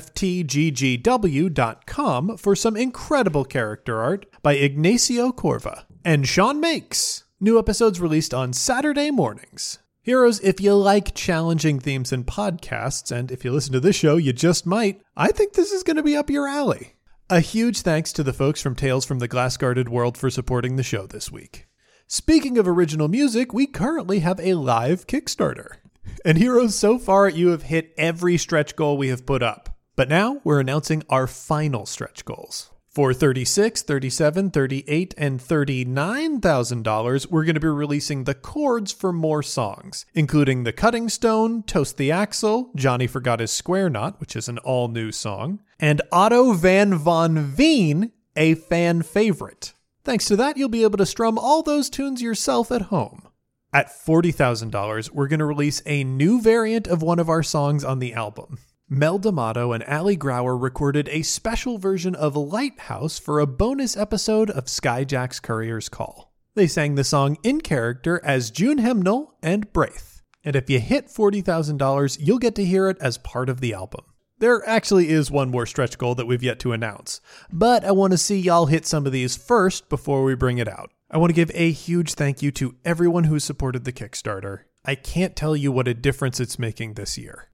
for 2.37 2.55
some 2.55 2.77
incredible 2.77 3.47
character 3.47 3.99
art 3.99 4.27
by 4.43 4.53
Ignacio 4.53 5.33
Corva 5.33 5.85
and 6.05 6.29
Sean 6.29 6.61
Makes. 6.61 7.25
New 7.41 7.59
episodes 7.59 7.99
released 7.99 8.35
on 8.35 8.53
Saturday 8.53 9.11
mornings. 9.11 9.79
Heroes, 10.03 10.39
if 10.41 10.61
you 10.61 10.75
like 10.75 11.15
challenging 11.15 11.81
themes 11.81 12.13
in 12.13 12.25
podcasts, 12.25 13.11
and 13.11 13.33
if 13.33 13.43
you 13.43 13.53
listen 13.53 13.73
to 13.73 13.81
this 13.81 13.97
show, 13.97 14.19
you 14.19 14.35
just 14.35 14.67
might, 14.67 15.01
I 15.17 15.29
think 15.29 15.55
this 15.55 15.73
is 15.73 15.83
going 15.83 15.97
to 15.97 16.03
be 16.03 16.15
up 16.15 16.29
your 16.29 16.47
alley. 16.47 16.97
A 17.31 17.41
huge 17.41 17.81
thanks 17.81 18.13
to 18.13 18.23
the 18.23 18.35
folks 18.35 18.61
from 18.61 18.75
Tales 18.75 19.07
from 19.07 19.19
the 19.19 19.29
Glass 19.29 19.57
Guarded 19.57 19.89
World 19.89 20.19
for 20.19 20.29
supporting 20.29 20.77
the 20.77 20.83
show 20.83 21.07
this 21.07 21.33
week. 21.33 21.69
Speaking 22.07 22.59
of 22.59 22.69
original 22.69 23.09
music, 23.09 23.55
we 23.55 23.67
currently 23.67 24.19
have 24.19 24.39
a 24.41 24.53
live 24.53 25.07
Kickstarter. 25.07 25.77
And 26.25 26.39
heroes, 26.39 26.75
so 26.75 26.99
far 26.99 27.29
you 27.29 27.49
have 27.49 27.65
hit 27.65 27.95
every 27.97 28.37
stretch 28.37 28.77
goal 28.77 28.97
we 28.97 29.09
have 29.09 29.27
put 29.27 29.43
up. 29.43 29.77
But 29.97 30.09
now 30.09 30.41
we're 30.45 30.61
announcing 30.61 31.03
our 31.09 31.27
final 31.27 31.87
stretch 31.87 32.25
goals. 32.25 32.71
For 32.89 33.15
36, 33.15 33.81
37, 33.83 34.51
38, 34.51 35.15
and 35.17 35.41
$39,000, 35.41 37.27
we're 37.31 37.45
going 37.45 37.55
to 37.55 37.61
be 37.61 37.67
releasing 37.67 38.25
the 38.25 38.35
chords 38.35 38.93
for 38.93 39.15
more 39.15 39.43
songs, 39.43 40.05
including 40.13 40.65
The 40.65 40.75
Cutting 40.75 41.09
Stone, 41.09 41.63
Toast 41.63 41.97
the 41.97 42.13
Axle, 42.13 42.71
Johnny 42.77 43.07
Forgot 43.07 43.41
His 43.41 43.51
Square 43.51 43.91
Knot, 43.91 44.21
which 44.21 44.37
is 44.37 44.47
an 44.47 44.59
all 44.59 44.89
new 44.89 45.11
song, 45.11 45.61
and 45.81 46.03
Otto 46.13 46.53
van 46.53 46.95
von 46.95 47.39
Veen, 47.39 48.13
a 48.37 48.57
fan 48.57 49.01
favorite. 49.01 49.73
Thanks 50.05 50.27
to 50.27 50.37
that, 50.37 50.59
you'll 50.59 50.69
be 50.69 50.83
able 50.83 50.99
to 50.99 51.07
strum 51.07 51.39
all 51.39 51.63
those 51.63 51.89
tunes 51.89 52.21
yourself 52.21 52.71
at 52.71 52.83
home. 52.83 53.27
At 53.75 53.89
$40,000, 53.89 55.13
we're 55.13 55.29
going 55.29 55.39
to 55.39 55.47
release 55.47 55.81
a 55.87 56.05
new 56.05 56.43
variant 56.43 56.87
of 56.87 57.01
one 57.01 57.19
of 57.19 57.31
our 57.31 57.43
songs 57.43 57.83
on 57.85 58.01
the 58.01 58.13
album. 58.13 58.59
Mel 58.87 59.17
D'Amato 59.17 59.73
and 59.73 59.83
Ali 59.85 60.15
Grauer 60.15 60.61
recorded 60.61 61.09
a 61.09 61.23
special 61.23 61.79
version 61.79 62.15
of 62.15 62.37
Lighthouse 62.37 63.19
for 63.19 63.41
a 63.41 63.47
bonus 63.47 63.97
episode 63.97 64.51
of 64.51 64.67
Skyjacks 64.67 65.41
Courier's 65.41 65.89
Call. 65.89 66.35
They 66.55 66.67
sang 66.67 66.97
the 66.97 67.03
song 67.03 67.39
in 67.43 67.63
character 67.63 68.21
as 68.23 68.51
June 68.51 68.77
Hemnall 68.77 69.29
and 69.43 69.73
Braith. 69.73 70.21
And 70.45 70.55
if 70.55 70.69
you 70.69 70.79
hit 70.79 71.07
$40,000, 71.07 72.19
you'll 72.21 72.39
get 72.39 72.55
to 72.57 72.67
hear 72.67 72.91
it 72.91 72.99
as 73.01 73.17
part 73.17 73.49
of 73.49 73.61
the 73.61 73.73
album. 73.73 74.05
There 74.39 74.69
actually 74.69 75.09
is 75.09 75.31
one 75.31 75.51
more 75.51 75.65
stretch 75.65 75.97
goal 75.97 76.15
that 76.17 76.27
we've 76.27 76.43
yet 76.43 76.59
to 76.59 76.73
announce, 76.73 77.23
but 77.51 77.85
I 77.85 77.93
want 77.93 78.11
to 78.13 78.19
see 78.19 78.39
y'all 78.39 78.67
hit 78.67 78.85
some 78.85 79.07
of 79.07 79.13
these 79.13 79.35
first 79.35 79.89
before 79.89 80.25
we 80.25 80.35
bring 80.35 80.59
it 80.59 80.69
out. 80.69 80.91
I 81.15 81.19
want 81.19 81.29
to 81.29 81.35
give 81.35 81.51
a 81.53 81.71
huge 81.71 82.15
thank 82.15 82.41
you 82.41 82.51
to 82.53 82.75
everyone 82.87 83.25
who 83.25 83.39
supported 83.39 83.85
the 83.85 83.93
Kickstarter. 83.93 84.61
I 84.83 84.95
can't 84.95 85.37
tell 85.37 85.55
you 85.55 85.71
what 85.71 85.87
a 85.87 85.93
difference 85.93 86.41
it's 86.41 86.59
making 86.59 86.95
this 86.95 87.19
year. 87.19 87.51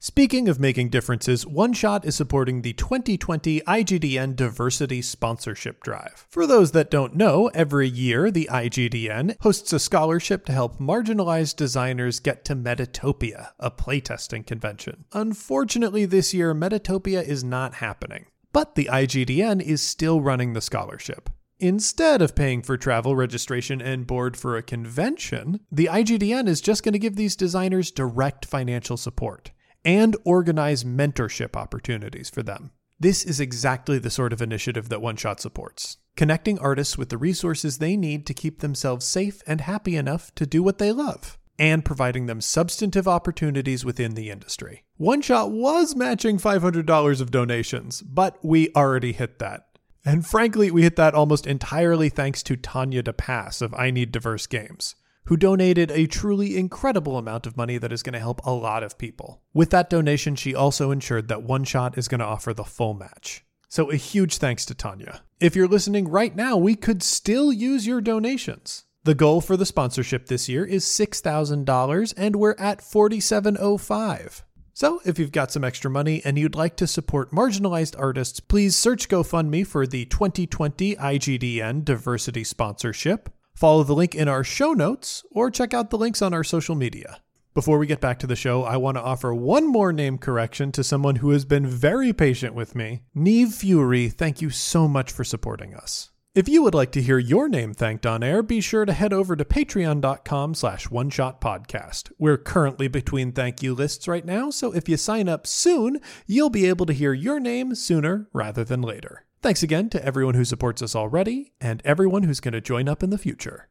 Speaking 0.00 0.48
of 0.48 0.58
making 0.58 0.88
differences, 0.90 1.46
One 1.46 1.72
Shot 1.72 2.04
is 2.04 2.16
supporting 2.16 2.62
the 2.62 2.72
2020 2.72 3.60
IGDN 3.60 4.34
Diversity 4.34 5.02
Sponsorship 5.02 5.84
Drive. 5.84 6.26
For 6.28 6.48
those 6.48 6.72
that 6.72 6.90
don't 6.90 7.14
know, 7.14 7.46
every 7.54 7.88
year 7.88 8.32
the 8.32 8.48
IGDN 8.50 9.40
hosts 9.40 9.72
a 9.72 9.78
scholarship 9.78 10.44
to 10.46 10.52
help 10.52 10.80
marginalized 10.80 11.54
designers 11.54 12.18
get 12.18 12.44
to 12.46 12.56
Metatopia, 12.56 13.50
a 13.60 13.70
playtesting 13.70 14.44
convention. 14.44 15.04
Unfortunately, 15.12 16.06
this 16.06 16.34
year 16.34 16.52
Metatopia 16.56 17.22
is 17.22 17.44
not 17.44 17.74
happening, 17.74 18.26
but 18.52 18.74
the 18.74 18.88
IGDN 18.90 19.62
is 19.62 19.80
still 19.80 20.20
running 20.20 20.54
the 20.54 20.60
scholarship. 20.60 21.30
Instead 21.58 22.20
of 22.20 22.34
paying 22.34 22.60
for 22.60 22.76
travel, 22.76 23.16
registration, 23.16 23.80
and 23.80 24.06
board 24.06 24.36
for 24.36 24.56
a 24.56 24.62
convention, 24.62 25.60
the 25.72 25.88
IGDN 25.90 26.46
is 26.48 26.60
just 26.60 26.82
going 26.82 26.92
to 26.92 26.98
give 26.98 27.16
these 27.16 27.34
designers 27.34 27.90
direct 27.90 28.44
financial 28.44 28.98
support 28.98 29.52
and 29.82 30.16
organize 30.24 30.84
mentorship 30.84 31.56
opportunities 31.56 32.28
for 32.28 32.42
them. 32.42 32.72
This 33.00 33.24
is 33.24 33.40
exactly 33.40 33.98
the 33.98 34.10
sort 34.10 34.34
of 34.34 34.42
initiative 34.42 34.90
that 34.90 35.00
One 35.00 35.16
Shot 35.16 35.40
supports, 35.40 35.96
connecting 36.14 36.58
artists 36.58 36.98
with 36.98 37.08
the 37.08 37.18
resources 37.18 37.78
they 37.78 37.96
need 37.96 38.26
to 38.26 38.34
keep 38.34 38.60
themselves 38.60 39.06
safe 39.06 39.40
and 39.46 39.62
happy 39.62 39.96
enough 39.96 40.34
to 40.34 40.44
do 40.44 40.62
what 40.62 40.76
they 40.76 40.92
love, 40.92 41.38
and 41.58 41.86
providing 41.86 42.26
them 42.26 42.42
substantive 42.42 43.08
opportunities 43.08 43.82
within 43.82 44.14
the 44.14 44.28
industry. 44.28 44.84
One 44.96 45.22
Shot 45.22 45.50
was 45.50 45.96
matching 45.96 46.36
$500 46.36 47.20
of 47.20 47.30
donations, 47.30 48.02
but 48.02 48.38
we 48.42 48.72
already 48.74 49.12
hit 49.12 49.38
that. 49.38 49.65
And 50.06 50.26
frankly, 50.26 50.70
we 50.70 50.82
hit 50.82 50.96
that 50.96 51.14
almost 51.14 51.46
entirely 51.46 52.08
thanks 52.08 52.42
to 52.44 52.56
Tanya 52.56 53.02
DePass 53.02 53.60
of 53.60 53.74
I 53.74 53.90
Need 53.90 54.12
Diverse 54.12 54.46
Games 54.46 54.94
who 55.26 55.36
donated 55.36 55.90
a 55.90 56.06
truly 56.06 56.56
incredible 56.56 57.18
amount 57.18 57.46
of 57.46 57.56
money 57.56 57.78
that 57.78 57.92
is 57.92 58.02
going 58.02 58.12
to 58.12 58.18
help 58.18 58.40
a 58.44 58.52
lot 58.52 58.82
of 58.82 58.98
people. 58.98 59.42
With 59.52 59.70
that 59.70 59.90
donation, 59.90 60.36
she 60.36 60.54
also 60.54 60.90
ensured 60.90 61.28
that 61.28 61.42
One 61.42 61.64
Shot 61.64 61.98
is 61.98 62.08
going 62.08 62.20
to 62.20 62.26
offer 62.26 62.54
the 62.54 62.64
full 62.64 62.94
match. 62.94 63.44
So, 63.68 63.90
a 63.90 63.96
huge 63.96 64.38
thanks 64.38 64.64
to 64.66 64.74
Tanya. 64.74 65.22
If 65.40 65.56
you're 65.56 65.68
listening 65.68 66.08
right 66.08 66.34
now, 66.34 66.56
we 66.56 66.76
could 66.76 67.02
still 67.02 67.52
use 67.52 67.86
your 67.86 68.00
donations. 68.00 68.84
The 69.02 69.14
goal 69.14 69.40
for 69.40 69.56
the 69.56 69.66
sponsorship 69.66 70.26
this 70.26 70.48
year 70.48 70.64
is 70.64 70.84
$6,000, 70.84 72.14
and 72.16 72.36
we're 72.36 72.56
at 72.58 72.80
4705. 72.80 74.44
So, 74.76 75.00
if 75.06 75.18
you've 75.18 75.32
got 75.32 75.50
some 75.50 75.64
extra 75.64 75.90
money 75.90 76.20
and 76.22 76.36
you'd 76.36 76.54
like 76.54 76.76
to 76.76 76.86
support 76.86 77.30
marginalized 77.30 77.98
artists, 77.98 78.40
please 78.40 78.76
search 78.76 79.08
GoFundMe 79.08 79.66
for 79.66 79.86
the 79.86 80.04
2020 80.04 80.96
IGDN 80.96 81.82
Diversity 81.82 82.44
Sponsorship. 82.44 83.30
Follow 83.54 83.84
the 83.84 83.94
link 83.94 84.14
in 84.14 84.28
our 84.28 84.44
show 84.44 84.74
notes 84.74 85.24
or 85.30 85.50
check 85.50 85.72
out 85.72 85.88
the 85.88 85.96
links 85.96 86.20
on 86.20 86.34
our 86.34 86.44
social 86.44 86.74
media. 86.74 87.22
Before 87.54 87.78
we 87.78 87.86
get 87.86 88.02
back 88.02 88.18
to 88.18 88.26
the 88.26 88.36
show, 88.36 88.64
I 88.64 88.76
want 88.76 88.98
to 88.98 89.02
offer 89.02 89.32
one 89.32 89.66
more 89.66 89.94
name 89.94 90.18
correction 90.18 90.72
to 90.72 90.84
someone 90.84 91.16
who 91.16 91.30
has 91.30 91.46
been 91.46 91.66
very 91.66 92.12
patient 92.12 92.54
with 92.54 92.74
me. 92.74 93.00
Neve 93.14 93.54
Fury, 93.54 94.10
thank 94.10 94.42
you 94.42 94.50
so 94.50 94.86
much 94.86 95.10
for 95.10 95.24
supporting 95.24 95.74
us. 95.74 96.10
If 96.36 96.50
you 96.50 96.62
would 96.64 96.74
like 96.74 96.92
to 96.92 97.00
hear 97.00 97.16
your 97.16 97.48
name 97.48 97.72
thanked 97.72 98.04
on 98.04 98.22
air, 98.22 98.42
be 98.42 98.60
sure 98.60 98.84
to 98.84 98.92
head 98.92 99.14
over 99.14 99.36
to 99.36 99.42
patreon.com 99.42 100.52
slash 100.52 100.90
one 100.90 101.08
shot 101.08 101.40
podcast. 101.40 102.12
We're 102.18 102.36
currently 102.36 102.88
between 102.88 103.32
thank 103.32 103.62
you 103.62 103.72
lists 103.74 104.06
right 104.06 104.22
now, 104.22 104.50
so 104.50 104.70
if 104.70 104.86
you 104.86 104.98
sign 104.98 105.30
up 105.30 105.46
soon, 105.46 105.98
you'll 106.26 106.50
be 106.50 106.66
able 106.66 106.84
to 106.84 106.92
hear 106.92 107.14
your 107.14 107.40
name 107.40 107.74
sooner 107.74 108.28
rather 108.34 108.64
than 108.64 108.82
later. 108.82 109.24
Thanks 109.40 109.62
again 109.62 109.88
to 109.88 110.04
everyone 110.04 110.34
who 110.34 110.44
supports 110.44 110.82
us 110.82 110.94
already 110.94 111.54
and 111.58 111.80
everyone 111.86 112.24
who's 112.24 112.40
going 112.40 112.52
to 112.52 112.60
join 112.60 112.86
up 112.86 113.02
in 113.02 113.08
the 113.08 113.16
future. 113.16 113.70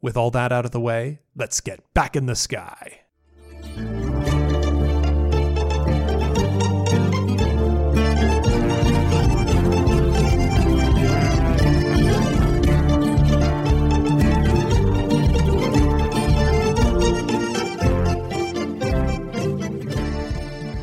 With 0.00 0.16
all 0.16 0.30
that 0.30 0.52
out 0.52 0.64
of 0.64 0.70
the 0.70 0.80
way, 0.80 1.20
let's 1.36 1.60
get 1.60 1.82
back 1.92 2.14
in 2.14 2.26
the 2.26 2.36
sky. 2.36 3.00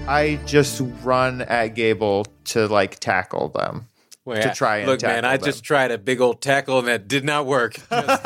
I 0.07 0.39
just 0.45 0.81
run 1.03 1.41
at 1.41 1.69
Gable 1.69 2.25
to 2.45 2.67
like 2.67 2.99
tackle 2.99 3.49
them. 3.49 3.87
Wait, 4.23 4.41
to 4.41 4.53
try 4.53 4.77
and 4.77 4.87
look, 4.87 5.01
man, 5.03 5.25
I 5.25 5.37
them. 5.37 5.45
just 5.45 5.63
tried 5.63 5.91
a 5.91 5.97
big 5.97 6.21
old 6.21 6.41
tackle 6.41 6.79
and 6.79 6.87
that 6.87 7.07
did 7.07 7.23
not 7.25 7.45
work. 7.45 7.75
Just- 7.89 8.23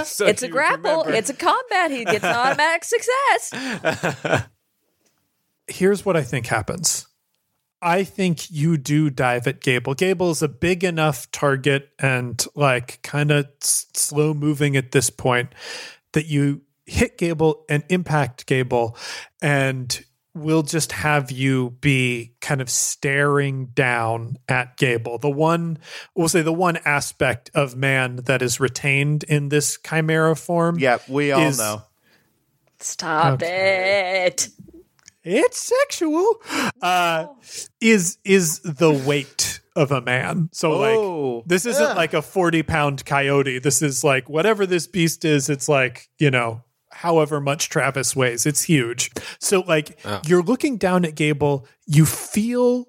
so 0.06 0.26
it's 0.26 0.42
a 0.42 0.48
grapple. 0.48 0.98
remember. 0.98 1.12
It's 1.14 1.30
a 1.30 1.34
combat. 1.34 1.90
He 1.90 2.04
gets 2.04 2.24
an 2.24 2.34
automatic 2.34 2.84
success. 2.84 4.46
here's 5.68 6.04
what 6.04 6.16
I 6.16 6.22
think 6.22 6.46
happens. 6.46 7.06
I 7.82 8.04
think 8.04 8.50
you 8.50 8.76
do 8.76 9.08
dive 9.08 9.46
at 9.46 9.60
Gable. 9.60 9.94
Gable 9.94 10.30
is 10.30 10.42
a 10.42 10.48
big 10.48 10.84
enough 10.84 11.30
target 11.32 11.90
and 11.98 12.44
like 12.54 13.00
kind 13.02 13.30
of 13.30 13.46
s- 13.62 13.86
slow 13.94 14.34
moving 14.34 14.76
at 14.76 14.92
this 14.92 15.08
point 15.08 15.54
that 16.12 16.26
you 16.26 16.60
hit 16.84 17.16
Gable 17.16 17.64
and 17.70 17.82
impact 17.88 18.44
Gable 18.46 18.98
and 19.40 20.04
we'll 20.34 20.62
just 20.62 20.92
have 20.92 21.30
you 21.30 21.70
be 21.80 22.34
kind 22.40 22.60
of 22.60 22.70
staring 22.70 23.66
down 23.66 24.36
at 24.48 24.76
Gable. 24.76 25.18
The 25.18 25.30
one 25.30 25.78
we'll 26.14 26.28
say 26.28 26.42
the 26.42 26.52
one 26.52 26.78
aspect 26.84 27.50
of 27.54 27.76
man 27.76 28.16
that 28.26 28.40
is 28.42 28.60
retained 28.60 29.24
in 29.24 29.48
this 29.48 29.78
chimera 29.84 30.36
form. 30.36 30.78
Yep, 30.78 31.08
we 31.08 31.32
all 31.32 31.42
is- 31.42 31.58
know. 31.58 31.82
Stop 32.78 33.42
it. 33.42 34.48
it's 35.22 35.58
sexual 35.58 36.40
uh 36.80 37.26
is 37.80 38.16
is 38.24 38.60
the 38.60 38.90
weight 38.90 39.60
of 39.76 39.92
a 39.92 40.00
man 40.00 40.48
so 40.50 40.72
Oh. 40.72 41.34
like 41.36 41.44
this 41.46 41.66
isn't 41.66 41.82
Yeah. 41.88 41.92
like 41.92 42.14
a 42.14 42.22
40 42.22 42.62
pound 42.62 43.04
coyote 43.04 43.58
this 43.58 43.82
is 43.82 44.02
like 44.02 44.30
whatever 44.30 44.64
this 44.64 44.86
beast 44.86 45.26
is 45.26 45.50
it's 45.50 45.68
like 45.68 46.08
you 46.18 46.30
know 46.30 46.62
however 47.00 47.40
much 47.40 47.68
travis 47.70 48.14
weighs. 48.14 48.44
It's 48.46 48.62
huge. 48.62 49.10
So 49.38 49.60
like 49.60 49.98
Oh. 50.04 50.20
you're 50.26 50.42
looking 50.42 50.76
down 50.76 51.04
at 51.04 51.14
gable 51.14 51.66
you 51.86 52.04
feel 52.06 52.86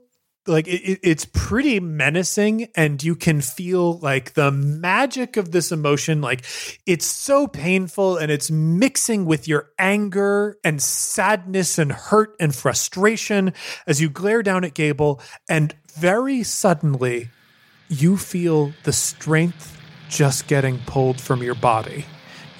like 0.47 0.68
it, 0.68 0.82
it- 0.82 0.99
it's 1.03 1.26
pretty 1.34 1.80
menacing 1.80 2.68
and 2.76 3.01
you 3.03 3.16
can 3.16 3.41
feel 3.41 3.99
like 3.99 4.34
the 4.34 4.51
magic 4.51 5.38
of 5.38 5.51
this 5.51 5.72
emotion. 5.72 6.20
Like 6.20 6.43
it's 6.86 7.05
so 7.05 7.47
painful 7.47 8.18
and 8.18 8.32
it's 8.32 8.49
mixing 8.51 9.26
with 9.26 9.47
your 9.47 9.70
anger 9.78 10.57
and 10.64 10.82
sadness 10.82 11.78
and 11.78 11.91
hurt 11.91 12.36
and 12.39 12.53
frustration 12.55 13.53
as 13.88 14.01
you 14.01 14.09
glare 14.09 14.41
down 14.43 14.64
at 14.66 14.74
gable 14.74 15.22
and 15.47 15.76
very 15.95 16.41
suddenly 16.43 17.30
you 17.88 18.18
feel 18.18 18.74
the 18.84 18.93
strength 18.93 19.78
just 20.09 20.47
getting 20.47 20.80
pulled 20.88 21.22
from 21.22 21.43
your 21.43 21.55
body 21.55 22.03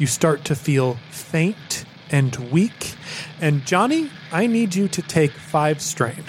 you 0.02 0.08
start 0.08 0.44
to 0.46 0.56
feel 0.56 0.96
faint 1.12 1.86
and 2.10 2.36
weak 2.52 2.96
and 3.40 3.66
johnny 3.66 4.10
i 4.32 4.48
need 4.48 4.74
you 4.76 4.88
to 4.88 5.02
take 5.02 5.32
five 5.32 5.82
strain 5.82 6.24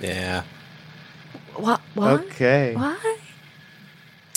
Yeah. 0.00 0.44
What? 1.56 1.80
Why? 1.94 2.10
Okay. 2.12 2.74
Why? 2.74 3.16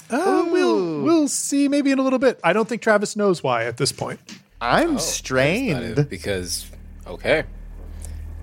Uh, 0.09 0.45
we'll 0.51 1.01
we'll 1.03 1.27
see 1.29 1.69
maybe 1.69 1.89
in 1.91 1.99
a 1.99 2.01
little 2.03 2.19
bit. 2.19 2.37
I 2.43 2.51
don't 2.51 2.67
think 2.67 2.81
Travis 2.81 3.15
knows 3.15 3.41
why 3.41 3.63
at 3.63 3.77
this 3.77 3.93
point. 3.93 4.19
I'm 4.59 4.95
Oh, 4.95 4.97
strained. 4.97 6.09
because 6.09 6.69
okay. 7.07 7.45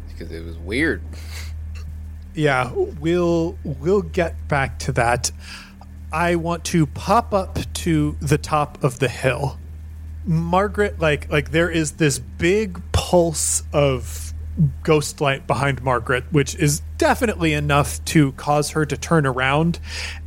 Because 0.09 0.33
it 0.33 0.43
was 0.47 0.57
weird. 0.57 1.03
Yeah, 2.35 2.73
we'll 2.75 3.59
we'll 3.65 4.01
get 4.03 4.49
back 4.49 4.79
to 4.81 4.93
that. 4.93 5.31
I 6.13 6.35
want 6.35 6.65
to 6.67 6.87
pop 6.87 7.33
up 7.33 7.59
to 7.75 8.17
the 8.21 8.39
top 8.39 8.83
of 8.83 8.99
the 8.99 9.09
hill. 9.09 9.59
Margaret 10.25 11.01
like 11.01 11.31
like 11.31 11.51
there 11.51 11.71
is 11.71 11.93
this 11.93 12.19
big 12.19 12.81
pulse 12.93 13.63
of 13.73 14.35
ghost 14.83 15.21
light 15.21 15.47
behind 15.47 15.83
Margaret 15.83 16.25
which 16.31 16.55
is 16.57 16.83
definitely 16.99 17.55
enough 17.55 18.05
to 18.07 18.33
cause 18.33 18.71
her 18.71 18.85
to 18.85 18.97
turn 18.97 19.25
around 19.25 19.79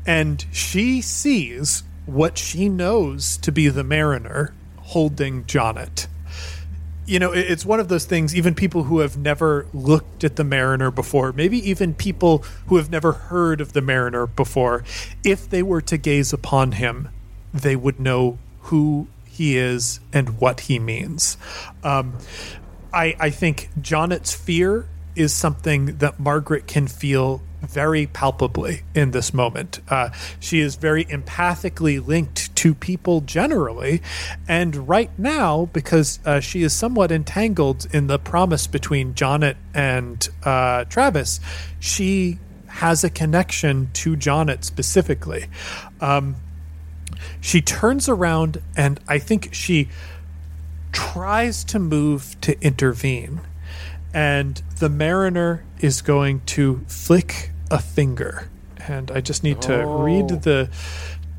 and 0.08 0.46
she 0.52 1.02
sees 1.02 1.84
what 2.06 2.38
she 2.38 2.68
knows 2.70 3.38
to 3.38 3.52
be 3.52 3.70
the 3.70 3.84
mariner 3.84 4.54
holding 4.78 5.44
Jonnet. 5.44 6.08
You 7.06 7.20
know, 7.20 7.32
it's 7.32 7.66
one 7.66 7.80
of 7.80 7.90
those 7.90 8.06
things, 8.06 8.36
even 8.36 8.56
people 8.56 8.84
who 8.84 9.00
have 9.00 9.18
never 9.18 9.68
looked 9.74 10.24
at 10.24 10.36
the 10.36 10.44
Mariner 10.44 10.92
before, 10.92 11.34
maybe 11.34 11.58
even 11.70 11.94
people 11.94 12.40
who 12.68 12.78
have 12.78 12.90
never 12.90 13.12
heard 13.12 13.60
of 13.60 13.74
the 13.74 13.82
Mariner 13.82 14.28
before, 14.28 14.84
if 15.24 15.50
they 15.50 15.62
were 15.62 15.82
to 15.82 15.98
gaze 15.98 16.32
upon 16.32 16.74
him, 16.74 17.10
they 17.54 17.76
would 17.76 18.00
know 18.00 18.38
who 18.62 19.08
he 19.26 19.58
is 19.58 20.00
and 20.14 20.40
what 20.40 20.62
he 20.62 20.80
means. 20.80 21.38
Um, 21.84 22.18
I, 22.94 23.16
I 23.20 23.30
think 23.32 23.70
Jonnet's 23.82 24.34
fear 24.34 24.88
is 25.16 25.34
something 25.34 25.98
that 25.98 26.20
Margaret 26.20 26.68
can 26.68 26.88
feel 26.88 27.42
very 27.68 28.08
palpably 28.08 28.84
in 28.94 29.12
this 29.12 29.34
moment. 29.34 29.80
Uh, 29.90 30.10
she 30.40 30.60
is 30.60 30.76
very 30.76 31.06
empathically 31.06 32.06
linked 32.06 32.56
to 32.56 32.74
people 32.74 33.22
generally. 33.22 34.02
And 34.48 34.88
right 34.88 35.12
now, 35.18 35.70
because 35.74 36.20
uh, 36.26 36.40
she 36.40 36.64
is 36.64 36.74
somewhat 36.74 37.12
entangled 37.12 37.88
in 37.92 38.08
the 38.08 38.20
promise 38.20 38.68
between 38.68 39.14
Jonnet 39.14 39.56
and 39.74 40.28
uh, 40.44 40.86
Travis, 40.86 41.40
she 41.80 42.40
has 42.68 43.04
a 43.04 43.10
connection 43.10 43.90
to 43.94 44.16
Jonnet 44.16 44.64
specifically. 44.64 45.46
Um, 46.02 46.36
she 47.40 47.62
turns 47.62 48.10
around 48.10 48.62
and 48.76 49.00
I 49.08 49.20
think 49.20 49.54
she 49.54 49.90
tries 50.92 51.64
to 51.66 51.80
move 51.80 52.40
to 52.42 52.60
intervene. 52.62 53.42
And 54.14 54.62
the 54.80 54.90
mariner 54.90 55.64
is 55.80 56.02
going 56.02 56.42
to 56.42 56.84
flick 56.88 57.52
a 57.74 57.80
finger. 57.80 58.50
And 58.88 59.12
I 59.12 59.22
just 59.22 59.44
need 59.44 59.62
to 59.64 59.86
read 59.86 60.32
oh. 60.32 60.36
the 60.36 60.70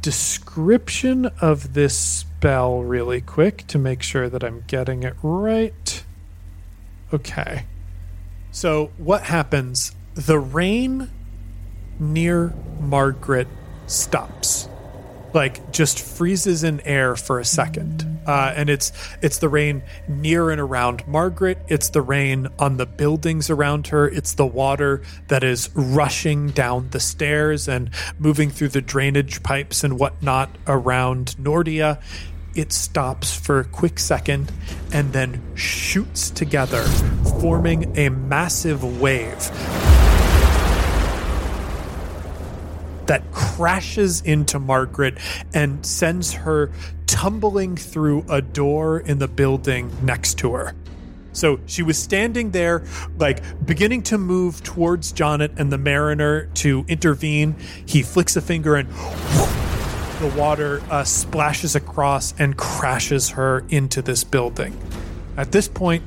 description 0.00 1.26
of 1.40 1.74
this 1.74 1.96
spell 1.96 2.82
really 2.82 3.20
quick 3.20 3.66
to 3.68 3.78
make 3.78 4.02
sure 4.02 4.28
that 4.28 4.42
I'm 4.42 4.64
getting 4.66 5.02
it 5.02 5.14
right. 5.22 6.04
Okay. 7.12 7.64
So, 8.50 8.90
what 8.98 9.24
happens? 9.24 9.92
The 10.14 10.38
rain 10.38 11.10
near 11.98 12.52
Margaret 12.80 13.48
stops 13.86 14.68
like 15.34 15.72
just 15.72 16.00
freezes 16.00 16.62
in 16.64 16.80
air 16.80 17.16
for 17.16 17.40
a 17.40 17.44
second. 17.44 18.10
Uh, 18.26 18.54
and 18.56 18.70
it's 18.70 18.92
it's 19.20 19.38
the 19.38 19.48
rain 19.48 19.82
near 20.08 20.50
and 20.50 20.60
around 20.60 21.06
margaret. 21.06 21.58
It's 21.68 21.90
the 21.90 22.00
rain 22.00 22.48
on 22.58 22.78
the 22.78 22.86
buildings 22.86 23.50
around 23.50 23.88
her. 23.88 24.08
It's 24.08 24.34
the 24.34 24.46
water 24.46 25.02
that 25.28 25.44
is 25.44 25.68
rushing 25.74 26.50
down 26.50 26.88
the 26.90 27.00
stairs 27.00 27.68
and 27.68 27.90
moving 28.18 28.48
through 28.48 28.68
the 28.68 28.80
drainage 28.80 29.42
pipes 29.42 29.84
and 29.84 29.98
whatnot 29.98 30.50
around 30.66 31.34
nordia. 31.38 32.00
It 32.54 32.72
stops 32.72 33.36
for 33.36 33.58
a 33.58 33.64
quick 33.64 33.98
second 33.98 34.52
and 34.92 35.12
then 35.12 35.42
shoots 35.56 36.30
together 36.30 36.84
forming 37.40 37.98
a 37.98 38.08
massive 38.10 39.00
wave 39.00 39.50
that 43.06 43.30
crashes 43.32 44.20
into 44.22 44.58
Margaret 44.58 45.18
and 45.52 45.84
sends 45.84 46.32
her 46.32 46.70
tumbling 47.06 47.76
through 47.76 48.24
a 48.28 48.42
door 48.42 49.00
in 49.00 49.18
the 49.18 49.28
building 49.28 49.92
next 50.02 50.38
to 50.38 50.54
her. 50.54 50.74
So 51.32 51.58
she 51.66 51.82
was 51.82 51.98
standing 51.98 52.52
there, 52.52 52.84
like 53.18 53.42
beginning 53.66 54.02
to 54.04 54.18
move 54.18 54.62
towards 54.62 55.12
Jonnet 55.12 55.58
and 55.58 55.72
the 55.72 55.78
mariner 55.78 56.46
to 56.54 56.84
intervene. 56.86 57.56
He 57.86 58.02
flicks 58.02 58.36
a 58.36 58.40
finger 58.40 58.76
and 58.76 58.88
the 60.20 60.32
water 60.38 60.80
uh, 60.90 61.02
splashes 61.02 61.74
across 61.74 62.34
and 62.38 62.56
crashes 62.56 63.30
her 63.30 63.64
into 63.68 64.00
this 64.00 64.22
building. 64.22 64.80
At 65.36 65.50
this 65.50 65.66
point, 65.66 66.04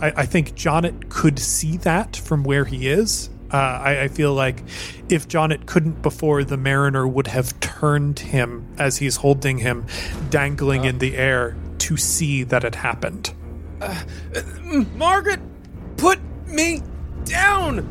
I, 0.00 0.12
I 0.18 0.26
think 0.26 0.54
Jonnet 0.54 1.08
could 1.08 1.40
see 1.40 1.76
that 1.78 2.16
from 2.16 2.44
where 2.44 2.64
he 2.64 2.88
is. 2.88 3.30
Uh, 3.54 3.80
I, 3.84 4.00
I 4.02 4.08
feel 4.08 4.34
like 4.34 4.64
if 5.08 5.28
Jonnet 5.28 5.64
couldn't 5.64 6.02
before, 6.02 6.42
the 6.42 6.56
mariner 6.56 7.06
would 7.06 7.28
have 7.28 7.60
turned 7.60 8.18
him 8.18 8.66
as 8.78 8.98
he's 8.98 9.14
holding 9.14 9.58
him, 9.58 9.86
dangling 10.28 10.84
in 10.84 10.98
the 10.98 11.16
air, 11.16 11.56
to 11.78 11.96
see 11.96 12.42
that 12.42 12.64
it 12.64 12.74
happened. 12.74 13.32
Margaret, 14.96 15.38
put 15.96 16.18
me 16.48 16.82
down. 17.24 17.88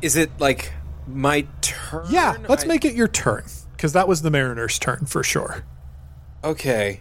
Is 0.00 0.16
it 0.16 0.30
like 0.38 0.72
my 1.06 1.46
turn? 1.60 2.06
Yeah, 2.08 2.36
let's 2.48 2.64
I- 2.64 2.66
make 2.68 2.84
it 2.84 2.94
your 2.94 3.08
turn, 3.08 3.44
because 3.80 3.94
that 3.94 4.06
was 4.06 4.20
the 4.20 4.30
mariner's 4.30 4.78
turn 4.78 5.06
for 5.06 5.22
sure. 5.22 5.64
Okay. 6.44 7.00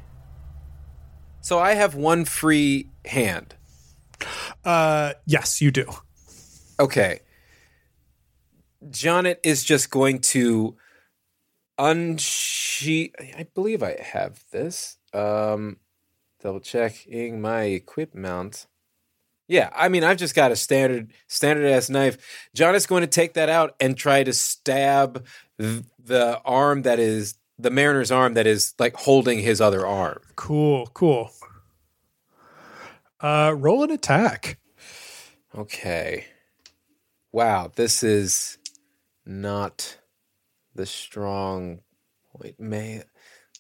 So 1.42 1.60
I 1.60 1.74
have 1.74 1.94
one 1.94 2.24
free 2.24 2.90
hand. 3.04 3.54
Uh, 4.64 5.12
yes, 5.26 5.62
you 5.62 5.72
do. 5.72 5.92
Okay. 6.80 7.20
Jonnet 8.86 9.40
is 9.44 9.66
just 9.66 9.90
going 9.90 10.20
to 10.20 10.78
unsheet. 11.78 13.12
I 13.38 13.46
believe 13.54 13.84
I 13.84 13.98
have 14.02 14.46
this. 14.52 14.96
Um, 15.14 15.80
double 16.42 16.62
checking 16.62 17.42
my 17.42 17.64
equipment. 17.64 18.68
Yeah, 19.50 19.70
I 19.76 19.90
mean, 19.90 20.06
I've 20.06 20.18
just 20.18 20.36
got 20.36 20.54
a 20.54 20.56
standard, 20.56 21.12
standard 21.28 21.66
ass 21.66 21.90
knife. 21.90 22.48
Jonnet's 22.56 22.86
going 22.86 23.02
to 23.02 23.08
take 23.08 23.34
that 23.34 23.50
out 23.50 23.76
and 23.82 23.98
try 23.98 24.24
to 24.24 24.32
stab 24.32 25.26
the 25.60 26.42
arm 26.46 26.82
that 26.84 27.00
is 27.00 27.36
the 27.58 27.70
mariner's 27.70 28.12
arm 28.12 28.34
that 28.36 28.48
is 28.48 28.74
like 28.80 28.96
holding 28.96 29.40
his 29.40 29.60
other 29.62 29.86
arm. 29.86 30.20
Cool, 30.36 30.88
cool. 30.94 31.32
Uh, 33.20 33.54
roll 33.58 33.84
an 33.84 33.92
attack. 33.92 34.58
Okay. 35.56 36.26
Wow, 37.32 37.72
this 37.76 38.02
is 38.04 38.58
not 39.26 39.98
the 40.74 40.86
strong 40.86 41.82
point. 42.34 42.60
May 42.60 43.04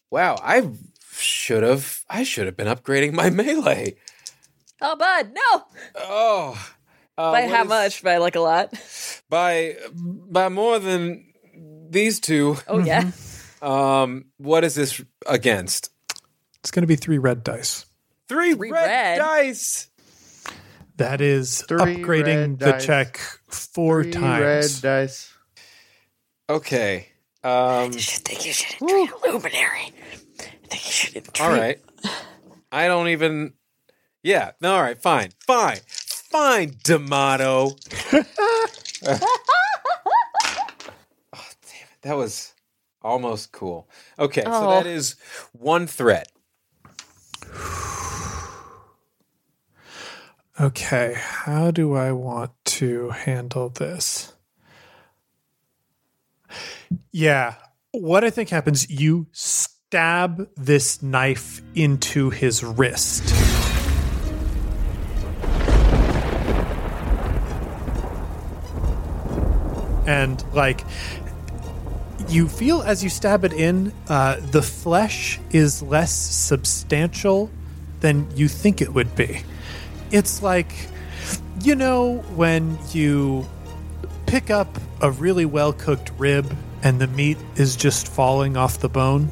wow, 0.10 0.38
I 0.42 0.70
should 1.12 1.64
have 1.64 2.04
I 2.10 2.24
should 2.24 2.46
have 2.46 2.56
been 2.58 2.68
upgrading 2.68 3.14
my 3.14 3.30
melee. 3.30 3.96
Oh, 4.82 4.96
bud, 4.96 5.32
no. 5.34 5.64
Oh, 5.98 6.72
uh, 7.18 7.32
By 7.34 7.42
what 7.44 7.50
how 7.52 7.64
is- 7.64 7.70
much? 7.70 8.04
By 8.04 8.18
like 8.18 8.36
a 8.36 8.40
lot. 8.40 8.74
By 9.30 9.76
by 9.98 10.48
more 10.50 10.80
than 10.80 11.29
these 11.90 12.20
two. 12.20 12.58
Oh 12.68 12.80
yeah. 12.80 13.12
Um, 13.62 14.26
what 14.38 14.64
is 14.64 14.76
this 14.76 15.02
against? 15.28 15.92
It's 16.62 16.72
going 16.72 16.84
to 16.84 16.88
be 16.88 16.96
three 16.96 17.18
red 17.18 17.44
dice. 17.44 17.86
Three, 18.28 18.54
Three 18.54 18.72
red, 18.72 18.86
red? 18.86 19.18
dice. 19.20 19.90
That 20.98 21.20
is 21.22 21.62
Three 21.64 21.80
upgrading 21.80 22.60
the 22.60 22.72
dice. 22.74 22.86
check 22.86 23.18
four 23.50 24.04
Three 24.04 24.12
times. 24.12 24.42
red 24.44 24.82
dice. 24.82 25.34
Okay. 26.50 27.08
Um, 27.44 27.52
I 27.52 27.92
should 27.98 28.24
think 28.24 28.46
you 28.46 28.52
should 28.54 28.78
treat 28.78 29.10
a 29.10 29.16
luminary. 29.32 29.94
I 30.40 30.68
think 30.68 30.86
you 30.86 30.92
should 30.92 31.14
treat. 31.34 31.42
all 31.42 31.50
right. 31.52 31.80
I 32.72 32.88
don't 32.88 33.08
even. 33.10 33.54
Yeah. 34.24 34.52
No, 34.62 34.76
all 34.76 34.82
right. 34.82 35.02
Fine. 35.02 35.30
Fine. 35.48 35.80
Fine, 35.88 36.76
D'Amato. 36.84 37.76
oh, 42.04 42.08
damn 42.08 42.14
it. 42.14 42.16
That 42.16 42.18
was 42.18 42.54
almost 43.02 43.52
cool. 43.52 43.90
Okay. 44.18 44.42
So 44.44 44.52
Oh. 44.52 44.70
that 44.72 44.86
is 44.86 45.16
one 45.54 45.88
threat. 45.88 46.32
Okay, 50.62 51.16
how 51.18 51.72
do 51.72 51.94
I 51.94 52.12
want 52.12 52.52
to 52.66 53.12
handle 53.12 53.70
this? 53.70 54.34
Yeah, 57.14 57.56
what 57.92 58.26
I 58.26 58.30
think 58.30 58.50
happens, 58.50 58.90
you 58.90 59.28
stab 59.32 60.50
this 60.58 61.02
knife 61.02 61.62
into 61.76 62.30
his 62.30 62.62
wrist. 62.62 63.24
And 70.06 70.44
like 70.54 70.84
you 72.30 72.48
feel 72.48 72.82
as 72.84 73.04
you 73.04 73.10
stab 73.10 73.44
it 73.44 73.54
in, 73.54 73.92
uh, 74.08 74.40
the 74.52 74.62
flesh 74.62 75.40
is 75.52 75.82
less 75.82 76.12
substantial 76.12 77.50
than 78.00 78.30
you 78.36 78.48
think 78.48 78.82
it 78.82 78.94
would 78.94 79.16
be. 79.16 79.42
It's 80.12 80.42
like, 80.42 80.72
you 81.62 81.76
know, 81.76 82.18
when 82.36 82.78
you 82.92 83.48
pick 84.26 84.50
up 84.50 84.78
a 85.02 85.12
really 85.12 85.46
well 85.46 85.74
cooked 85.74 86.12
rib 86.18 86.56
and 86.84 87.00
the 87.02 87.08
meat 87.08 87.38
is 87.56 87.76
just 87.76 88.08
falling 88.08 88.56
off 88.56 88.80
the 88.80 88.90
bone. 88.90 89.30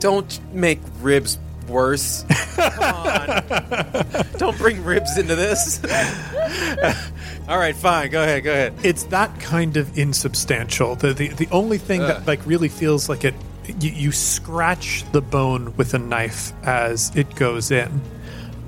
Don't 0.00 0.40
make 0.54 0.80
ribs 1.00 1.38
worse. 1.68 2.24
Come 2.56 2.94
on. 2.94 4.26
Don't 4.38 4.56
bring 4.58 4.82
ribs 4.84 5.18
into 5.18 5.36
this. 5.36 5.80
all 7.48 7.58
right. 7.58 7.74
Fine. 7.74 8.10
Go 8.10 8.22
ahead. 8.22 8.44
Go 8.44 8.52
ahead. 8.52 8.74
It's 8.82 9.04
that 9.04 9.40
kind 9.40 9.76
of 9.76 9.98
insubstantial. 9.98 10.94
The 10.94 11.12
the, 11.12 11.28
the 11.28 11.48
only 11.50 11.78
thing 11.78 12.02
Ugh. 12.02 12.08
that 12.08 12.26
like 12.26 12.44
really 12.46 12.68
feels 12.68 13.08
like 13.08 13.24
it 13.24 13.34
you, 13.80 13.90
you 13.90 14.12
scratch 14.12 15.04
the 15.12 15.20
bone 15.20 15.74
with 15.76 15.94
a 15.94 15.98
knife 15.98 16.52
as 16.64 17.14
it 17.16 17.34
goes 17.34 17.70
in. 17.70 18.00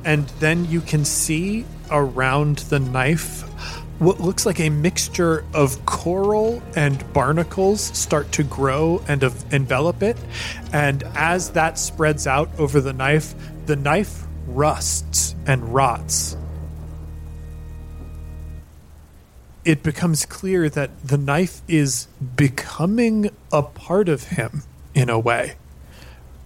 And 0.05 0.29
then 0.41 0.65
you 0.67 0.81
can 0.81 1.05
see 1.05 1.65
around 1.91 2.59
the 2.59 2.79
knife 2.79 3.43
what 3.99 4.19
looks 4.19 4.47
like 4.47 4.61
a 4.61 4.71
mixture 4.71 5.45
of 5.53 5.85
coral 5.85 6.63
and 6.75 7.13
barnacles 7.13 7.83
start 7.83 8.33
to 8.33 8.43
grow 8.43 9.03
and 9.09 9.23
of, 9.23 9.53
envelop 9.53 10.03
it. 10.03 10.17
And 10.73 11.03
as 11.15 11.51
that 11.51 11.79
spreads 11.79 12.27
out 12.27 12.49
over 12.59 12.81
the 12.81 12.95
knife, 12.95 13.35
the 13.67 13.77
knife 13.77 14.23
rusts 14.47 15.35
and 15.47 15.75
rots. 15.75 16.35
It 19.65 19.83
becomes 19.83 20.25
clear 20.27 20.69
that 20.71 21.07
the 21.07 21.19
knife 21.19 21.61
is 21.69 22.09
becoming 22.37 23.31
a 23.53 23.63
part 23.63 24.09
of 24.09 24.25
him 24.25 24.63
in 24.95 25.11
a 25.11 25.19
way. 25.19 25.57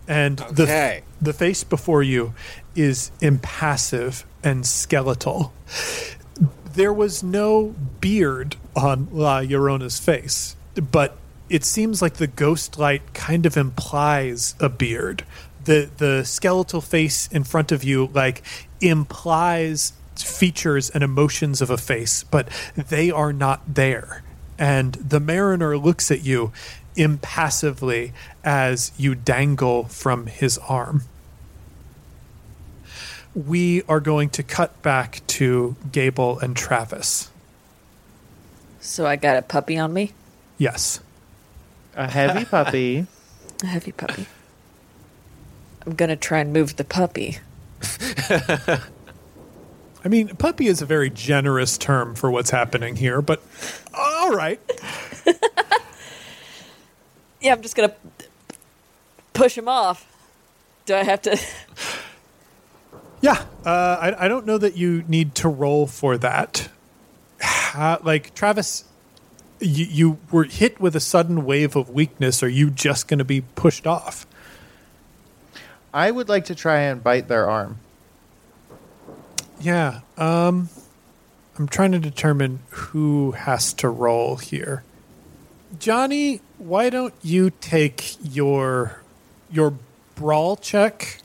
And 0.07 0.41
Okay. 0.41 1.03
the, 1.21 1.27
the 1.27 1.33
face 1.33 1.65
before 1.65 2.03
you 2.03 2.35
is 2.75 3.11
impassive 3.21 4.27
and 4.43 4.67
skeletal 4.67 5.53
there 6.75 6.93
was 6.93 7.23
no 7.23 7.75
beard 8.01 8.57
on 8.77 9.09
La 9.13 9.41
Llorona's 9.41 9.99
face, 9.99 10.57
but 10.75 11.17
it 11.49 11.65
seems 11.65 12.03
like 12.03 12.15
the 12.15 12.27
ghost 12.27 12.79
light 12.79 13.15
kind 13.15 13.47
of 13.47 13.57
implies 13.57 14.55
a 14.61 14.69
beard. 14.69 15.25
The 15.65 15.89
the 15.97 16.25
skeletal 16.25 16.81
face 16.81 17.29
in 17.29 17.45
front 17.45 17.73
of 17.73 17.85
you 17.85 18.11
like 18.13 18.43
implies 18.81 19.93
features 20.17 20.91
and 20.91 21.03
emotions 21.03 21.61
of 21.61 21.71
a 21.71 21.77
face, 21.79 22.25
but 22.25 22.49
they 22.77 23.11
are 23.11 23.33
not 23.33 23.75
there. 23.75 24.23
And 24.59 24.95
the 24.95 25.21
mariner 25.21 25.77
looks 25.77 26.11
at 26.11 26.25
you 26.25 26.53
impassively 26.97 28.13
as 28.45 28.93
you 28.97 29.15
dangle 29.15 29.85
from 29.85 30.27
his 30.27 30.59
arm 30.59 31.03
we 33.35 33.83
are 33.89 33.99
going 33.99 34.31
to 34.31 34.43
cut 34.45 34.81
back 34.83 35.21
to 35.27 35.75
Gable 35.91 36.39
and 36.39 36.57
Travis. 36.57 37.31
So 38.81 39.07
I 39.07 39.17
got 39.17 39.37
a 39.37 39.43
puppy 39.43 39.77
on 39.77 39.93
me, 39.93 40.13
Yes. 40.57 41.01
A 41.97 42.09
heavy 42.09 42.45
puppy. 42.51 43.07
a 43.63 43.67
heavy 43.67 43.91
puppy. 43.93 44.27
I'm 45.85 45.95
gonna 45.97 46.15
try 46.17 46.39
and 46.39 46.53
move 46.53 46.77
the 46.77 46.85
puppy. 46.85 47.39
I 50.05 50.09
mean, 50.09 50.29
puppy 50.37 50.67
is 50.67 50.83
a 50.83 50.87
very 50.87 51.09
generous 51.09 51.79
term 51.79 52.15
for 52.15 52.31
what's 52.31 52.51
happening 52.51 52.97
here, 52.97 53.23
but 53.23 53.43
all 53.95 54.35
right. 54.35 54.61
Yeah, 57.45 57.53
I'm 57.53 57.61
just 57.61 57.77
gonna 57.77 57.95
push 59.35 59.57
him 59.59 59.69
off. 59.69 60.11
Do 60.87 60.95
I 60.95 61.05
have 61.05 61.21
to? 61.23 61.39
Yeah, 63.21 63.43
uh, 63.65 63.97
I, 64.19 64.27
I 64.27 64.29
don't 64.29 64.45
know 64.45 64.59
that 64.59 64.77
you 64.77 65.03
need 65.09 65.35
to 65.37 65.49
roll 65.49 65.87
for 65.87 66.19
that. 66.19 66.69
Uh, 67.77 67.99
like, 68.05 68.33
Travis, 68.37 68.85
you, 69.59 69.85
you 69.87 70.19
were 70.31 70.45
hit 70.45 70.79
with 70.79 70.95
a 70.95 71.01
sudden 71.01 71.45
wave 71.45 71.75
of 71.75 71.91
weakness. 71.91 72.41
Are 72.41 72.49
you 72.49 72.71
just 72.71 73.09
going 73.09 73.19
to 73.19 73.25
be 73.25 73.41
pushed 73.41 73.85
off? 73.85 74.29
I 75.93 76.13
would 76.13 76.29
like 76.29 76.45
to 76.45 76.55
try 76.55 76.83
and 76.83 77.03
bite 77.03 77.27
their 77.27 77.51
arm. 77.51 77.79
Yeah. 79.65 80.01
Um, 80.19 80.69
I'm 81.59 81.69
trying 81.69 81.93
to 81.93 81.99
determine 81.99 82.61
who 82.69 83.31
has 83.33 83.73
to 83.75 83.89
roll 83.89 84.37
here. 84.37 84.83
Johnny, 85.79 86.41
why 86.59 86.91
don't 86.91 87.15
you 87.23 87.51
take 87.61 88.17
your 88.23 89.01
your 89.51 89.75
brawl 90.17 90.57
check 90.57 91.19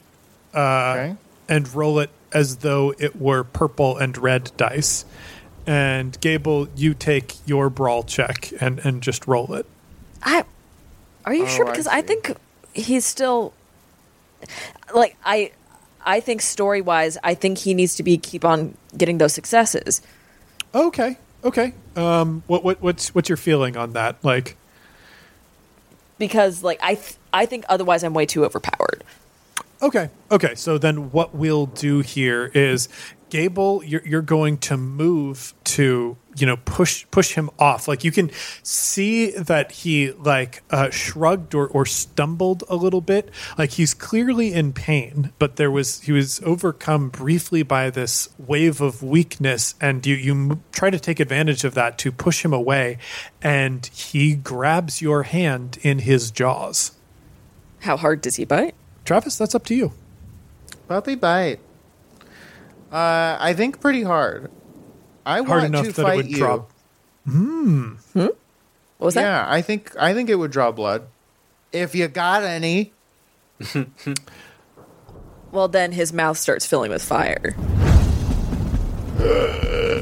uh, 0.54 0.94
Okay. 0.96 1.16
and 1.50 1.74
roll 1.76 2.00
it 2.00 2.10
as 2.32 2.58
though 2.58 2.94
it 2.98 3.16
were 3.20 3.44
purple 3.44 3.98
and 3.98 4.18
red 4.18 4.52
dice, 4.56 5.04
and 5.68 6.20
Gable, 6.22 6.70
you 6.76 6.94
take 6.94 7.36
your 7.46 7.70
brawl 7.70 8.04
check 8.04 8.52
and 8.62 8.80
and 8.80 9.02
just 9.04 9.28
roll 9.28 9.54
it. 9.54 9.66
I. 10.24 10.46
Are 11.26 11.34
you 11.34 11.46
sure? 11.48 11.66
Because 11.66 11.88
I, 11.88 12.00
see. 12.02 12.08
think 12.08 12.38
he's 12.74 13.06
still. 13.06 13.52
Like 14.96 15.18
I, 15.26 15.52
I 16.06 16.20
think 16.20 16.42
story 16.42 16.82
wise, 16.82 17.18
I 17.24 17.34
think 17.34 17.58
he 17.60 17.74
needs 17.74 17.96
to 17.96 18.04
be 18.04 18.18
keep 18.18 18.46
on 18.46 18.76
getting 18.98 19.18
those 19.18 19.34
successes. 19.34 20.02
Okay. 20.74 21.18
Okay. 21.44 21.74
Um, 21.96 22.44
what 22.48 22.64
what 22.64 22.82
what's 22.82 23.14
what's 23.16 23.30
your 23.30 23.38
feeling 23.38 23.78
on 23.78 23.94
that? 23.94 24.24
Like, 24.24 24.58
because 26.18 26.64
like 26.64 26.80
I 26.82 26.96
th- 26.96 27.16
I 27.32 27.46
think 27.46 27.66
otherwise 27.70 28.04
I'm 28.04 28.14
way 28.14 28.26
too 28.26 28.46
overpowered. 28.46 29.04
Okay. 29.82 30.10
Okay. 30.32 30.56
So 30.56 30.78
then 30.78 31.12
what 31.12 31.34
we'll 31.34 31.68
do 31.68 32.02
here 32.02 32.52
is 32.54 32.90
Gable, 33.30 33.84
you're, 33.84 34.06
you're 34.06 34.22
going 34.22 34.58
to 34.60 34.78
move 34.78 35.54
to, 35.64 36.18
you 36.36 36.46
know, 36.46 36.58
push 36.58 37.06
push 37.12 37.34
him 37.34 37.50
off. 37.60 37.88
Like 37.88 38.04
you 38.04 38.12
can 38.12 38.32
see 38.64 39.32
that 39.32 39.72
he 39.72 40.12
like 40.12 40.64
uh, 40.70 40.90
shrugged 40.90 41.54
or, 41.54 41.68
or 41.68 41.86
stumbled 41.86 42.64
a 42.70 42.76
little 42.76 43.02
bit. 43.02 43.30
Like 43.58 43.72
he's 43.72 43.94
clearly 43.94 44.54
in 44.54 44.74
pain, 44.74 45.32
but 45.40 45.56
there 45.58 45.72
was 45.72 46.02
he 46.02 46.12
was 46.12 46.42
overcome 46.44 47.10
briefly 47.10 47.64
by 47.64 47.90
this 47.90 48.30
wave 48.38 48.82
of 48.82 49.04
weakness, 49.04 49.76
and 49.80 50.06
you 50.06 50.16
you 50.16 50.62
try 50.72 50.90
to 50.90 51.00
take 51.00 51.20
advantage 51.20 51.64
of 51.64 51.74
that 51.76 51.98
to 52.00 52.12
push 52.12 52.44
him 52.44 52.54
away, 52.54 52.98
and 53.42 53.86
he 53.88 54.36
grabs 54.36 55.02
your 55.02 55.24
hand 55.24 55.78
in 55.82 56.00
his 56.00 56.32
jaws. 56.32 56.92
How 57.82 57.96
hard 57.96 58.22
does 58.22 58.36
he 58.36 58.46
bite? 58.46 58.76
Travis, 59.06 59.38
that's 59.38 59.56
up 59.56 59.66
to 59.66 59.76
you. 59.76 59.94
Puppy 60.88 61.16
bite. 61.16 61.60
Uh, 62.92 63.38
I 63.40 63.54
think 63.54 63.80
pretty 63.82 64.04
hard. 64.04 64.50
I 65.26 65.38
Hard 65.38 65.48
want 65.50 65.66
enough 65.66 65.86
to 65.86 65.92
that 65.94 66.02
it 66.02 66.04
fight 66.06 66.16
would 66.18 66.32
you. 66.32 66.38
drop. 66.38 66.72
What 67.28 69.06
was 69.06 69.14
that? 69.14 69.22
Yeah, 69.22 69.46
I 69.48 69.62
think 69.62 69.96
I 70.00 70.14
think 70.14 70.30
it 70.30 70.36
would 70.36 70.52
draw 70.52 70.72
blood. 70.72 71.08
If 71.72 71.94
you 71.96 72.08
got 72.08 72.44
any. 72.44 72.94
Well, 75.52 75.68
then 75.68 75.94
his 75.94 76.14
mouth 76.14 76.38
starts 76.38 76.68
filling 76.68 76.92
with 76.92 77.02
fire. 77.04 77.56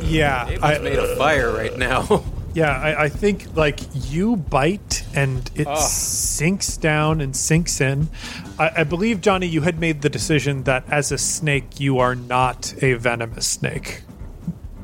Yeah, 0.03 0.45
Gable's 0.49 0.61
I, 0.61 0.77
made 0.79 0.99
of 0.99 1.17
fire 1.17 1.53
right 1.53 1.77
now. 1.77 2.23
Yeah, 2.57 2.71
I, 2.71 3.03
I 3.03 3.09
think 3.09 3.55
like 3.55 3.79
you 3.93 4.35
bite 4.35 5.05
and 5.13 5.47
it 5.53 5.67
sinks 5.77 6.75
down 6.75 7.21
and 7.21 7.35
sinks 7.35 7.79
in. 7.79 8.09
I, 8.57 8.71
I 8.77 8.83
believe 8.83 9.21
Johnny, 9.21 9.45
you 9.45 9.61
had 9.61 9.79
made 9.79 10.01
the 10.01 10.09
decision 10.09 10.63
that 10.63 10.83
as 10.89 11.11
a 11.11 11.19
snake 11.19 11.79
you 11.79 11.99
are 11.99 12.15
not 12.15 12.73
a 12.81 12.93
venomous 12.95 13.45
snake, 13.45 14.01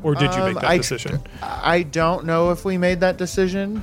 or 0.04 0.14
did 0.14 0.32
you 0.36 0.42
make 0.44 0.48
Um, 0.58 0.62
that 0.62 0.66
I- 0.66 0.78
decision? 0.78 1.22
I 1.42 1.82
don't 1.82 2.26
know 2.26 2.52
if 2.52 2.64
we 2.64 2.78
made 2.78 3.00
that 3.00 3.18
decision. 3.18 3.82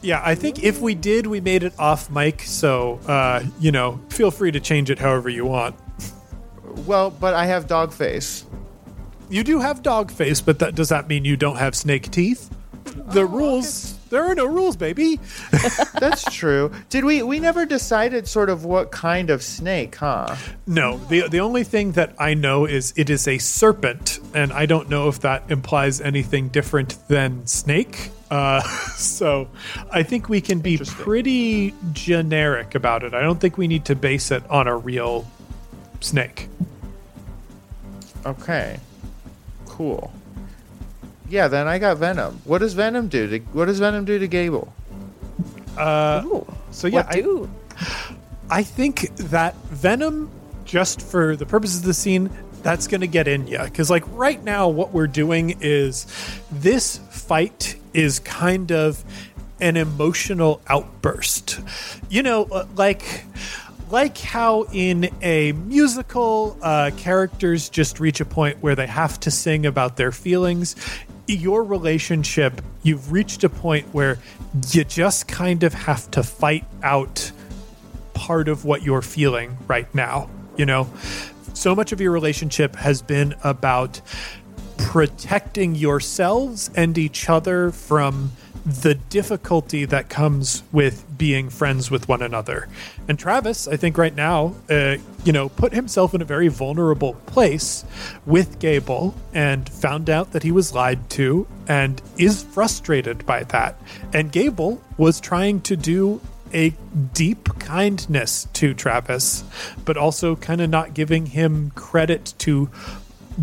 Yeah, 0.00 0.22
I 0.24 0.34
think 0.34 0.64
if 0.64 0.80
we 0.80 0.94
did, 0.94 1.26
we 1.26 1.42
made 1.42 1.62
it 1.62 1.74
off 1.78 2.08
mic. 2.08 2.40
So, 2.40 3.00
uh, 3.06 3.44
you 3.60 3.70
know, 3.70 4.00
feel 4.08 4.30
free 4.30 4.50
to 4.50 4.60
change 4.60 4.88
it 4.88 4.98
however 4.98 5.28
you 5.28 5.44
want. 5.44 5.76
Well, 6.86 7.10
but 7.10 7.34
I 7.34 7.44
have 7.44 7.66
dog 7.66 7.92
face. 7.92 8.46
You 9.28 9.44
do 9.44 9.60
have 9.60 9.82
dog 9.82 10.10
face, 10.10 10.40
but 10.40 10.58
that, 10.60 10.74
does 10.74 10.88
that 10.88 11.06
mean 11.06 11.26
you 11.26 11.36
don't 11.36 11.56
have 11.56 11.74
snake 11.74 12.10
teeth? 12.10 12.48
The 12.84 13.24
rules. 13.24 13.96
There 14.10 14.24
are 14.24 14.34
no 14.34 14.46
rules, 14.46 14.76
baby. 14.76 15.20
That's 16.00 16.24
true. 16.24 16.72
Did 16.88 17.04
we? 17.04 17.22
We 17.22 17.40
never 17.40 17.66
decided 17.66 18.26
sort 18.26 18.50
of 18.50 18.64
what 18.64 18.90
kind 18.90 19.30
of 19.30 19.42
snake, 19.42 19.96
huh? 19.96 20.36
No, 20.66 20.98
the 21.08 21.28
the 21.28 21.40
only 21.40 21.64
thing 21.64 21.92
that 21.92 22.14
I 22.18 22.34
know 22.34 22.64
is 22.66 22.92
it 22.96 23.10
is 23.10 23.28
a 23.28 23.38
serpent, 23.38 24.18
and 24.34 24.52
I 24.52 24.66
don't 24.66 24.88
know 24.88 25.08
if 25.08 25.20
that 25.20 25.50
implies 25.50 26.00
anything 26.00 26.48
different 26.48 26.96
than 27.08 27.46
snake. 27.46 28.10
Uh, 28.30 28.60
so 28.96 29.48
I 29.90 30.02
think 30.02 30.28
we 30.28 30.40
can 30.40 30.60
be 30.60 30.78
pretty 30.78 31.74
generic 31.92 32.74
about 32.74 33.02
it. 33.04 33.14
I 33.14 33.20
don't 33.22 33.40
think 33.40 33.58
we 33.58 33.68
need 33.68 33.84
to 33.86 33.94
base 33.96 34.30
it 34.30 34.48
on 34.50 34.66
a 34.66 34.76
real 34.76 35.26
snake. 36.00 36.48
Okay. 38.26 38.78
Cool. 39.66 40.12
Yeah, 41.30 41.46
then 41.48 41.68
I 41.68 41.78
got 41.78 41.96
Venom. 41.98 42.40
What 42.44 42.58
does 42.58 42.74
Venom 42.74 43.06
do 43.08 43.28
to 43.28 43.38
What 43.52 43.66
does 43.66 43.78
Venom 43.78 44.04
do 44.04 44.18
to 44.18 44.26
Gable? 44.26 44.72
Ooh, 45.78 46.44
So 46.72 46.88
yeah, 46.88 46.96
what 47.06 47.16
I, 47.16 47.20
do? 47.20 47.48
I 48.50 48.62
think 48.64 49.14
that 49.16 49.54
Venom, 49.68 50.28
just 50.64 51.00
for 51.00 51.36
the 51.36 51.46
purposes 51.46 51.78
of 51.80 51.86
the 51.86 51.94
scene, 51.94 52.30
that's 52.62 52.88
going 52.88 53.00
to 53.00 53.06
get 53.06 53.28
in 53.28 53.46
you. 53.46 53.58
Because, 53.58 53.88
like, 53.88 54.02
right 54.08 54.42
now, 54.42 54.68
what 54.68 54.92
we're 54.92 55.06
doing 55.06 55.56
is 55.60 56.06
this 56.50 56.98
fight 57.10 57.76
is 57.94 58.18
kind 58.18 58.72
of 58.72 59.02
an 59.60 59.76
emotional 59.76 60.60
outburst. 60.66 61.60
You 62.10 62.22
know, 62.24 62.44
uh, 62.44 62.66
like. 62.76 63.24
Like 63.90 64.18
how 64.18 64.66
in 64.72 65.10
a 65.20 65.50
musical, 65.50 66.56
uh, 66.62 66.92
characters 66.96 67.68
just 67.68 67.98
reach 67.98 68.20
a 68.20 68.24
point 68.24 68.62
where 68.62 68.76
they 68.76 68.86
have 68.86 69.18
to 69.18 69.32
sing 69.32 69.66
about 69.66 69.96
their 69.96 70.12
feelings. 70.12 70.76
Your 71.30 71.62
relationship, 71.62 72.60
you've 72.82 73.12
reached 73.12 73.44
a 73.44 73.48
point 73.48 73.86
where 73.94 74.18
you 74.70 74.82
just 74.82 75.28
kind 75.28 75.62
of 75.62 75.72
have 75.72 76.10
to 76.10 76.24
fight 76.24 76.64
out 76.82 77.30
part 78.14 78.48
of 78.48 78.64
what 78.64 78.82
you're 78.82 79.00
feeling 79.00 79.56
right 79.68 79.92
now. 79.94 80.28
You 80.56 80.66
know, 80.66 80.88
so 81.54 81.76
much 81.76 81.92
of 81.92 82.00
your 82.00 82.10
relationship 82.10 82.74
has 82.74 83.00
been 83.00 83.36
about 83.44 84.00
protecting 84.76 85.76
yourselves 85.76 86.68
and 86.74 86.98
each 86.98 87.28
other 87.28 87.70
from 87.70 88.32
the 88.64 88.94
difficulty 88.94 89.84
that 89.86 90.08
comes 90.08 90.62
with 90.72 91.04
being 91.16 91.48
friends 91.50 91.90
with 91.90 92.08
one 92.08 92.22
another. 92.22 92.68
And 93.08 93.18
Travis, 93.18 93.66
I 93.66 93.76
think 93.76 93.98
right 93.98 94.14
now, 94.14 94.54
uh, 94.68 94.96
you 95.24 95.32
know, 95.32 95.48
put 95.48 95.72
himself 95.72 96.14
in 96.14 96.22
a 96.22 96.24
very 96.24 96.48
vulnerable 96.48 97.14
place 97.26 97.84
with 98.26 98.58
Gable 98.58 99.14
and 99.32 99.68
found 99.68 100.08
out 100.08 100.32
that 100.32 100.42
he 100.42 100.52
was 100.52 100.74
lied 100.74 101.10
to 101.10 101.46
and 101.68 102.00
is 102.18 102.42
frustrated 102.42 103.26
by 103.26 103.44
that. 103.44 103.80
And 104.12 104.32
Gable 104.32 104.82
was 104.96 105.20
trying 105.20 105.60
to 105.62 105.76
do 105.76 106.20
a 106.52 106.74
deep 107.14 107.48
kindness 107.58 108.48
to 108.54 108.74
Travis, 108.74 109.44
but 109.84 109.96
also 109.96 110.36
kind 110.36 110.60
of 110.60 110.70
not 110.70 110.94
giving 110.94 111.26
him 111.26 111.70
credit 111.74 112.34
to 112.38 112.70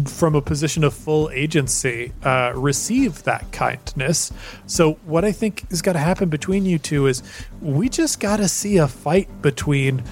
from 0.06 0.36
a 0.36 0.42
position 0.42 0.84
of 0.84 0.94
full 0.94 1.30
agency 1.32 2.12
uh, 2.24 2.52
receive 2.56 3.24
that 3.24 3.52
kindness. 3.52 4.32
So 4.66 4.94
what 5.06 5.26
I 5.26 5.32
think 5.32 5.66
is 5.70 5.82
got 5.82 5.94
to 5.94 6.00
happen 6.00 6.30
between 6.30 6.66
you 6.66 6.78
two 6.78 7.08
is 7.08 7.24
we 7.62 7.90
just 7.90 8.20
got 8.20 8.38
to 8.38 8.48
see 8.48 8.78
a 8.78 8.88
fight 8.88 9.42
between 9.42 10.04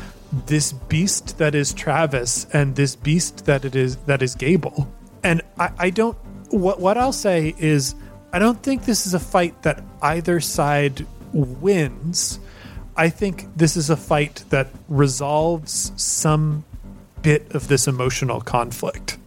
this 0.47 0.73
beast 0.73 1.37
that 1.37 1.55
is 1.55 1.73
Travis 1.73 2.45
and 2.53 2.75
this 2.75 2.95
beast 2.95 3.45
that 3.45 3.65
it 3.65 3.75
is 3.75 3.95
that 4.07 4.21
is 4.21 4.35
Gable. 4.35 4.91
And 5.23 5.41
I, 5.57 5.71
I 5.77 5.89
don't. 5.89 6.17
What 6.49 6.79
what 6.79 6.97
I'll 6.97 7.13
say 7.13 7.55
is 7.57 7.95
I 8.33 8.39
don't 8.39 8.61
think 8.61 8.85
this 8.85 9.07
is 9.07 9.13
a 9.13 9.19
fight 9.19 9.61
that 9.63 9.83
either 10.01 10.39
side 10.39 11.05
wins. 11.33 12.39
I 12.97 13.09
think 13.09 13.47
this 13.57 13.75
is 13.75 13.89
a 13.89 13.97
fight 13.97 14.43
that 14.49 14.67
resolves 14.87 15.91
some 15.95 16.63
bit 17.21 17.51
of 17.53 17.67
this 17.67 17.87
emotional 17.87 18.39
conflict. 18.39 19.17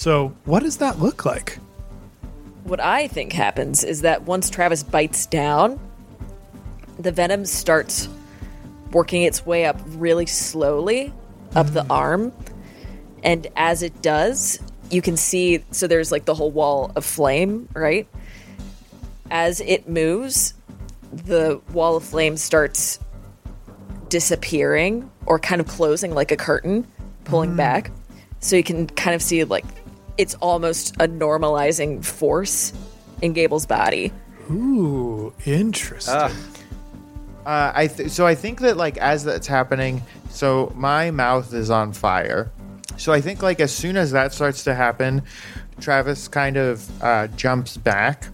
So, 0.00 0.34
what 0.46 0.62
does 0.62 0.78
that 0.78 0.98
look 0.98 1.26
like? 1.26 1.58
What 2.64 2.80
I 2.80 3.06
think 3.06 3.34
happens 3.34 3.84
is 3.84 4.00
that 4.00 4.22
once 4.22 4.48
Travis 4.48 4.82
bites 4.82 5.26
down, 5.26 5.78
the 6.98 7.12
venom 7.12 7.44
starts 7.44 8.08
working 8.92 9.24
its 9.24 9.44
way 9.44 9.66
up 9.66 9.78
really 9.88 10.24
slowly 10.24 11.12
up 11.54 11.66
the 11.74 11.82
mm. 11.82 11.90
arm. 11.90 12.32
And 13.24 13.46
as 13.56 13.82
it 13.82 14.00
does, 14.00 14.58
you 14.90 15.02
can 15.02 15.18
see 15.18 15.62
so 15.70 15.86
there's 15.86 16.10
like 16.10 16.24
the 16.24 16.34
whole 16.34 16.50
wall 16.50 16.92
of 16.96 17.04
flame, 17.04 17.68
right? 17.74 18.08
As 19.30 19.60
it 19.60 19.86
moves, 19.86 20.54
the 21.12 21.60
wall 21.74 21.96
of 21.96 22.04
flame 22.04 22.38
starts 22.38 23.00
disappearing 24.08 25.10
or 25.26 25.38
kind 25.38 25.60
of 25.60 25.68
closing 25.68 26.14
like 26.14 26.32
a 26.32 26.38
curtain, 26.38 26.86
pulling 27.24 27.50
mm. 27.50 27.58
back. 27.58 27.90
So 28.42 28.56
you 28.56 28.64
can 28.64 28.86
kind 28.86 29.14
of 29.14 29.20
see 29.20 29.44
like 29.44 29.66
it's 30.20 30.34
almost 30.34 30.94
a 30.96 31.08
normalizing 31.08 32.04
force 32.04 32.74
in 33.22 33.32
Gable's 33.32 33.64
body. 33.64 34.12
Ooh, 34.50 35.32
interesting. 35.46 36.14
Uh, 36.14 37.72
I 37.74 37.86
th- 37.86 38.10
so 38.10 38.26
I 38.26 38.34
think 38.34 38.60
that 38.60 38.76
like 38.76 38.98
as 38.98 39.24
that's 39.24 39.46
happening, 39.46 40.02
so 40.28 40.70
my 40.76 41.10
mouth 41.10 41.54
is 41.54 41.70
on 41.70 41.94
fire. 41.94 42.52
So 42.98 43.14
I 43.14 43.22
think 43.22 43.42
like 43.42 43.60
as 43.60 43.74
soon 43.74 43.96
as 43.96 44.10
that 44.10 44.34
starts 44.34 44.62
to 44.64 44.74
happen, 44.74 45.22
Travis 45.80 46.28
kind 46.28 46.58
of 46.58 47.02
uh, 47.02 47.28
jumps 47.28 47.78
back, 47.78 48.26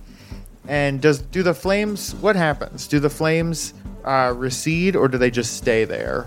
and 0.66 1.00
does 1.00 1.20
do 1.20 1.44
the 1.44 1.54
flames? 1.54 2.16
What 2.16 2.34
happens? 2.34 2.88
Do 2.88 2.98
the 2.98 3.10
flames 3.10 3.74
uh, 4.04 4.34
recede 4.36 4.96
or 4.96 5.06
do 5.06 5.18
they 5.18 5.30
just 5.30 5.56
stay 5.56 5.84
there? 5.84 6.26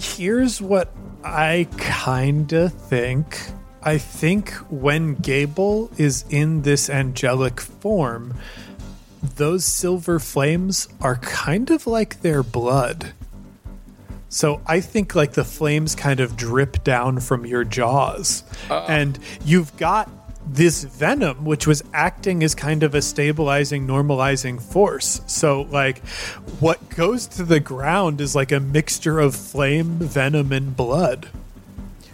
Here's 0.00 0.60
what 0.60 0.92
I 1.22 1.68
kind 1.76 2.52
of 2.52 2.72
think. 2.72 3.38
I 3.84 3.98
think 3.98 4.50
when 4.70 5.14
Gable 5.16 5.90
is 5.98 6.24
in 6.30 6.62
this 6.62 6.88
angelic 6.88 7.60
form, 7.60 8.34
those 9.36 9.64
silver 9.64 10.18
flames 10.18 10.88
are 11.00 11.16
kind 11.16 11.70
of 11.70 11.86
like 11.86 12.22
their 12.22 12.42
blood. 12.42 13.12
So 14.28 14.60
I 14.66 14.80
think 14.80 15.14
like 15.14 15.32
the 15.32 15.44
flames 15.44 15.94
kind 15.94 16.20
of 16.20 16.36
drip 16.36 16.84
down 16.84 17.20
from 17.20 17.44
your 17.44 17.64
jaws. 17.64 18.44
And 18.70 19.18
you've 19.44 19.76
got 19.76 20.08
this 20.44 20.82
venom 20.82 21.44
which 21.44 21.68
was 21.68 21.84
acting 21.92 22.42
as 22.42 22.54
kind 22.54 22.82
of 22.82 22.96
a 22.96 23.02
stabilizing 23.02 23.86
normalizing 23.86 24.60
force. 24.60 25.20
So 25.26 25.62
like 25.70 25.98
what 26.58 26.88
goes 26.90 27.26
to 27.28 27.44
the 27.44 27.60
ground 27.60 28.20
is 28.20 28.34
like 28.34 28.50
a 28.52 28.58
mixture 28.58 29.20
of 29.20 29.36
flame, 29.36 29.98
venom 29.98 30.50
and 30.50 30.76
blood. 30.76 31.28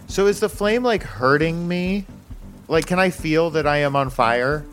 So 0.09 0.25
is 0.25 0.39
the 0.39 0.49
flame 0.49 0.83
like 0.83 1.03
hurting 1.03 1.67
me? 1.67 2.05
Like, 2.67 2.87
can 2.87 2.99
I 2.99 3.11
feel 3.11 3.51
that 3.51 3.67
I 3.67 3.77
am 3.77 3.95
on 3.95 4.09
fire? 4.09 4.65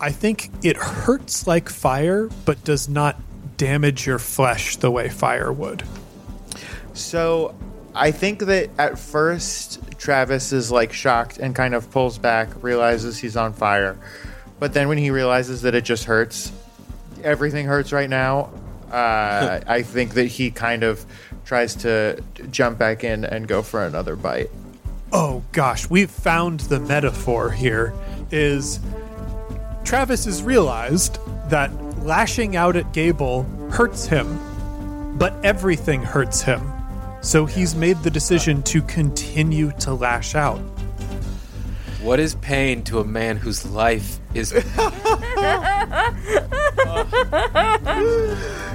I 0.00 0.12
think 0.12 0.50
it 0.62 0.76
hurts 0.76 1.46
like 1.46 1.68
fire 1.68 2.30
but 2.44 2.62
does 2.64 2.88
not 2.88 3.20
damage 3.56 4.06
your 4.06 4.20
flesh 4.20 4.76
the 4.76 4.90
way 4.90 5.08
fire 5.08 5.52
would. 5.52 5.82
So 6.94 7.54
I 7.94 8.12
think 8.12 8.38
that 8.40 8.70
at 8.78 8.96
first 8.96 9.80
Travis 9.98 10.52
is 10.52 10.70
like 10.70 10.92
shocked 10.92 11.38
and 11.38 11.54
kind 11.54 11.74
of 11.74 11.90
pulls 11.90 12.16
back, 12.16 12.62
realizes 12.62 13.18
he's 13.18 13.36
on 13.36 13.52
fire. 13.52 13.98
But 14.60 14.72
then 14.72 14.86
when 14.86 14.98
he 14.98 15.10
realizes 15.10 15.62
that 15.62 15.74
it 15.74 15.84
just 15.84 16.04
hurts, 16.04 16.52
everything 17.24 17.66
hurts 17.66 17.92
right 17.92 18.08
now. 18.08 18.52
Uh, 18.90 19.60
I 19.66 19.82
think 19.82 20.14
that 20.14 20.26
he 20.26 20.52
kind 20.52 20.84
of 20.84 21.04
tries 21.50 21.74
to 21.74 22.22
jump 22.52 22.78
back 22.78 23.02
in 23.02 23.24
and 23.24 23.48
go 23.48 23.60
for 23.60 23.84
another 23.84 24.14
bite. 24.14 24.48
Oh 25.10 25.42
gosh, 25.50 25.90
we've 25.90 26.08
found 26.08 26.60
the 26.60 26.78
metaphor 26.78 27.50
here 27.50 27.92
is 28.30 28.78
Travis 29.82 30.26
has 30.26 30.44
realized 30.44 31.18
that 31.50 31.72
lashing 32.04 32.54
out 32.54 32.76
at 32.76 32.92
Gable 32.92 33.42
hurts 33.68 34.06
him, 34.06 34.38
but 35.18 35.34
everything 35.44 36.04
hurts 36.04 36.40
him. 36.40 36.62
So 37.20 37.46
he's 37.46 37.74
made 37.74 37.96
the 38.04 38.12
decision 38.12 38.62
to 38.62 38.80
continue 38.82 39.72
to 39.80 39.92
lash 39.92 40.36
out. 40.36 40.60
What 42.00 42.20
is 42.20 42.36
pain 42.36 42.84
to 42.84 43.00
a 43.00 43.04
man 43.04 43.36
whose 43.36 43.66
life 43.66 44.20
is 44.34 44.52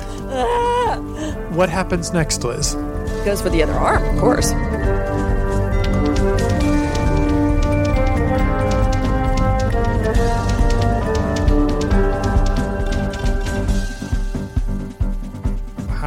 What 1.55 1.69
happens 1.69 2.11
next, 2.11 2.43
Liz? 2.43 2.73
Goes 3.23 3.41
for 3.41 3.49
the 3.49 3.63
other 3.63 3.73
arm, 3.73 4.03
of 4.03 4.19
course. 4.19 4.51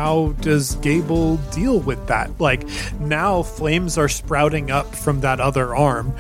how 0.09 0.33
does 0.41 0.77
Gable 0.77 1.37
deal 1.53 1.81
with 1.81 2.07
that? 2.07 2.31
Like 2.41 2.67
now 3.01 3.43
flames 3.43 3.99
are 3.99 4.09
sprouting 4.09 4.71
up 4.71 4.95
from 4.95 5.21
that 5.21 5.41
other 5.41 5.75
arm. 5.75 6.15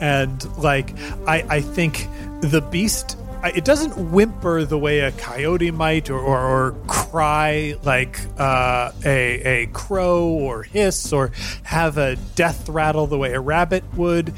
And 0.00 0.44
like 0.58 0.94
I 1.26 1.44
I 1.48 1.60
think 1.60 2.08
the 2.40 2.60
beast 2.60 3.16
it 3.44 3.64
doesn't 3.64 4.12
whimper 4.12 4.64
the 4.64 4.78
way 4.78 5.00
a 5.00 5.12
coyote 5.12 5.70
might 5.70 6.10
or, 6.10 6.18
or, 6.18 6.38
or 6.38 6.72
cry 6.86 7.74
like 7.82 8.20
uh, 8.38 8.92
a, 9.04 9.62
a 9.62 9.66
crow 9.68 10.26
or 10.28 10.62
hiss 10.62 11.12
or 11.12 11.32
have 11.62 11.96
a 11.96 12.16
death 12.34 12.68
rattle 12.68 13.06
the 13.06 13.16
way 13.16 13.32
a 13.32 13.40
rabbit 13.40 13.82
would. 13.94 14.34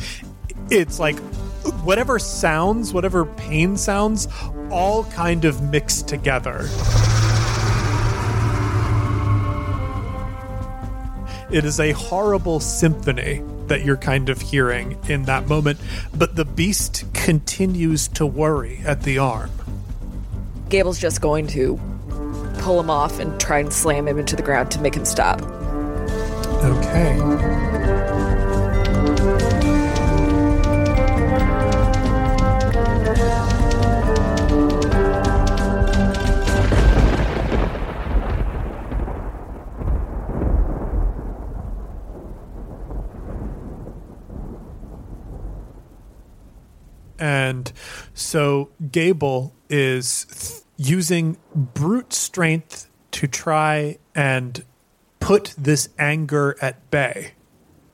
It's 0.71 0.99
like 1.01 1.19
whatever 1.85 2.19
sounds, 2.19 2.93
whatever 2.95 3.25
pain 3.25 3.77
sounds, 3.77 4.29
all 4.71 5.05
kind 5.05 5.45
of 5.45 5.63
mixed 5.63 6.09
together. 6.09 6.69
It 11.51 11.65
is 11.65 11.81
a 11.81 11.93
horrible 11.93 12.61
symphony 12.61 13.43
that 13.73 13.87
you're 13.87 13.97
kind 13.97 14.29
of 14.29 14.39
hearing 14.39 14.99
in 15.09 15.23
that 15.23 15.49
moment, 15.49 15.81
but 16.15 16.37
the 16.37 16.45
beast 16.45 17.07
continues 17.15 18.07
to 18.07 18.27
worry 18.27 18.83
at 18.85 19.03
the 19.03 19.17
arm. 19.17 19.51
Gable's 20.69 20.99
just 20.99 21.23
going 21.23 21.47
to 21.47 21.81
pull 22.59 22.79
him 22.79 22.91
off 22.91 23.19
and 23.19 23.41
try 23.41 23.61
and 23.61 23.73
slam 23.73 24.07
him 24.07 24.19
into 24.19 24.37
the 24.37 24.43
ground 24.43 24.71
to 24.73 24.81
make 24.83 24.95
him 24.95 25.07
stop. 25.07 25.41
Okay. 26.63 27.72
So 48.15 48.71
Gable 48.91 49.55
is 49.69 50.25
th- 50.25 50.63
using 50.77 51.37
brute 51.55 52.13
strength 52.13 52.89
to 53.13 53.27
try 53.27 53.99
and 54.15 54.65
put 55.21 55.55
this 55.57 55.89
anger 55.99 56.57
at 56.61 56.91
bay. 56.91 57.33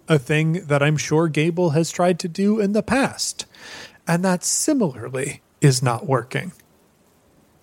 A 0.09 0.19
thing 0.19 0.67
that 0.67 0.83
I'm 0.83 0.97
sure 0.97 1.29
Gable 1.29 1.71
has 1.71 1.91
tried 1.91 2.19
to 2.21 2.29
do 2.29 2.59
in 2.59 2.73
the 2.73 2.83
past. 2.83 3.45
And 4.07 4.25
that 4.25 4.43
similarly 4.43 5.43
is 5.61 5.83
not 5.83 6.07
working. 6.07 6.53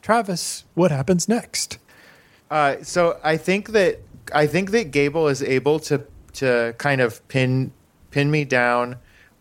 Travis, 0.01 0.66
what 0.76 0.91
happens 0.91 1.28
next? 1.28 1.80
Uh, 2.51 2.76
so 2.84 3.20
I 3.24 3.38
think 3.38 3.70
that 3.70 3.99
I 4.34 4.45
think 4.45 4.72
that 4.72 4.91
Gable 4.91 5.28
is 5.28 5.41
able 5.41 5.80
to 5.80 6.06
to 6.34 6.76
kind 6.78 7.01
of 7.01 7.28
pin 7.28 7.72
pin 8.12 8.30
me 8.30 8.45
down, 8.45 8.97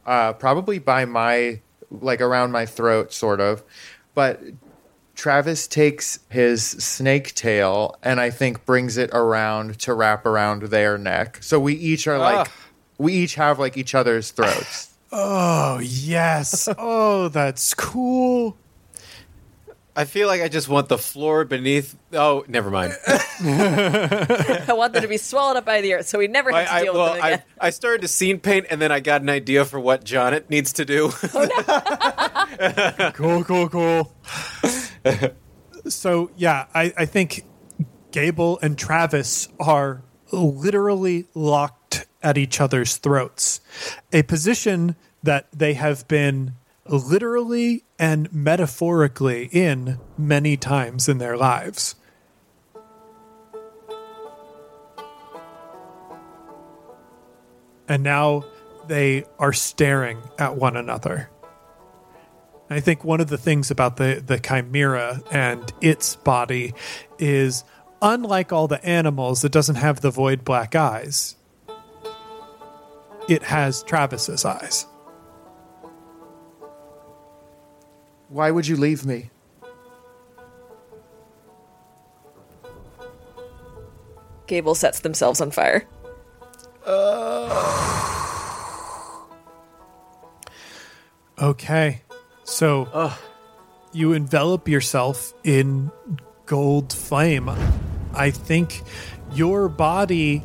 uh, 0.06 0.32
probably 0.32 0.78
by 0.78 1.04
my 1.04 1.60
like 1.90 2.20
around 2.20 2.52
my 2.52 2.66
throat, 2.66 3.12
sort 3.12 3.40
of. 3.40 3.62
But 4.14 4.40
Travis 5.14 5.66
takes 5.66 6.18
his 6.28 6.64
snake 6.64 7.34
tail 7.34 7.96
and 8.02 8.20
I 8.20 8.30
think 8.30 8.64
brings 8.64 8.96
it 8.96 9.10
around 9.12 9.78
to 9.80 9.94
wrap 9.94 10.26
around 10.26 10.62
their 10.64 10.98
neck. 10.98 11.38
So 11.42 11.60
we 11.60 11.74
each 11.74 12.06
are 12.06 12.18
like 12.18 12.48
we 12.98 13.12
each 13.12 13.34
have 13.36 13.58
like 13.58 13.76
each 13.76 13.94
other's 13.94 14.30
throats. 14.30 14.90
Oh, 15.16 15.78
yes. 15.80 16.68
oh, 16.76 17.28
that's 17.28 17.72
cool. 17.72 18.56
I 19.96 20.04
feel 20.06 20.26
like 20.26 20.42
I 20.42 20.48
just 20.48 20.68
want 20.68 20.88
the 20.88 20.98
floor 20.98 21.44
beneath. 21.44 21.96
Oh, 22.12 22.44
never 22.48 22.70
mind. 22.70 22.96
I 23.06 24.64
want 24.68 24.92
them 24.92 25.02
to 25.02 25.08
be 25.08 25.18
swallowed 25.18 25.56
up 25.56 25.64
by 25.64 25.80
the 25.82 25.94
earth, 25.94 26.08
so 26.08 26.18
we 26.18 26.26
never 26.26 26.50
have 26.50 26.66
to 26.66 26.72
I, 26.72 26.76
I, 26.78 26.82
deal 26.82 26.94
well, 26.94 27.12
with 27.12 27.22
them 27.22 27.32
again. 27.32 27.42
I, 27.60 27.66
I 27.68 27.70
started 27.70 28.02
to 28.02 28.08
scene 28.08 28.40
paint, 28.40 28.66
and 28.70 28.82
then 28.82 28.90
I 28.90 28.98
got 28.98 29.22
an 29.22 29.30
idea 29.30 29.64
for 29.64 29.78
what 29.78 30.04
Jonnet 30.04 30.50
needs 30.50 30.72
to 30.74 30.84
do. 30.84 31.12
Oh, 31.32 33.10
cool, 33.14 33.44
cool, 33.44 33.68
cool. 33.68 34.12
so 35.88 36.30
yeah, 36.36 36.66
I, 36.74 36.92
I 36.96 37.06
think 37.06 37.44
Gable 38.10 38.58
and 38.62 38.76
Travis 38.76 39.48
are 39.60 40.02
literally 40.32 41.26
locked 41.34 42.06
at 42.22 42.36
each 42.36 42.60
other's 42.60 42.96
throats. 42.96 43.60
A 44.12 44.22
position 44.22 44.96
that 45.22 45.46
they 45.52 45.74
have 45.74 46.08
been 46.08 46.54
literally 46.86 47.84
and 47.98 48.32
metaphorically 48.32 49.48
in 49.52 49.98
many 50.18 50.56
times 50.56 51.08
in 51.08 51.18
their 51.18 51.36
lives. 51.36 51.94
And 57.88 58.02
now 58.02 58.44
they 58.86 59.24
are 59.38 59.52
staring 59.52 60.18
at 60.38 60.56
one 60.56 60.76
another. 60.76 61.30
I 62.70 62.80
think 62.80 63.04
one 63.04 63.20
of 63.20 63.28
the 63.28 63.38
things 63.38 63.70
about 63.70 63.98
the, 63.98 64.22
the 64.26 64.38
chimera 64.38 65.22
and 65.30 65.70
its 65.80 66.16
body 66.16 66.72
is 67.18 67.62
unlike 68.00 68.52
all 68.52 68.68
the 68.68 68.84
animals, 68.84 69.44
it 69.44 69.52
doesn't 69.52 69.76
have 69.76 70.00
the 70.00 70.10
void 70.10 70.44
black 70.44 70.74
eyes. 70.74 71.36
It 73.28 73.42
has 73.44 73.82
Travis's 73.82 74.44
eyes. 74.44 74.86
Why 78.34 78.50
would 78.50 78.66
you 78.66 78.76
leave 78.76 79.06
me? 79.06 79.30
Gable 84.48 84.74
sets 84.74 84.98
themselves 84.98 85.40
on 85.40 85.52
fire. 85.52 85.86
Uh. 86.84 87.68
Okay. 91.40 92.02
So 92.42 93.12
you 93.92 94.12
envelop 94.12 94.66
yourself 94.66 95.32
in 95.44 95.92
gold 96.46 96.92
flame. 96.92 97.48
I 98.14 98.32
think 98.32 98.82
your 99.32 99.68
body, 99.68 100.42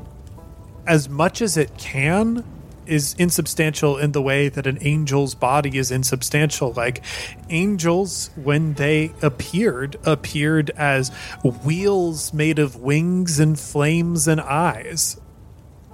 as 0.85 1.09
much 1.09 1.41
as 1.41 1.57
it 1.57 1.75
can, 1.79 2.45
is 2.89 3.15
insubstantial 3.17 3.97
in 3.97 4.11
the 4.11 4.21
way 4.21 4.49
that 4.49 4.65
an 4.67 4.77
angel's 4.79 5.35
body 5.35 5.77
is 5.77 5.91
insubstantial. 5.91 6.73
Like 6.73 7.03
angels, 7.49 8.31
when 8.35 8.73
they 8.73 9.13
appeared, 9.21 9.97
appeared 10.05 10.71
as 10.71 11.09
wheels 11.43 12.33
made 12.33 12.59
of 12.59 12.75
wings 12.75 13.39
and 13.39 13.59
flames 13.59 14.27
and 14.27 14.41
eyes. 14.41 15.19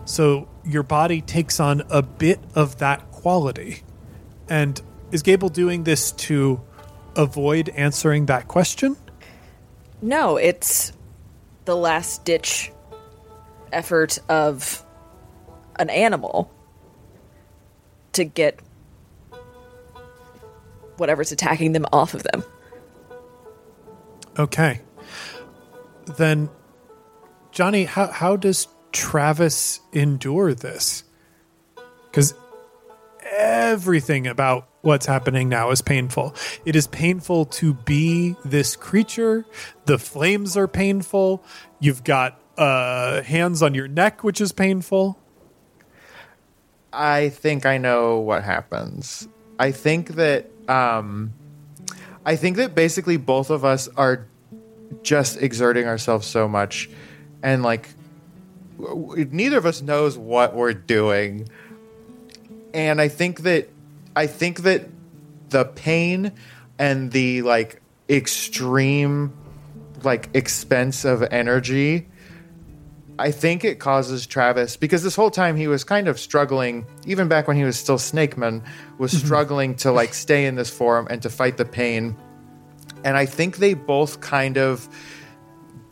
So 0.06 0.48
your 0.64 0.84
body 0.84 1.22
takes 1.22 1.60
on 1.60 1.84
a 1.90 2.02
bit 2.02 2.40
of 2.56 2.78
that 2.78 3.12
quality. 3.12 3.84
And 4.48 4.82
is 5.12 5.22
Gable 5.22 5.50
doing 5.50 5.84
this 5.84 6.12
to 6.14 6.62
avoid 7.16 7.70
answering 7.70 8.28
that 8.28 8.48
question? 8.48 8.96
No, 10.02 10.38
it's 10.38 10.94
the 11.66 11.76
last 11.76 12.26
ditch 12.26 12.72
effort 13.72 14.20
of 14.30 14.86
an 15.78 15.90
animal 15.90 16.52
to 18.16 18.26
get 18.26 18.60
whatever's 20.98 21.32
attacking 21.32 21.74
them 21.74 21.86
off 21.92 22.14
of 22.14 22.24
them. 22.24 22.44
Okay. 24.38 24.82
Then, 26.18 26.50
Johnny, 27.52 27.86
how, 27.86 28.08
how 28.08 28.36
does 28.36 28.68
Travis 28.92 29.80
endure 29.94 30.54
this? 30.54 31.04
Because 32.10 32.34
everything 33.32 34.28
about 34.28 34.68
what's 34.82 35.06
happening 35.06 35.50
now 35.50 35.72
is 35.72 35.82
painful. 35.82 36.36
It 36.64 36.76
is 36.76 36.88
painful 36.88 37.46
to 37.46 37.74
be 37.74 38.36
this 38.46 38.76
creature. 38.76 39.46
The 39.86 39.98
flames 39.98 40.56
are 40.56 40.68
painful. 40.68 41.44
You've 41.80 42.04
got 42.04 42.40
uh, 42.58 43.22
hands 43.24 43.62
on 43.62 43.74
your 43.74 43.88
neck, 43.88 44.24
which 44.24 44.40
is 44.40 44.52
painful. 44.52 45.20
I 46.96 47.30
think 47.30 47.66
I 47.66 47.78
know 47.78 48.20
what 48.20 48.44
happens. 48.44 49.28
I 49.60 49.72
think 49.72 50.16
that 50.16 50.50
um 50.68 51.34
I 52.26 52.36
think 52.36 52.58
that 52.58 52.74
basically 52.74 53.18
both 53.18 53.50
of 53.50 53.64
us 53.66 53.88
are 53.98 54.26
just 55.04 55.42
exerting 55.42 55.86
ourselves 55.86 56.26
so 56.26 56.48
much 56.48 56.90
and 57.44 57.62
like 57.64 57.90
neither 58.78 59.58
of 59.58 59.66
us 59.66 59.82
knows 59.82 60.18
what 60.18 60.56
we're 60.56 60.74
doing. 60.74 61.48
And 62.74 63.00
I 63.00 63.08
think 63.08 63.42
that 63.42 63.70
I 64.16 64.28
think 64.28 64.64
that 64.64 64.90
the 65.50 65.66
pain 65.66 66.32
and 66.80 67.12
the 67.12 67.42
like 67.42 67.82
extreme 68.10 69.34
like 70.04 70.30
expense 70.34 71.06
of 71.06 71.24
energy 71.24 72.08
I 73.18 73.32
think 73.32 73.64
it 73.64 73.80
causes 73.80 74.28
Travis 74.28 74.76
because 74.76 75.04
this 75.04 75.16
whole 75.16 75.32
time 75.32 75.56
he 75.56 75.68
was 75.68 75.84
kind 75.84 76.08
of 76.08 76.20
struggling, 76.20 76.86
even 77.06 77.28
back 77.28 77.48
when 77.48 77.56
he 77.56 77.64
was 77.64 77.78
still 77.78 77.98
Snakeman, 77.98 78.64
was 78.98 79.14
mm-hmm. 79.14 79.26
struggling 79.26 79.76
to 79.76 79.92
like 79.92 80.14
stay 80.14 80.46
in 80.46 80.56
this 80.56 80.70
form 80.70 81.08
and 81.10 81.22
to 81.22 81.30
fight 81.30 81.58
the 81.58 81.66
pain. 81.66 82.18
And 83.04 83.16
I 83.16 83.26
think 83.26 83.58
they 83.58 83.74
both 83.74 84.20
kind 84.20 84.58
of 84.58 84.90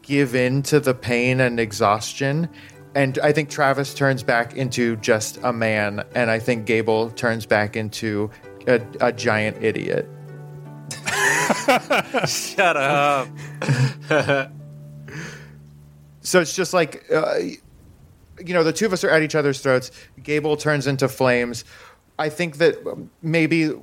give 0.01 0.35
in 0.35 0.63
to 0.63 0.79
the 0.79 0.93
pain 0.93 1.39
and 1.39 1.59
exhaustion. 1.59 2.49
And 2.95 3.17
I 3.19 3.31
think 3.31 3.49
Travis 3.49 3.93
turns 3.93 4.21
back 4.21 4.55
into 4.55 4.97
just 4.97 5.39
a 5.43 5.53
man, 5.53 6.03
and 6.13 6.29
I 6.29 6.39
think 6.39 6.65
Gable 6.65 7.09
turns 7.11 7.45
back 7.45 7.75
into 7.75 8.29
a, 8.67 8.81
a 8.99 9.11
giant 9.11 9.63
idiot. 9.63 10.07
Shut 12.27 12.77
up. 12.77 13.27
So 16.23 16.39
it's 16.39 16.55
just 16.55 16.73
like, 16.73 17.05
uh, 17.13 17.35
you 18.39 18.53
know, 18.53 18.63
the 18.63 18.73
two 18.73 18.85
of 18.85 18.93
us 18.93 19.03
are 19.03 19.09
at 19.09 19.21
each 19.21 19.35
other's 19.35 19.61
throats. 19.61 19.91
Gable 20.21 20.57
turns 20.57 20.87
into 20.87 21.07
flames. 21.07 21.65
I 22.17 22.29
think 22.29 22.57
that 22.57 22.75
maybe 23.21 23.73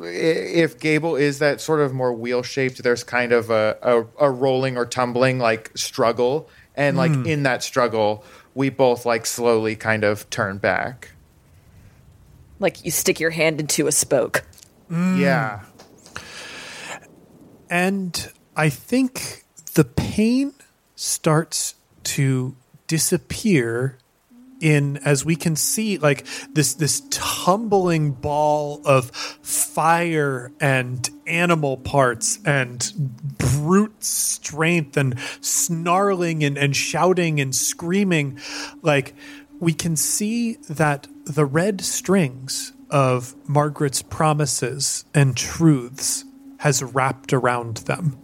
if 0.00 0.78
Gable 0.78 1.16
is 1.16 1.38
that 1.38 1.60
sort 1.60 1.80
of 1.80 1.92
more 1.92 2.12
wheel 2.12 2.42
shaped, 2.42 2.82
there's 2.82 3.04
kind 3.04 3.32
of 3.32 3.50
a, 3.50 3.78
a, 3.82 4.26
a, 4.26 4.30
rolling 4.30 4.76
or 4.76 4.84
tumbling 4.86 5.38
like 5.38 5.70
struggle. 5.76 6.48
And 6.74 6.96
like 6.96 7.12
in 7.26 7.44
that 7.44 7.62
struggle, 7.62 8.24
we 8.54 8.68
both 8.70 9.06
like 9.06 9.24
slowly 9.24 9.76
kind 9.76 10.04
of 10.04 10.28
turn 10.30 10.58
back. 10.58 11.12
Like 12.58 12.84
you 12.84 12.90
stick 12.90 13.20
your 13.20 13.30
hand 13.30 13.60
into 13.60 13.86
a 13.86 13.92
spoke. 13.92 14.44
Yeah. 14.90 15.62
And 17.70 18.32
I 18.54 18.68
think 18.68 19.44
the 19.74 19.84
pain 19.84 20.52
starts 20.94 21.75
to 22.06 22.56
disappear 22.86 23.98
in 24.60 24.96
as 24.98 25.24
we 25.24 25.36
can 25.36 25.54
see 25.54 25.98
like 25.98 26.26
this 26.52 26.74
this 26.74 27.02
tumbling 27.10 28.12
ball 28.12 28.80
of 28.84 29.10
fire 29.10 30.50
and 30.60 31.10
animal 31.26 31.76
parts 31.76 32.38
and 32.44 32.92
brute 33.38 34.02
strength 34.02 34.96
and 34.96 35.18
snarling 35.40 36.42
and, 36.42 36.56
and 36.56 36.74
shouting 36.74 37.40
and 37.40 37.54
screaming. 37.54 38.38
Like 38.82 39.14
we 39.60 39.74
can 39.74 39.96
see 39.96 40.54
that 40.68 41.08
the 41.24 41.44
red 41.44 41.80
strings 41.82 42.72
of 42.88 43.34
Margaret's 43.48 44.02
promises 44.02 45.04
and 45.12 45.36
truths 45.36 46.24
has 46.58 46.82
wrapped 46.82 47.32
around 47.32 47.78
them 47.78 48.18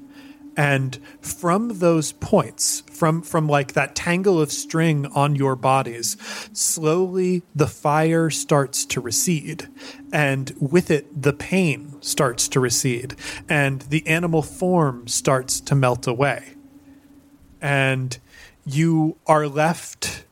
and 0.57 0.99
from 1.21 1.79
those 1.79 2.13
points 2.13 2.83
from 2.91 3.23
from 3.23 3.49
like 3.49 3.73
that 3.73 3.95
tangle 3.95 4.41
of 4.41 4.53
string 4.53 5.07
on 5.07 5.35
your 5.35 5.57
bodies 5.57 6.17
slowly 6.53 7.43
the 7.55 7.67
fire 7.67 8.31
starts 8.31 8.85
to 8.87 9.01
recede. 9.01 9.69
And 10.13 10.53
with 10.59 10.91
it 10.91 11.23
the 11.23 11.33
pain 11.33 12.01
starts 12.01 12.49
to 12.49 12.61
recede. 12.61 13.15
And 13.49 13.83
the 13.83 14.07
animal 14.07 14.43
form 14.43 15.09
starts 15.09 15.61
to 15.61 15.75
melt 15.75 16.07
away. 16.07 16.55
And 17.61 18.19
you 18.65 19.17
are 19.27 19.47
left 19.47 20.25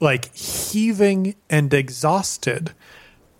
like 0.00 0.34
heaving 0.34 1.34
and 1.50 1.72
exhausted 1.74 2.72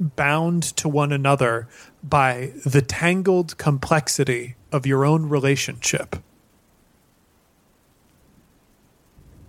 bound 0.00 0.62
to 0.62 0.88
one 0.88 1.12
another 1.12 1.68
by 2.02 2.52
the 2.64 2.82
tangled 2.82 3.56
complexity 3.58 4.54
of 4.72 4.86
your 4.86 5.04
own 5.04 5.28
relationship. 5.28 6.16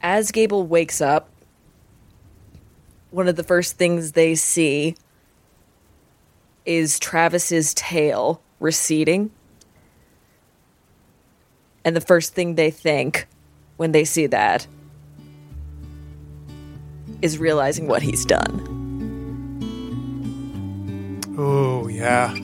As 0.01 0.32
Gable 0.32 0.65
wakes 0.65 1.01
up, 1.01 1.30
one 3.11 3.28
of 3.28 3.36
the 3.36 3.43
first 3.43 3.78
things 3.78 4.13
they 4.13 4.36
see 4.36 4.95
is 6.65 6.99
Travis's 6.99 7.74
tail 7.74 8.41
receding. 8.59 9.32
And 11.84 11.95
the 11.95 12.01
first 12.01 12.34
thing 12.34 12.55
they 12.55 12.72
think 12.72 13.28
when 13.78 13.91
they 13.91 14.05
see 14.05 14.28
that 14.28 14.67
is 17.22 17.38
realizing 17.38 17.88
what 17.88 18.01
he's 18.01 18.26
done. 18.26 18.78
Oh, 21.38 21.88
yeah. 21.88 22.36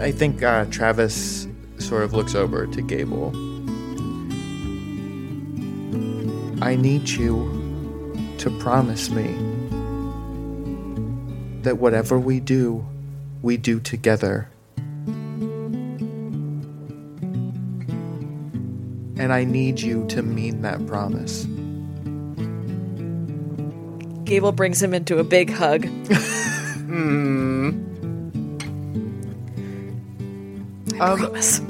I 0.00 0.12
think 0.12 0.42
uh, 0.44 0.64
Travis 0.66 1.48
sort 1.78 2.04
of 2.04 2.14
looks 2.14 2.36
over 2.36 2.66
to 2.68 2.82
Gable. 2.82 3.30
I 6.62 6.76
need 6.76 7.08
you 7.08 8.14
to 8.38 8.50
promise 8.60 9.10
me 9.10 9.26
that 11.62 11.78
whatever 11.78 12.18
we 12.18 12.38
do, 12.38 12.86
we 13.42 13.56
do 13.56 13.80
together. 13.80 14.48
And 19.16 19.32
I 19.32 19.42
need 19.44 19.80
you 19.80 20.06
to 20.08 20.22
mean 20.22 20.62
that 20.62 20.86
promise. 20.86 21.44
Gable 24.24 24.52
brings 24.52 24.80
him 24.80 24.94
into 24.94 25.18
a 25.18 25.24
big 25.24 25.50
hug. 25.50 25.88
I 31.00 31.16
promise. 31.16 31.60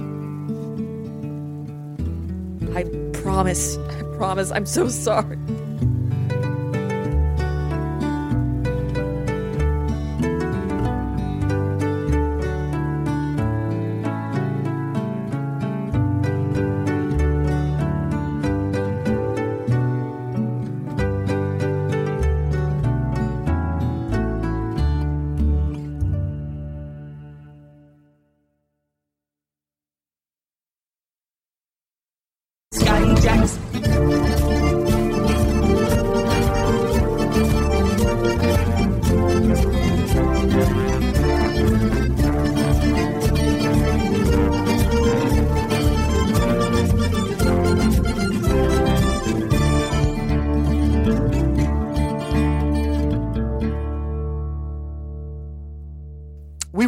I 2.74 2.84
promise. 3.12 3.76
I 3.76 4.02
promise. 4.16 4.50
I'm 4.50 4.66
so 4.66 4.88
sorry. 4.88 5.38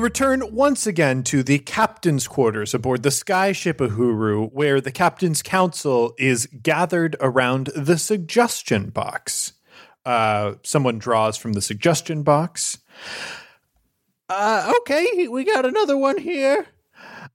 Return 0.01 0.55
once 0.55 0.87
again 0.87 1.23
to 1.25 1.43
the 1.43 1.59
captain's 1.59 2.27
quarters 2.27 2.75
aboard 2.75 3.03
the 3.03 3.11
skyship 3.11 3.75
Uhuru, 3.75 4.53
where 4.53 4.81
the 4.81 4.93
captain's 4.93 5.43
council 5.43 6.15
is 6.19 6.47
gathered 6.47 7.17
around 7.21 7.69
the 7.77 7.99
suggestion 7.99 8.91
box. 8.91 9.53
Uh, 10.05 10.55
someone 10.63 10.99
draws 10.99 11.37
from 11.37 11.53
the 11.53 11.63
suggestion 11.63 12.23
box. 12.23 12.79
Uh, 14.29 14.73
okay, 14.81 15.29
we 15.29 15.45
got 15.45 15.67
another 15.67 15.97
one 15.97 16.19
here. 16.19 16.67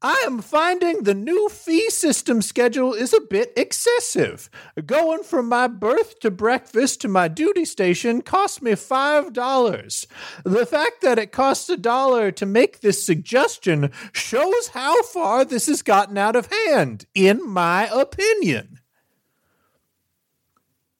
I 0.07 0.23
am 0.27 0.37
finding 0.37 1.01
the 1.01 1.15
new 1.15 1.49
fee 1.49 1.89
system 1.89 2.43
schedule 2.43 2.93
is 2.93 3.11
a 3.11 3.21
bit 3.21 3.51
excessive. 3.57 4.51
Going 4.85 5.23
from 5.23 5.49
my 5.49 5.65
berth 5.65 6.19
to 6.19 6.29
breakfast 6.29 7.01
to 7.01 7.07
my 7.07 7.27
duty 7.27 7.65
station 7.65 8.21
cost 8.21 8.61
me 8.61 8.73
$5. 8.73 10.05
The 10.43 10.65
fact 10.67 11.01
that 11.01 11.17
it 11.17 11.31
costs 11.31 11.67
a 11.69 11.75
dollar 11.75 12.29
to 12.33 12.45
make 12.45 12.81
this 12.81 13.03
suggestion 13.03 13.89
shows 14.13 14.67
how 14.75 15.01
far 15.01 15.43
this 15.43 15.65
has 15.65 15.81
gotten 15.81 16.19
out 16.19 16.35
of 16.35 16.51
hand, 16.51 17.07
in 17.15 17.41
my 17.43 17.87
opinion. 17.87 18.81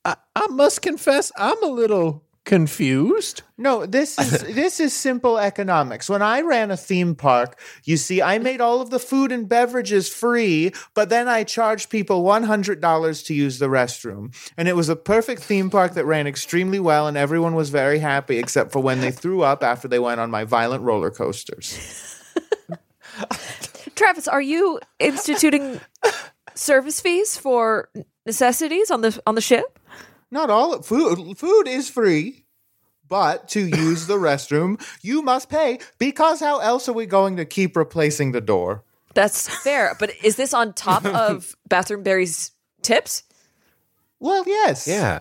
I, 0.04 0.16
I 0.34 0.48
must 0.48 0.82
confess, 0.82 1.30
I'm 1.36 1.62
a 1.62 1.68
little 1.68 2.25
confused. 2.46 3.42
No, 3.58 3.84
this 3.84 4.18
is 4.18 4.42
this 4.54 4.80
is 4.80 4.94
simple 4.94 5.36
economics. 5.38 6.08
When 6.08 6.22
I 6.22 6.40
ran 6.40 6.70
a 6.70 6.76
theme 6.76 7.14
park, 7.14 7.58
you 7.84 7.98
see, 7.98 8.22
I 8.22 8.38
made 8.38 8.62
all 8.62 8.80
of 8.80 8.88
the 8.88 8.98
food 8.98 9.32
and 9.32 9.46
beverages 9.46 10.08
free, 10.08 10.72
but 10.94 11.10
then 11.10 11.28
I 11.28 11.44
charged 11.44 11.90
people 11.90 12.22
one 12.22 12.44
hundred 12.44 12.80
dollars 12.80 13.22
to 13.24 13.34
use 13.34 13.58
the 13.58 13.66
restroom, 13.66 14.34
and 14.56 14.68
it 14.68 14.76
was 14.76 14.88
a 14.88 14.96
perfect 14.96 15.42
theme 15.42 15.68
park 15.68 15.92
that 15.94 16.06
ran 16.06 16.26
extremely 16.26 16.80
well, 16.80 17.06
and 17.06 17.18
everyone 17.18 17.54
was 17.54 17.68
very 17.68 17.98
happy, 17.98 18.38
except 18.38 18.72
for 18.72 18.80
when 18.80 19.02
they 19.02 19.10
threw 19.10 19.42
up 19.42 19.62
after 19.62 19.88
they 19.88 19.98
went 19.98 20.20
on 20.20 20.30
my 20.30 20.44
violent 20.44 20.82
roller 20.82 21.10
coasters. 21.10 22.22
Travis, 23.96 24.28
are 24.28 24.42
you 24.42 24.78
instituting 24.98 25.80
service 26.54 27.00
fees 27.00 27.36
for 27.36 27.88
necessities 28.24 28.90
on 28.90 29.00
the 29.00 29.20
on 29.26 29.34
the 29.34 29.40
ship? 29.40 29.75
Not 30.30 30.50
all 30.50 30.82
food 30.82 31.38
food 31.38 31.68
is 31.68 31.88
free. 31.88 32.44
But 33.08 33.48
to 33.50 33.60
use 33.60 34.08
the 34.08 34.16
restroom, 34.18 34.84
you 35.00 35.22
must 35.22 35.48
pay 35.48 35.78
because 35.98 36.40
how 36.40 36.58
else 36.58 36.88
are 36.88 36.92
we 36.92 37.06
going 37.06 37.36
to 37.36 37.44
keep 37.44 37.76
replacing 37.76 38.32
the 38.32 38.40
door? 38.40 38.82
That's 39.14 39.48
fair. 39.62 39.96
But 39.98 40.12
is 40.22 40.36
this 40.36 40.52
on 40.52 40.72
top 40.72 41.04
of 41.06 41.54
Bathroom 41.68 42.02
Barry's 42.02 42.50
tips? 42.82 43.22
Well, 44.18 44.44
yes. 44.46 44.88
Yeah. 44.88 45.20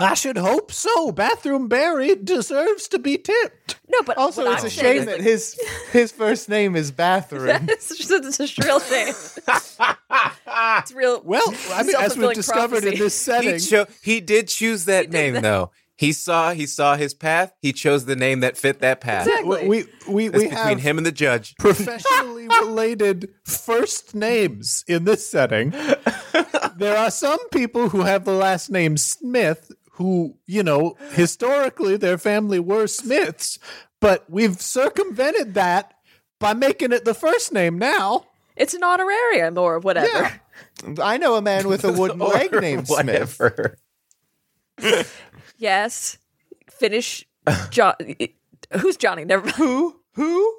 I 0.00 0.14
should 0.14 0.36
hope 0.38 0.70
so. 0.72 1.10
Bathroom 1.12 1.66
Barry 1.68 2.14
deserves 2.14 2.86
to 2.88 2.98
be 2.98 3.18
tipped. 3.18 3.80
No, 3.88 4.02
but 4.02 4.16
Also, 4.16 4.44
it's 4.50 4.60
I'm 4.62 4.66
a 4.66 4.70
shame 4.70 5.04
that 5.06 5.16
like, 5.18 5.20
his 5.22 5.58
his 5.92 6.12
first 6.12 6.48
name 6.48 6.76
is 6.76 6.92
Bathroom. 6.92 7.48
it's, 7.68 7.96
just, 7.96 8.10
it's 8.40 8.58
a 8.58 8.62
real 8.64 8.80
shame. 8.80 9.14
it's 10.78 10.92
real. 10.92 11.20
Well, 11.24 11.42
I 11.72 11.82
mean, 11.82 11.96
as 11.96 12.16
we've 12.16 12.34
self-fulfilling 12.34 12.34
discovered 12.34 12.84
in 12.84 12.98
this 12.98 13.14
setting, 13.14 13.54
He, 13.54 13.60
cho- 13.60 13.86
he 14.02 14.20
did 14.20 14.48
choose 14.48 14.84
that 14.84 15.10
name 15.10 15.34
though. 15.42 15.70
He 15.96 16.12
saw 16.12 16.52
he 16.52 16.66
saw 16.66 16.94
his 16.96 17.12
path. 17.12 17.52
He 17.60 17.72
chose 17.72 18.04
the 18.04 18.14
name 18.14 18.38
that 18.40 18.56
fit 18.56 18.78
that 18.80 19.00
path. 19.00 19.26
Exactly. 19.26 19.66
we 19.68 19.84
we, 20.08 20.28
That's 20.28 20.44
we 20.44 20.48
between 20.48 20.50
have 20.50 20.80
him 20.80 20.98
and 20.98 21.06
the 21.06 21.10
judge. 21.12 21.56
professionally 21.56 22.46
related 22.60 23.30
first 23.44 24.14
names 24.14 24.84
in 24.86 25.04
this 25.04 25.28
setting. 25.28 25.70
There 26.76 26.96
are 26.96 27.10
some 27.10 27.40
people 27.48 27.88
who 27.88 28.02
have 28.02 28.24
the 28.24 28.32
last 28.32 28.70
name 28.70 28.96
Smith 28.96 29.72
who, 29.98 30.36
you 30.46 30.62
know, 30.62 30.96
historically 31.10 31.96
their 31.96 32.18
family 32.18 32.60
were 32.60 32.86
Smiths, 32.86 33.58
but 34.00 34.24
we've 34.30 34.60
circumvented 34.60 35.54
that 35.54 35.94
by 36.38 36.54
making 36.54 36.92
it 36.92 37.04
the 37.04 37.14
first 37.14 37.52
name 37.52 37.78
now. 37.78 38.24
It's 38.56 38.74
an 38.74 38.84
honorarium 38.84 39.58
or 39.58 39.80
whatever. 39.80 40.06
Yeah. 40.06 40.94
I 41.02 41.18
know 41.18 41.34
a 41.34 41.42
man 41.42 41.66
with 41.66 41.84
a 41.84 41.92
wooden 41.98 42.20
leg 42.20 42.52
named 42.52 42.86
Smith. 42.88 43.40
Yes. 45.60 46.18
Finish. 46.70 47.26
John. 47.70 47.94
Who's 48.78 48.96
Johnny? 48.96 49.24
Never. 49.24 49.50
Who? 49.50 50.00
Who? 50.12 50.54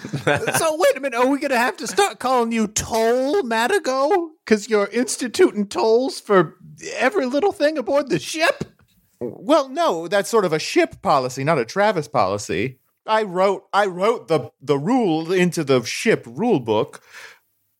So 0.56 0.76
wait 0.78 0.96
a 0.96 1.00
minute, 1.00 1.16
are 1.18 1.26
we 1.26 1.38
going 1.38 1.50
to 1.50 1.58
have 1.58 1.76
to 1.78 1.86
start 1.86 2.18
calling 2.18 2.52
you 2.52 2.66
Toll 2.66 3.42
Madigo 3.42 4.30
because 4.44 4.68
you're 4.68 4.88
instituting 4.88 5.66
tolls 5.66 6.20
for 6.20 6.56
every 6.96 7.26
little 7.26 7.52
thing 7.52 7.78
aboard 7.78 8.08
the 8.08 8.18
ship? 8.18 8.64
Well, 9.20 9.68
no, 9.68 10.08
that's 10.08 10.30
sort 10.30 10.44
of 10.44 10.52
a 10.52 10.58
ship 10.58 11.02
policy, 11.02 11.44
not 11.44 11.58
a 11.58 11.64
Travis 11.64 12.08
policy. 12.08 12.78
I 13.06 13.22
wrote 13.22 13.64
I 13.72 13.86
wrote 13.86 14.28
the 14.28 14.50
the 14.60 14.78
rule 14.78 15.32
into 15.32 15.64
the 15.64 15.82
ship 15.82 16.24
rule 16.26 16.60
book, 16.60 17.02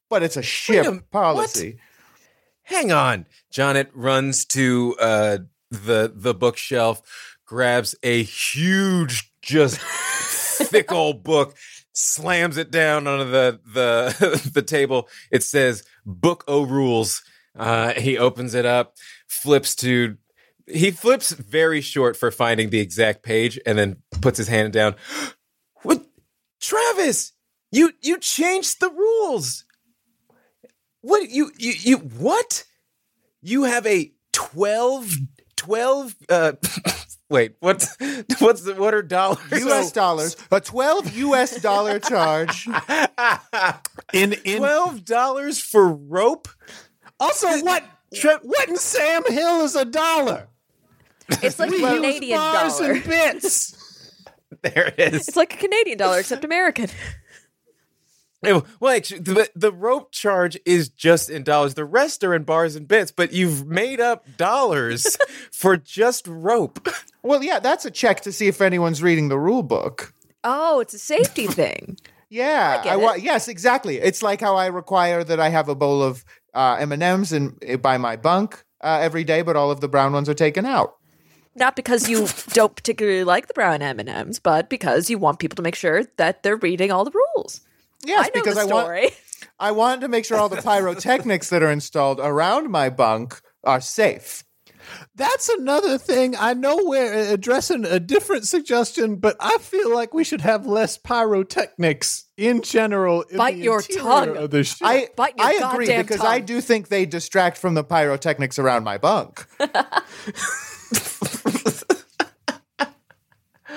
but 0.08 0.22
it's 0.22 0.36
a 0.36 0.42
ship 0.42 0.86
a- 0.86 0.90
what? 0.90 1.10
policy. 1.10 1.78
Hang 2.62 2.92
on. 2.92 3.26
Jonnet 3.52 3.88
runs 3.94 4.44
to 4.46 4.96
uh, 5.00 5.38
the 5.70 6.12
the 6.14 6.34
bookshelf, 6.34 7.02
grabs 7.44 7.94
a 8.02 8.22
huge, 8.22 9.32
just 9.42 9.78
thick 10.68 10.92
old 10.92 11.24
book, 11.24 11.56
slams 11.92 12.56
it 12.56 12.70
down 12.70 13.06
onto 13.06 13.30
the 13.30 13.60
the 13.66 14.50
the 14.54 14.62
table. 14.62 15.08
It 15.30 15.42
says 15.42 15.84
"Book 16.04 16.44
O 16.48 16.62
Rules." 16.62 17.22
Uh, 17.58 17.92
he 17.94 18.16
opens 18.16 18.54
it 18.54 18.66
up, 18.66 18.94
flips 19.28 19.74
to. 19.76 20.16
He 20.66 20.92
flips 20.92 21.32
very 21.32 21.80
short 21.80 22.16
for 22.16 22.30
finding 22.30 22.70
the 22.70 22.78
exact 22.78 23.22
page, 23.22 23.58
and 23.66 23.76
then 23.76 23.96
puts 24.20 24.38
his 24.38 24.48
hand 24.48 24.72
down. 24.72 24.94
What, 25.82 26.04
Travis? 26.60 27.32
You 27.72 27.92
you 28.02 28.18
changed 28.18 28.80
the 28.80 28.90
rules. 28.90 29.64
What 31.00 31.30
you 31.30 31.50
you 31.56 31.72
you 31.78 31.96
what? 31.96 32.64
You 33.40 33.64
have 33.64 33.86
a 33.86 34.12
12 34.32 35.14
12 35.56 36.16
uh 36.28 36.52
wait, 37.30 37.54
what's 37.60 37.96
what's 38.40 38.62
the 38.62 38.74
what 38.76 38.92
are 38.92 39.02
dollars? 39.02 39.40
US 39.52 39.92
dollars, 39.92 40.36
a 40.50 40.60
12 40.60 41.16
US 41.16 41.60
dollar 41.62 41.98
charge. 41.98 42.68
In 44.12 44.32
in 44.44 44.58
Twelve 44.58 45.04
dollars 45.04 45.58
for 45.60 45.88
rope? 45.88 46.48
also 47.20 47.46
what 47.62 47.84
what 48.42 48.68
in 48.68 48.76
Sam 48.76 49.22
Hill 49.28 49.60
is 49.62 49.76
a 49.76 49.84
dollar? 49.84 50.48
It's 51.42 51.58
like 51.60 51.68
a 51.70 51.72
We 51.72 51.78
use 51.78 51.90
Canadian 51.94 52.38
bars 52.38 52.78
dollar. 52.78 52.92
and 52.92 53.04
bits. 53.04 53.76
There 54.62 54.88
it 54.88 55.14
is. 55.14 55.28
It's 55.28 55.36
like 55.36 55.54
a 55.54 55.56
Canadian 55.56 55.96
dollar 55.96 56.18
except 56.18 56.44
American. 56.44 56.88
Well, 58.42 58.64
actually, 58.88 59.20
the, 59.20 59.50
the 59.54 59.72
rope 59.72 60.12
charge 60.12 60.58
is 60.64 60.88
just 60.88 61.28
in 61.28 61.42
dollars. 61.42 61.74
The 61.74 61.84
rest 61.84 62.24
are 62.24 62.34
in 62.34 62.44
bars 62.44 62.74
and 62.74 62.88
bits, 62.88 63.10
but 63.10 63.32
you've 63.32 63.66
made 63.66 64.00
up 64.00 64.24
dollars 64.38 65.18
for 65.52 65.76
just 65.76 66.26
rope. 66.26 66.88
Well, 67.22 67.42
yeah, 67.44 67.58
that's 67.58 67.84
a 67.84 67.90
check 67.90 68.22
to 68.22 68.32
see 68.32 68.48
if 68.48 68.62
anyone's 68.62 69.02
reading 69.02 69.28
the 69.28 69.38
rule 69.38 69.62
book. 69.62 70.14
Oh, 70.42 70.80
it's 70.80 70.94
a 70.94 70.98
safety 70.98 71.46
thing. 71.48 71.98
Yeah, 72.30 72.78
I 72.80 72.84
get 72.84 73.00
wa- 73.00 73.14
yes, 73.14 73.48
exactly. 73.48 73.98
It's 73.98 74.22
like 74.22 74.40
how 74.40 74.56
I 74.56 74.66
require 74.66 75.22
that 75.24 75.40
I 75.40 75.48
have 75.48 75.68
a 75.68 75.74
bowl 75.74 76.02
of 76.02 76.24
uh, 76.54 76.76
M 76.78 76.92
and 76.92 77.02
M's 77.02 77.32
in 77.32 77.56
by 77.82 77.98
my 77.98 78.16
bunk 78.16 78.64
uh, 78.80 79.00
every 79.02 79.24
day, 79.24 79.42
but 79.42 79.56
all 79.56 79.70
of 79.70 79.80
the 79.80 79.88
brown 79.88 80.12
ones 80.12 80.28
are 80.28 80.34
taken 80.34 80.64
out. 80.64 80.96
Not 81.56 81.74
because 81.74 82.08
you 82.08 82.28
don't 82.52 82.74
particularly 82.74 83.24
like 83.24 83.48
the 83.48 83.54
brown 83.54 83.82
M 83.82 83.98
and 83.98 84.08
M's, 84.08 84.38
but 84.38 84.70
because 84.70 85.10
you 85.10 85.18
want 85.18 85.40
people 85.40 85.56
to 85.56 85.62
make 85.62 85.74
sure 85.74 86.04
that 86.16 86.42
they're 86.42 86.56
reading 86.56 86.92
all 86.92 87.04
the 87.04 87.12
rules. 87.36 87.60
Yes, 88.04 88.20
I 88.20 88.26
know 88.26 88.42
because 88.42 88.54
the 88.54 88.62
I 88.62 88.64
want. 88.64 89.12
I 89.58 89.72
wanted 89.72 90.00
to 90.02 90.08
make 90.08 90.24
sure 90.24 90.38
all 90.38 90.48
the 90.48 90.62
pyrotechnics 90.62 91.50
that 91.50 91.62
are 91.62 91.70
installed 91.70 92.18
around 92.18 92.70
my 92.70 92.88
bunk 92.88 93.40
are 93.62 93.80
safe. 93.80 94.44
That's 95.14 95.48
another 95.48 95.98
thing. 95.98 96.34
I 96.36 96.54
know 96.54 96.78
we're 96.82 97.12
uh, 97.12 97.32
addressing 97.32 97.84
a 97.84 98.00
different 98.00 98.46
suggestion, 98.46 99.16
but 99.16 99.36
I 99.38 99.58
feel 99.58 99.94
like 99.94 100.14
we 100.14 100.24
should 100.24 100.40
have 100.40 100.66
less 100.66 100.96
pyrotechnics 100.96 102.24
in 102.36 102.62
general. 102.62 103.22
In 103.22 103.36
Bite 103.36 103.56
the 103.56 103.62
your 103.62 103.80
interior 103.80 104.02
tongue. 104.02 104.36
Of 104.36 104.50
the 104.50 104.64
ship. 104.64 104.78
I 104.82 105.08
Bite 105.16 105.36
your 105.36 105.46
I 105.46 105.50
agree 105.52 105.86
goddamn 105.86 106.02
because 106.02 106.22
I 106.22 106.40
do 106.40 106.60
think 106.60 106.88
they 106.88 107.06
distract 107.06 107.58
from 107.58 107.74
the 107.74 107.84
pyrotechnics 107.84 108.58
around 108.58 108.84
my 108.84 108.98
bunk. 108.98 109.46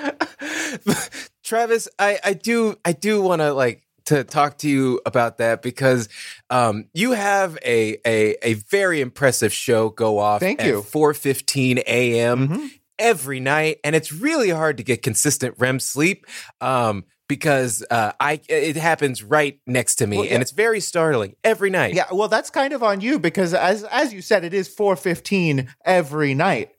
Travis, 1.44 1.88
I, 1.98 2.18
I 2.24 2.32
do 2.32 2.76
I 2.84 2.92
do 2.92 3.22
want 3.22 3.40
to 3.40 3.52
like 3.52 3.82
to 4.06 4.24
talk 4.24 4.58
to 4.58 4.68
you 4.68 5.00
about 5.06 5.38
that 5.38 5.62
because 5.62 6.08
um, 6.50 6.86
you 6.92 7.12
have 7.12 7.56
a, 7.64 7.98
a 8.06 8.36
a 8.42 8.54
very 8.54 9.00
impressive 9.00 9.52
show 9.52 9.88
go 9.88 10.18
off 10.18 10.40
Thank 10.40 10.60
at 10.60 10.66
you. 10.66 10.82
4:15 10.82 11.78
a.m. 11.86 12.70
every 12.98 13.40
night 13.40 13.78
and 13.82 13.96
it's 13.96 14.12
really 14.12 14.50
hard 14.50 14.76
to 14.76 14.82
get 14.82 15.02
consistent 15.02 15.54
REM 15.58 15.80
sleep 15.80 16.26
um, 16.60 17.04
because 17.28 17.84
uh, 17.90 18.12
I 18.20 18.40
it 18.48 18.76
happens 18.76 19.22
right 19.22 19.58
next 19.66 19.96
to 19.96 20.06
me 20.06 20.18
Well, 20.18 20.26
yeah. 20.26 20.34
and 20.34 20.42
it's 20.42 20.52
very 20.52 20.80
startling 20.80 21.36
every 21.42 21.70
night. 21.70 21.94
Yeah, 21.94 22.06
well, 22.12 22.28
that's 22.28 22.50
kind 22.50 22.72
of 22.72 22.82
on 22.82 23.00
you 23.00 23.18
because 23.18 23.54
as 23.54 23.84
as 23.84 24.12
you 24.12 24.20
said, 24.22 24.44
it 24.44 24.54
is 24.54 24.68
four 24.68 24.94
fifteen 24.96 25.74
every 25.84 26.34
night. 26.34 26.70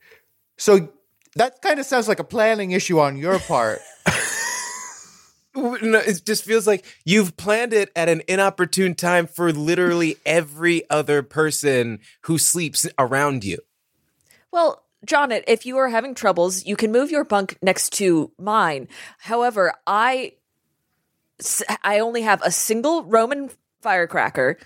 So 0.58 0.90
that 1.36 1.62
kind 1.62 1.80
of 1.80 1.86
sounds 1.86 2.08
like 2.08 2.20
a 2.20 2.24
planning 2.24 2.72
issue 2.72 3.00
on 3.00 3.18
your 3.18 3.40
part. 3.40 3.80
No, 5.56 6.00
it 6.00 6.22
just 6.26 6.44
feels 6.44 6.68
like 6.68 6.86
you've 7.06 7.38
planned 7.38 7.72
it 7.72 7.90
at 7.96 8.10
an 8.10 8.22
inopportune 8.28 8.94
time 8.94 9.26
for 9.26 9.54
literally 9.54 10.18
every 10.26 10.90
other 10.90 11.24
person 11.24 12.00
who 12.22 12.38
sleeps 12.38 12.86
around 13.00 13.46
you. 13.46 13.60
Well, 14.52 14.84
Jonnet, 15.06 15.44
if 15.48 15.66
you 15.66 15.78
are 15.78 15.90
having 15.90 16.16
troubles, 16.16 16.66
you 16.66 16.76
can 16.76 16.92
move 16.92 17.12
your 17.12 17.24
bunk 17.24 17.58
next 17.62 17.94
to 17.94 18.32
mine. 18.38 18.88
However, 19.20 19.74
I 19.88 20.34
I 21.84 22.00
only 22.00 22.22
have 22.22 22.42
a 22.42 22.52
single 22.52 23.04
Roman 23.04 23.50
firecracker, 23.82 24.58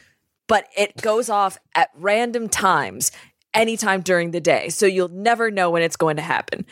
but 0.48 0.68
it 0.78 0.96
goes 1.02 1.30
off 1.30 1.58
at 1.76 1.90
random 1.96 2.48
times 2.48 3.12
anytime 3.54 4.02
during 4.02 4.32
the 4.32 4.40
day. 4.40 4.70
So 4.70 4.86
you'll 4.86 5.10
never 5.10 5.52
know 5.52 5.72
when 5.72 5.82
it's 5.82 5.98
going 5.98 6.18
to 6.18 6.22
happen. 6.22 6.66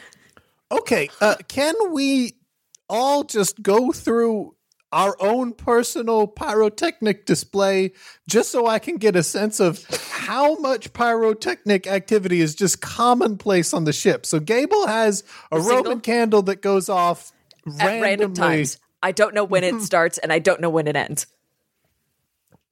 Okay, 0.72 1.10
uh, 1.22 1.36
can 1.48 1.74
we 1.92 2.37
all 2.90 3.24
just 3.24 3.62
go 3.62 3.92
through 3.92 4.56
our 4.92 5.18
own 5.20 5.54
personal 5.54 6.28
pyrotechnic 6.28 7.26
display 7.26 7.92
just 8.28 8.50
so 8.52 8.68
I 8.68 8.80
can 8.80 8.96
get 8.96 9.16
a 9.18 9.24
sense 9.24 9.60
of 9.60 9.84
how 10.12 10.56
much 10.60 10.94
pyrotechnic 10.94 11.88
activity 11.88 12.40
is 12.40 12.56
just 12.56 12.82
commonplace 12.82 13.74
on 13.74 13.84
the 13.84 13.92
ship? 13.94 14.26
So 14.26 14.40
Gable 14.40 14.88
has 14.88 15.24
a 15.52 15.60
single? 15.60 15.84
Roman 15.84 16.00
candle 16.00 16.42
that 16.44 16.62
goes 16.62 16.88
off 16.88 17.32
At 17.66 17.74
randomly. 17.86 18.02
random 18.02 18.34
times. 18.34 18.78
I 19.04 19.12
don't 19.12 19.34
know 19.34 19.44
when 19.44 19.64
it 19.64 19.82
starts 19.82 20.18
and 20.18 20.32
I 20.32 20.40
don't 20.40 20.62
know 20.62 20.70
when 20.70 20.88
it 20.88 20.96
ends. 20.96 21.28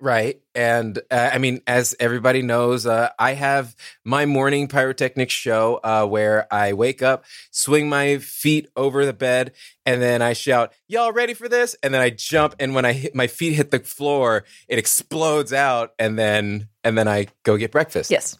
Right. 0.06 0.39
And 0.53 0.99
uh, 1.10 1.32
I 1.34 1.39
mean, 1.39 1.62
as 1.66 1.95
everybody 1.99 2.43
knows, 2.43 2.86
uh, 2.86 3.10
I 3.18 3.34
have 3.34 3.76
my 4.03 4.28
morning 4.28 4.68
pyrotechnics 4.68 5.34
show 5.34 5.80
uh, 5.84 6.06
where 6.06 6.45
I 6.53 6.74
wake 6.74 7.01
up, 7.01 7.26
swing 7.49 7.89
my 7.89 8.20
feet 8.20 8.68
over 8.76 9.03
the 9.03 9.14
bed, 9.14 9.53
and 9.84 10.03
then 10.03 10.22
I 10.22 10.34
shout, 10.34 10.74
Y'all 10.88 11.12
ready 11.12 11.34
for 11.34 11.49
this? 11.49 11.76
And 11.82 11.91
then 11.91 12.01
I 12.01 12.12
jump, 12.12 12.53
and 12.60 12.76
when 12.76 12.86
I 12.86 12.93
hit 12.93 13.16
my 13.16 13.26
feet 13.26 13.53
hit 13.53 13.72
the 13.72 13.80
floor, 13.80 14.43
it 14.68 14.78
explodes 14.78 15.51
out, 15.51 15.93
and 15.97 16.20
then 16.20 16.68
and 16.84 16.95
then 16.95 17.08
I 17.08 17.26
go 17.41 17.58
get 17.58 17.72
breakfast. 17.72 18.12
Yes. 18.12 18.38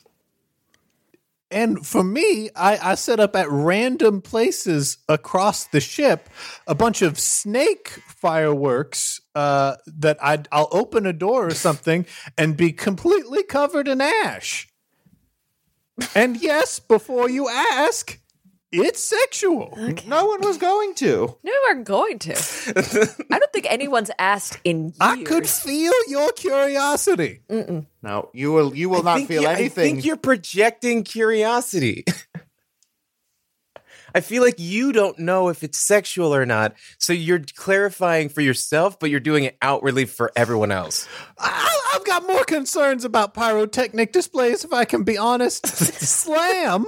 and 1.50 1.84
for 1.84 2.04
me, 2.04 2.52
I, 2.56 2.92
I 2.92 2.94
set 2.94 3.20
up 3.20 3.36
at 3.36 3.50
random 3.50 4.22
places 4.22 5.00
across 5.10 5.66
the 5.66 5.82
ship 5.82 6.30
a 6.68 6.76
bunch 6.76 7.02
of 7.02 7.18
snake 7.18 7.88
fireworks 8.06 9.20
uh, 9.36 9.76
that 9.86 10.18
I'd, 10.24 10.48
I'll 10.52 10.70
open 10.72 11.06
a 11.06 11.14
door 11.14 11.46
or 11.48 11.54
something 11.54 12.06
and 12.38 12.56
be 12.58 12.72
completely 12.72 13.44
covered 13.44 13.88
in 13.88 14.02
ash. 14.02 14.68
And 16.14 16.38
yes, 16.42 16.80
before 16.80 17.30
you 17.30 17.48
ask, 17.50 18.20
it's 18.72 19.02
sexual. 19.02 19.74
No 20.06 20.26
one 20.26 20.42
was 20.42 20.58
going 20.58 20.96
to. 20.96 21.38
No, 21.44 21.52
we're 21.70 21.84
going 21.84 22.20
to. 22.20 22.34
I 23.32 23.40
don't 23.40 23.54
think 23.54 23.68
anyone's 23.72 24.12
asked 24.20 24.60
in 24.66 24.86
years. 24.86 24.98
I 25.00 25.24
could 25.24 25.48
feel 25.48 25.94
your 26.10 26.32
curiosity. 26.34 27.40
No, 28.02 28.30
you 28.34 28.52
will. 28.52 28.76
You 28.76 28.90
will 28.90 29.04
not 29.04 29.22
feel 29.22 29.44
you- 29.44 29.48
anything. 29.48 29.84
I 29.86 29.92
think 29.94 30.06
you're 30.06 30.18
projecting 30.18 31.04
curiosity. 31.04 32.04
I 34.16 34.22
feel 34.22 34.42
like 34.42 34.56
you 34.58 34.94
don't 34.94 35.20
know 35.20 35.50
if 35.50 35.62
it's 35.62 35.78
sexual 35.78 36.34
or 36.34 36.46
not, 36.46 36.74
so 36.98 37.12
you're 37.14 37.42
clarifying 37.58 38.30
for 38.30 38.40
yourself, 38.42 38.98
but 38.98 39.10
you're 39.10 39.20
doing 39.20 39.44
it 39.44 39.58
outwardly 39.62 40.06
for 40.06 40.32
everyone 40.38 40.72
else. 40.72 41.06
I, 41.38 41.80
I've 41.94 42.06
got 42.06 42.26
more 42.26 42.46
concerns 42.46 43.04
about 43.04 43.34
pyrotechnic 43.34 44.14
displays, 44.14 44.64
if 44.64 44.72
I 44.72 44.86
can 44.86 45.04
be 45.04 45.18
honest. 45.18 45.68
Slam 45.68 46.86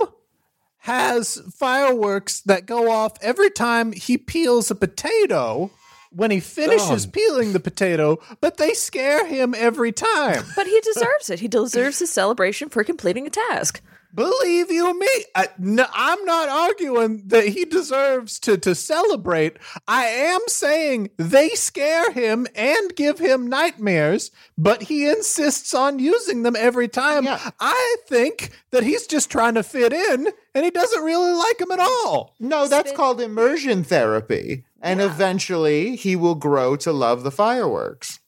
has 0.78 1.42
fireworks 1.56 2.42
that 2.42 2.66
go 2.66 2.90
off 2.90 3.14
every 3.22 3.50
time 3.50 3.92
he 3.92 4.18
peels 4.18 4.72
a 4.72 4.76
potato 4.76 5.70
when 6.12 6.32
he 6.32 6.40
finishes 6.40 7.06
Oh. 7.06 7.10
peeling 7.12 7.52
the 7.52 7.60
potato, 7.60 8.20
but 8.40 8.56
they 8.56 8.74
scare 8.74 9.28
him 9.28 9.54
every 9.58 9.92
time. 9.92 10.46
But 10.56 10.66
he 10.68 10.80
deserves 10.80 11.30
it. 11.30 11.42
He 11.42 11.50
deserves 11.50 12.02
a 12.02 12.08
celebration 12.08 12.70
for 12.70 12.84
completing 12.86 13.28
a 13.28 13.30
task. 13.30 13.82
Believe 14.14 14.72
you 14.72 14.98
me, 14.98 15.08
I, 15.36 15.50
no, 15.60 15.86
I'm 15.94 16.24
not 16.26 16.50
arguing 16.50 17.24
that 17.28 17.48
he 17.50 17.66
deserves 17.66 18.40
to, 18.40 18.58
to 18.58 18.74
celebrate. 18.74 19.58
I 19.88 20.06
am 20.06 20.40
saying 20.48 21.10
they 21.18 21.50
scare 21.50 22.12
him 22.12 22.48
and 22.56 22.96
give 22.96 23.20
him 23.20 23.48
nightmares, 23.48 24.32
but 24.58 24.84
he 24.84 25.08
insists 25.08 25.74
on 25.74 26.00
using 26.00 26.44
them 26.44 26.56
every 26.56 26.88
time. 26.88 27.26
Yeah. 27.26 27.52
I 27.60 27.98
think 28.08 28.52
that 28.72 28.84
he's 28.84 29.08
just 29.08 29.30
trying 29.30 29.56
to 29.56 29.64
fit 29.64 29.94
in 29.94 30.30
and 30.56 30.66
he 30.66 30.72
doesn't 30.72 31.04
really 31.04 31.34
like 31.34 31.60
them 31.60 31.72
at 31.72 31.80
all. 31.80 32.34
no, 32.40 32.68
that's 32.68 32.92
called 32.92 33.22
immersion 33.22 33.84
therapy, 33.84 34.64
and 34.82 35.00
eventually 35.00 35.96
he 35.96 36.16
will 36.16 36.36
grow 36.36 36.76
to 36.78 36.92
love 36.92 37.24
the 37.24 37.32
fireworks. 37.32 38.20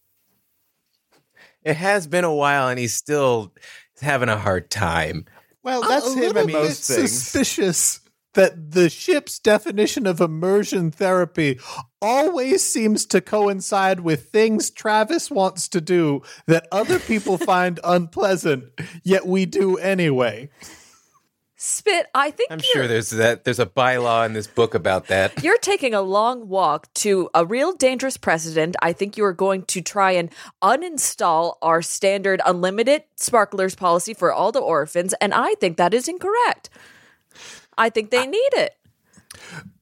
It 1.63 1.75
has 1.77 2.05
been 2.05 2.23
a 2.23 2.33
while, 2.33 2.67
and 2.67 2.79
he's 2.79 2.93
still 2.93 3.53
having 4.01 4.29
a 4.29 4.37
hard 4.37 4.69
time. 4.69 5.25
Well, 5.63 5.83
I'm 5.83 5.89
that's 5.89 6.15
a 6.15 6.19
him 6.19 6.33
bit 6.33 6.51
most 6.51 6.87
things. 6.87 7.11
suspicious 7.11 8.01
that 8.33 8.71
the 8.71 8.89
ship's 8.89 9.39
definition 9.39 10.05
of 10.05 10.21
immersion 10.21 10.91
therapy 10.91 11.59
always 12.01 12.63
seems 12.63 13.05
to 13.07 13.21
coincide 13.21 13.99
with 14.01 14.29
things 14.29 14.69
Travis 14.69 15.31
wants 15.31 15.67
to 15.69 15.81
do 15.81 16.21
that 16.45 16.67
other 16.71 16.99
people 16.99 17.37
find 17.37 17.79
unpleasant, 17.83 18.65
yet 19.03 19.25
we 19.25 19.45
do 19.45 19.77
anyway. 19.77 20.49
Spit, 21.61 22.07
I 22.15 22.31
think 22.31 22.53
I'm 22.53 22.61
sure 22.61 22.87
there's 22.87 23.09
that. 23.09 23.43
There's 23.43 23.59
a 23.59 23.65
bylaw 23.65 24.25
in 24.25 24.31
this 24.31 24.47
book 24.47 24.75
about 24.75 25.07
that. 25.07 25.43
you're 25.43 25.57
taking 25.57 25.93
a 25.93 26.01
long 26.01 26.47
walk 26.47 26.87
to 26.93 27.29
a 27.33 27.45
real 27.45 27.73
dangerous 27.73 28.15
precedent. 28.15 28.77
I 28.81 28.93
think 28.93 29.17
you 29.17 29.25
are 29.25 29.33
going 29.33 29.63
to 29.63 29.81
try 29.81 30.11
and 30.11 30.29
uninstall 30.63 31.57
our 31.61 31.81
standard 31.81 32.41
unlimited 32.45 33.03
sparklers 33.17 33.75
policy 33.75 34.13
for 34.13 34.31
all 34.31 34.53
the 34.53 34.61
orphans, 34.61 35.13
and 35.19 35.33
I 35.33 35.55
think 35.55 35.75
that 35.75 35.93
is 35.93 36.07
incorrect. 36.07 36.69
I 37.77 37.89
think 37.89 38.11
they 38.11 38.25
need 38.25 38.51
it. 38.53 38.77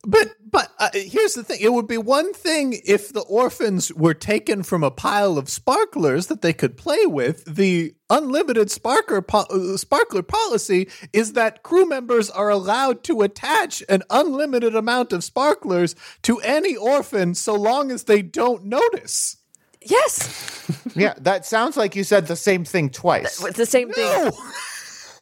But 0.08 0.30
but 0.50 0.72
uh, 0.80 0.90
here's 0.94 1.34
the 1.34 1.44
thing: 1.44 1.60
it 1.62 1.74
would 1.74 1.86
be 1.86 1.98
one 1.98 2.34
thing 2.34 2.80
if 2.86 3.12
the 3.12 3.22
orphans 3.22 3.94
were 3.94 4.14
taken 4.14 4.64
from 4.64 4.82
a 4.82 4.90
pile 4.90 5.38
of 5.38 5.50
sparklers 5.50 6.28
that 6.28 6.42
they 6.42 6.54
could 6.54 6.78
play 6.78 7.06
with. 7.06 7.44
The 7.44 7.94
unlimited 8.10 8.72
sparkler 8.72 9.22
po- 9.22 9.48
uh, 9.50 9.76
sparkler 9.76 10.24
policy 10.24 10.88
is 11.12 11.34
that 11.34 11.62
crew 11.62 11.86
members 11.86 12.30
are 12.30 12.50
allowed 12.50 13.04
to 13.04 13.22
attach 13.22 13.84
an 13.90 14.02
unlimited 14.10 14.78
amount 14.78 15.12
of 15.12 15.26
sparklers 15.26 15.94
to 16.22 16.40
any 16.40 16.78
orphan 16.78 17.36
so 17.36 17.56
long 17.56 17.92
as 17.92 18.06
they 18.06 18.22
don't 18.22 18.64
notice. 18.64 19.36
Yes, 19.82 20.72
yeah, 20.96 21.16
that 21.18 21.46
sounds 21.46 21.76
like 21.76 21.98
you 21.98 22.06
said 22.06 22.28
the 22.28 22.38
same 22.38 22.64
thing 22.64 22.90
twice. 22.92 23.44
it's 23.44 23.58
the 23.58 23.66
same 23.66 23.92
thing. 23.92 24.32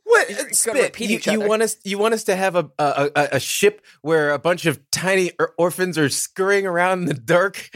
No. 0.06 0.12
What? 0.12 0.32
Uh, 0.32 0.36
gonna 0.36 0.54
Spit, 0.54 0.76
repeat 0.76 1.26
you, 1.26 1.32
you 1.34 1.42
want 1.42 1.62
us? 1.62 1.78
You 1.84 1.98
want 1.98 2.14
us 2.14 2.24
to 2.26 2.36
have 2.36 2.56
a 2.56 2.70
a, 2.78 3.10
a 3.16 3.28
a 3.34 3.40
ship 3.40 3.82
where 4.02 4.32
a 4.32 4.40
bunch 4.40 4.66
of 4.66 4.80
tiny 4.92 5.32
orphans 5.58 5.98
are 5.98 6.10
scurrying 6.10 6.66
around 6.66 7.04
in 7.04 7.06
the 7.08 7.14
dark 7.16 7.70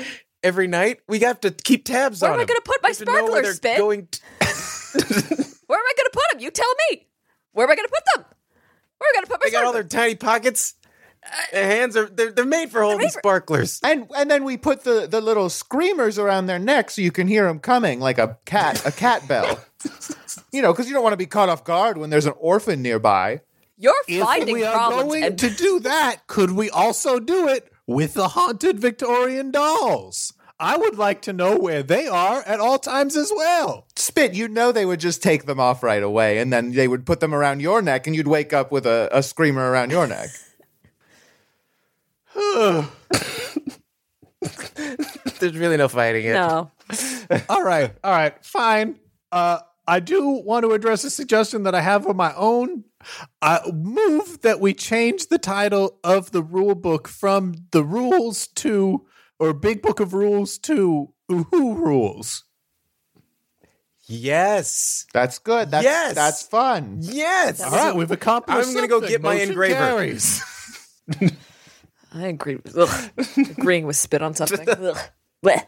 every 0.43 0.67
night? 0.67 0.99
We 1.07 1.19
have 1.19 1.39
to 1.41 1.51
keep 1.51 1.85
tabs 1.85 2.21
Where 2.21 2.31
on 2.31 2.37
Where 2.37 2.43
am 2.43 2.45
I 2.45 2.47
gonna 2.47 2.61
put 2.61 2.83
my 2.83 2.89
We 2.89 2.91
have 2.91 2.97
to 2.97 3.05
know 3.05 3.13
where 3.13 3.43
sparklers, 3.43 3.59
they're 3.59 3.73
Spit? 3.73 3.77
Going 3.79 4.07
t- 4.07 4.19
Where 5.69 5.77
am 5.77 5.85
I 5.85 5.93
going 5.95 6.05
to 6.05 6.11
put 6.13 6.23
them? 6.31 6.39
You 6.39 6.49
tell 6.49 6.73
me. 6.89 7.07
Where 7.51 7.65
am 7.65 7.71
I 7.71 7.75
going 7.75 7.87
to 7.87 7.93
put 7.93 8.03
them? 8.15 8.25
Where 8.97 9.07
am 9.07 9.13
I 9.13 9.17
going 9.17 9.25
to 9.25 9.31
put 9.31 9.39
my 9.39 9.45
they 9.45 9.51
got 9.51 9.65
all 9.65 9.73
their 9.73 9.83
tiny 9.83 10.15
pockets. 10.15 10.73
Uh, 11.23 11.29
their 11.51 11.65
hands 11.65 11.95
are 11.95 12.07
they're, 12.07 12.31
they're 12.31 12.45
made 12.45 12.71
for 12.71 12.81
holding 12.81 12.99
made 12.99 13.11
for- 13.11 13.19
sparklers. 13.19 13.79
And 13.83 14.09
and 14.17 14.31
then 14.31 14.45
we 14.45 14.57
put 14.57 14.83
the, 14.83 15.05
the 15.07 15.21
little 15.21 15.49
screamers 15.49 16.17
around 16.17 16.47
their 16.47 16.57
neck 16.57 16.89
so 16.89 17.01
you 17.01 17.11
can 17.11 17.27
hear 17.27 17.45
them 17.45 17.59
coming 17.59 17.99
like 17.99 18.17
a 18.17 18.37
cat 18.45 18.83
a 18.85 18.91
cat 18.91 19.27
bell. 19.27 19.59
you 20.51 20.61
know, 20.61 20.71
because 20.73 20.87
you 20.87 20.93
don't 20.93 21.03
want 21.03 21.13
to 21.13 21.17
be 21.17 21.25
caught 21.25 21.49
off 21.49 21.63
guard 21.63 21.97
when 21.97 22.09
there's 22.09 22.25
an 22.25 22.33
orphan 22.39 22.81
nearby. 22.81 23.41
You're 23.77 23.93
If 24.07 24.23
finding 24.23 24.55
we 24.55 24.63
are 24.65 24.73
problems. 24.73 25.03
going 25.11 25.23
and- 25.23 25.39
to 25.39 25.49
do 25.49 25.79
that, 25.81 26.27
could 26.27 26.51
we 26.51 26.69
also 26.69 27.19
do 27.19 27.47
it 27.47 27.71
with 27.87 28.13
the 28.13 28.29
haunted 28.29 28.79
Victorian 28.79 29.51
dolls? 29.51 30.33
I 30.61 30.75
would 30.75 30.97
like 30.97 31.21
to 31.21 31.31
know 31.31 31.57
where 31.57 31.81
they 31.83 32.05
are 32.07 32.41
at 32.45 32.59
all 32.59 32.77
times 32.79 33.15
as 33.15 33.31
well. 33.33 33.87
Spit, 33.95 34.33
you 34.33 34.49
know 34.49 34.73
they 34.73 34.85
would 34.85 34.99
just 34.99 35.23
take 35.23 35.45
them 35.45 35.57
off 35.59 35.81
right 35.83 36.03
away, 36.03 36.39
and 36.39 36.51
then 36.51 36.71
they 36.73 36.89
would 36.89 37.05
put 37.05 37.21
them 37.21 37.33
around 37.33 37.61
your 37.61 37.81
neck, 37.81 38.05
and 38.07 38.15
you'd 38.15 38.27
wake 38.27 38.51
up 38.51 38.69
with 38.69 38.85
a, 38.85 39.07
a 39.13 39.23
screamer 39.23 39.71
around 39.71 39.91
your 39.91 40.05
neck. 40.07 40.27
There's 45.39 45.57
really 45.57 45.77
no 45.77 45.87
fighting 45.87 46.25
it. 46.25 46.33
no. 46.33 46.71
all 47.49 47.63
right, 47.63 47.93
all 48.03 48.11
right, 48.11 48.43
fine. 48.43 48.99
Uh, 49.31 49.59
I 49.89 49.99
do 49.99 50.29
want 50.29 50.65
to 50.65 50.73
address 50.73 51.03
a 51.03 51.09
suggestion 51.09 51.63
that 51.63 51.73
I 51.73 51.81
have 51.81 52.05
on 52.05 52.15
my 52.15 52.31
own. 52.35 52.83
I 53.41 53.61
move 53.73 54.41
that 54.41 54.59
we 54.59 54.75
change 54.75 55.27
the 55.27 55.39
title 55.39 55.97
of 56.03 56.31
the 56.31 56.43
rule 56.43 56.75
book 56.75 57.07
from 57.07 57.55
the 57.71 57.83
rules 57.83 58.45
to, 58.57 59.07
or 59.39 59.51
Big 59.51 59.81
Book 59.81 59.99
of 59.99 60.13
Rules 60.13 60.59
to 60.59 61.11
Who 61.27 61.73
Rules. 61.73 62.43
Yes. 64.05 65.07
That's 65.11 65.39
good. 65.39 65.71
That's 65.71 65.83
Yes. 65.83 66.13
that's 66.13 66.43
fun. 66.43 66.99
Yes. 67.01 67.59
All 67.59 67.71
right, 67.71 67.95
we've 67.95 68.11
accomplished. 68.11 68.69
I'm 68.69 68.75
gonna 68.75 68.87
go 68.87 68.97
something. 68.99 69.09
get 69.09 69.21
my 69.23 69.35
engraver. 69.35 70.15
I 72.13 72.27
agree 72.27 72.57
with 72.57 72.77
ugh. 72.77 73.11
agreeing 73.57 73.87
with 73.87 73.95
spit 73.95 74.21
on 74.21 74.35
something. 74.35 74.67
Ugh. 74.69 74.97
Blech. 75.43 75.65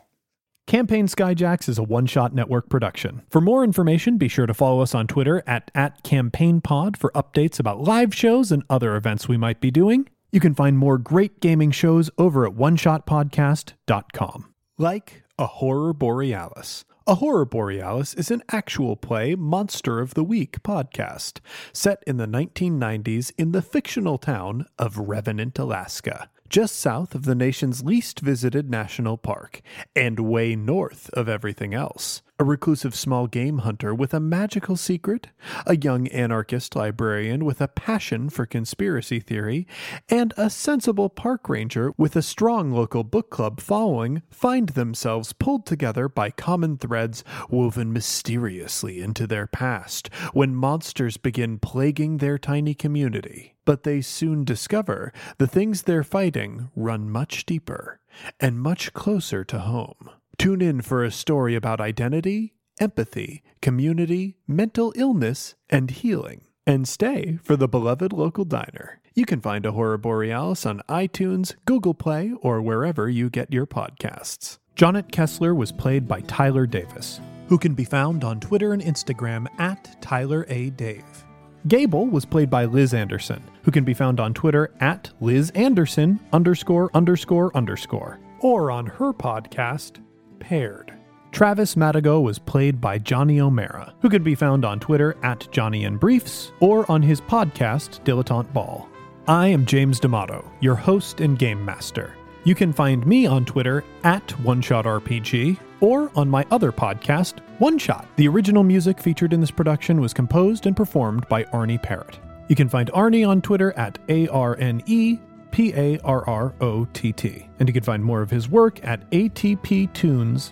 Campaign 0.72 1.08
Skyjacks 1.08 1.68
is 1.68 1.78
a 1.78 1.84
one 1.84 2.06
shot 2.06 2.34
network 2.34 2.70
production. 2.70 3.24
For 3.30 3.42
more 3.42 3.62
information, 3.62 4.18
be 4.18 4.30
sure 4.30 4.46
to 4.46 4.54
follow 4.54 4.80
us 4.80 4.96
on 4.96 5.06
Twitter 5.06 5.44
at, 5.46 5.70
at 5.76 6.02
CampaignPod 6.06 6.96
for 6.96 7.12
updates 7.12 7.60
about 7.60 7.82
live 7.82 8.16
shows 8.16 8.54
and 8.54 8.64
other 8.70 8.96
events 8.96 9.28
we 9.28 9.36
might 9.36 9.60
be 9.60 9.70
doing. 9.70 10.08
You 10.32 10.40
can 10.40 10.56
find 10.56 10.78
more 10.78 10.98
great 10.98 11.42
gaming 11.42 11.72
shows 11.72 12.10
over 12.18 12.48
at 12.48 12.54
oneshotpodcast.com. 12.54 14.54
Like 14.78 15.24
A 15.38 15.46
Horror 15.46 15.94
Borealis. 15.94 16.86
A 17.06 17.16
Horror 17.16 17.44
Borealis 17.44 18.14
is 18.14 18.32
an 18.32 18.42
actual 18.50 18.96
play 18.96 19.36
Monster 19.36 20.00
of 20.00 20.14
the 20.14 20.24
Week 20.24 20.64
podcast 20.64 21.42
set 21.74 22.02
in 22.08 22.16
the 22.16 22.28
1990s 22.28 23.34
in 23.38 23.52
the 23.52 23.62
fictional 23.62 24.18
town 24.18 24.68
of 24.80 24.98
Revenant, 24.98 25.60
Alaska 25.60 26.30
just 26.52 26.78
south 26.78 27.16
of 27.16 27.24
the 27.24 27.34
nation's 27.34 27.82
least 27.82 28.20
visited 28.20 28.70
national 28.70 29.16
park, 29.18 29.62
and 29.96 30.20
way 30.20 30.54
north 30.54 31.10
of 31.14 31.30
everything 31.30 31.74
else. 31.74 32.22
A 32.38 32.44
reclusive 32.44 32.94
small 32.94 33.26
game 33.26 33.60
hunter 33.60 33.96
with 33.96 34.14
a 34.14 34.20
magical 34.20 34.76
secret, 34.76 35.30
a 35.66 35.78
young 35.78 36.10
anarchist 36.10 36.76
librarian 36.76 37.46
with 37.46 37.62
a 37.62 37.70
passion 37.70 38.30
for 38.30 38.46
conspiracy 38.46 39.22
theory, 39.22 39.66
and 40.10 40.34
a 40.36 40.50
sensible 40.50 41.08
park 41.08 41.48
ranger 41.48 41.94
with 41.98 42.18
a 42.18 42.22
strong 42.22 42.74
local 42.74 43.06
book 43.06 43.30
club 43.30 43.62
following 43.62 44.22
find 44.30 44.70
themselves 44.70 45.32
pulled 45.32 45.66
together 45.66 46.10
by 46.10 46.30
common 46.30 46.78
threads 46.78 47.24
woven 47.50 47.94
mysteriously 47.94 49.00
into 49.00 49.26
their 49.26 49.48
past 49.48 50.14
when 50.34 50.54
monsters 50.54 51.16
begin 51.16 51.58
plaguing 51.60 52.18
their 52.18 52.38
tiny 52.38 52.74
community 52.74 53.51
but 53.66 53.83
they 53.83 54.01
soon 54.01 54.43
discover 54.43 55.12
the 55.38 55.47
things 55.47 55.83
they're 55.83 56.04
fighting 56.04 56.70
run 56.75 57.09
much 57.09 57.46
deeper 57.46 58.00
and 58.39 58.59
much 58.59 58.93
closer 58.93 59.43
to 59.43 59.59
home. 59.59 60.09
Tune 60.38 60.62
in 60.62 60.82
for 60.82 61.04
a 61.04 61.12
story 61.12 61.55
about 61.55 61.79
identity, 61.82 62.54
empathy, 62.79 63.43
community, 63.62 64.38
mental 64.47 64.92
illness, 64.96 65.55
and 65.70 65.92
healing. 65.92 66.42
and 66.67 66.88
stay 66.88 67.39
for 67.43 67.55
the 67.55 67.67
beloved 67.67 68.13
local 68.13 68.46
diner. 68.46 69.01
You 69.16 69.25
can 69.25 69.42
find 69.42 69.66
A 69.66 69.71
Horror 69.71 69.97
Borealis 69.97 70.66
on 70.66 70.82
iTunes, 70.88 71.55
Google 71.66 71.96
Play, 71.96 72.33
or 72.42 72.62
wherever 72.62 73.09
you 73.09 73.29
get 73.32 73.51
your 73.51 73.66
podcasts. 73.66 74.59
Jonnet 74.75 75.12
Kessler 75.12 75.55
was 75.55 75.71
played 75.71 76.08
by 76.08 76.21
Tyler 76.21 76.66
Davis, 76.67 77.20
who 77.47 77.58
can 77.58 77.74
be 77.74 77.83
found 77.83 78.24
on 78.24 78.39
Twitter 78.39 78.74
and 78.74 78.82
Instagram 78.82 79.47
at 79.59 80.01
Tyler 80.01 80.46
A. 80.50 80.70
Dave. 80.70 81.25
Gable 81.67 82.08
was 82.08 82.25
played 82.25 82.50
by 82.50 82.66
Liz 82.66 82.93
Anderson, 82.93 83.43
who 83.63 83.71
can 83.71 83.83
be 83.83 83.93
found 83.93 84.20
on 84.20 84.33
Twitter 84.33 84.71
at 84.79 85.12
Liz 85.20 85.51
Anderson 85.51 86.20
underscore 86.33 86.89
underscore 86.96 87.55
underscore, 87.55 88.20
or 88.39 88.71
on 88.71 88.88
her 88.88 89.13
podcast, 89.13 90.04
Paired. 90.39 90.93
Travis 91.32 91.75
Madigo 91.75 92.21
was 92.21 92.39
played 92.39 92.82
by 92.82 92.97
Johnny 92.97 93.39
O'Mara, 93.39 93.93
who 94.01 94.09
can 94.09 94.24
be 94.24 94.36
found 94.36 94.66
on 94.66 94.79
Twitter 94.79 95.16
at 95.24 95.47
Johnny 95.51 95.83
in 95.86 95.97
Briefs 95.97 96.51
or 96.59 96.89
on 96.92 97.01
his 97.01 97.21
podcast, 97.21 98.04
Dilettante 98.04 98.51
Ball. 98.54 98.89
I 99.28 99.47
am 99.47 99.66
James 99.66 100.00
D'Amato, 100.00 100.51
your 100.59 100.75
host 100.75 101.21
and 101.21 101.38
game 101.38 101.63
master. 101.63 102.16
You 102.43 102.55
can 102.55 102.74
find 102.74 103.05
me 103.05 103.28
on 103.28 103.46
Twitter 103.46 103.84
at 104.04 104.28
OneShotRPG 104.28 105.59
or 105.80 106.12
on 106.16 106.28
my 106.28 106.43
other 106.50 106.72
podcast, 106.72 107.39
One 107.59 107.78
Shot. 107.78 108.08
The 108.16 108.28
original 108.28 108.63
music 108.63 109.00
featured 109.00 109.32
in 109.34 109.39
this 109.42 109.51
production 109.51 110.01
was 110.01 110.12
composed 110.13 110.66
and 110.66 110.76
performed 110.76 111.28
by 111.30 111.43
Arne 111.46 111.78
Parrott. 111.78 112.20
You 112.47 112.55
can 112.55 112.68
find 112.68 112.89
Arne 112.93 113.24
on 113.24 113.42
Twitter 113.42 113.74
at 113.78 114.00
A 114.09 114.28
R 114.30 114.58
N 114.59 114.82
E 114.88 115.20
P 115.51 115.72
A 115.76 116.00
R 116.00 116.28
R 116.28 116.55
O 116.62 116.86
T 116.86 117.13
T. 117.13 117.47
And 117.59 117.70
you 117.70 117.74
can 117.74 117.84
find 117.84 118.04
more 118.04 118.24
of 118.24 118.32
his 118.32 118.50
work 118.50 118.84
at 118.84 119.08
atptunes.com. 119.12 120.50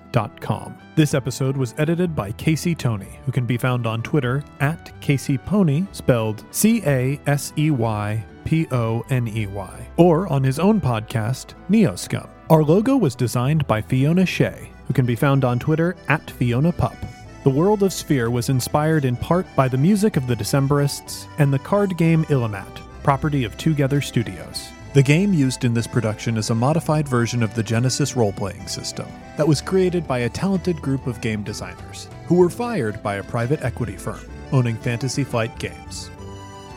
This 0.95 1.13
episode 1.13 1.57
was 1.57 1.73
edited 1.77 2.15
by 2.15 2.31
Casey 2.33 2.75
Tony, 2.75 3.19
who 3.25 3.31
can 3.31 3.45
be 3.45 3.57
found 3.57 3.87
on 3.87 4.03
Twitter 4.03 4.43
at 4.59 4.91
Casey 5.01 5.37
Poney, 5.37 5.87
spelled 5.91 6.43
C 6.51 6.83
A 6.85 7.19
S 7.25 7.51
E 7.57 7.71
Y 7.71 8.23
P 8.45 8.67
O 8.71 9.05
N 9.09 9.27
E 9.27 9.47
Y, 9.47 9.87
or 9.97 10.27
on 10.27 10.43
his 10.43 10.59
own 10.59 10.79
podcast, 10.81 11.53
Neoscum. 11.69 12.29
Our 12.49 12.63
logo 12.63 12.97
was 12.97 13.15
designed 13.15 13.67
by 13.67 13.81
Fiona 13.81 14.25
Shea, 14.25 14.71
who 14.87 14.93
can 14.93 15.05
be 15.05 15.15
found 15.15 15.45
on 15.45 15.59
Twitter 15.59 15.95
at 16.07 16.31
Fiona 16.31 16.71
Pup. 16.71 16.95
The 17.43 17.49
world 17.49 17.83
of 17.83 17.93
Sphere 17.93 18.29
was 18.29 18.49
inspired 18.49 19.05
in 19.05 19.15
part 19.15 19.47
by 19.55 19.67
the 19.67 19.77
music 19.77 20.17
of 20.17 20.27
the 20.27 20.35
Decemberists 20.35 21.27
and 21.37 21.53
the 21.53 21.59
card 21.59 21.97
game 21.97 22.25
Illimat, 22.25 22.81
property 23.03 23.43
of 23.43 23.55
Twogether 23.57 24.03
Studios. 24.03 24.69
The 24.93 25.03
game 25.03 25.33
used 25.33 25.65
in 25.65 25.73
this 25.75 25.85
production 25.85 26.35
is 26.35 26.49
a 26.49 26.55
modified 26.55 27.07
version 27.07 27.43
of 27.43 27.53
the 27.53 27.63
Genesys 27.63 28.15
role 28.15 28.33
playing 28.33 28.67
system 28.67 29.07
that 29.37 29.47
was 29.47 29.61
created 29.61 30.07
by 30.07 30.19
a 30.19 30.29
talented 30.29 30.81
group 30.81 31.05
of 31.05 31.21
game 31.21 31.43
designers 31.43 32.09
who 32.25 32.35
were 32.35 32.49
fired 32.49 33.03
by 33.03 33.15
a 33.15 33.23
private 33.23 33.63
equity 33.63 33.95
firm 33.95 34.19
owning 34.51 34.75
Fantasy 34.75 35.23
Flight 35.23 35.57
Games. 35.59 36.09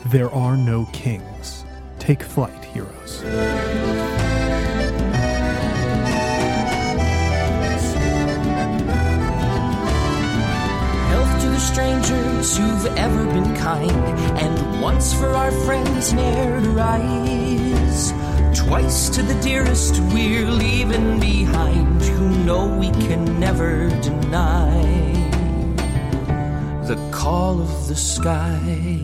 There 0.06 0.30
are 0.30 0.56
no 0.56 0.86
kings. 0.92 1.64
Take 1.98 2.22
flight, 2.22 2.64
heroes. 2.64 3.22
Health 11.08 11.40
to 11.40 11.48
the 11.48 11.60
strangers 11.60 12.56
who've 12.56 12.86
ever 12.98 13.24
been 13.26 13.54
kind, 13.56 13.90
and 14.38 14.82
once 14.82 15.14
for 15.14 15.28
our 15.28 15.52
friends 15.64 16.12
ne'er 16.12 16.60
to 16.60 16.70
rise. 16.70 18.12
Twice 18.58 19.08
to 19.10 19.22
the 19.22 19.40
dearest 19.40 20.00
we're 20.12 20.50
leaving 20.50 21.20
behind, 21.20 22.02
who 22.02 22.28
know 22.44 22.66
we 22.76 22.90
can 22.90 23.38
never 23.38 23.88
deny 24.00 24.82
the 26.86 26.96
call 27.12 27.60
of 27.60 27.86
the 27.86 27.96
sky. 27.96 29.01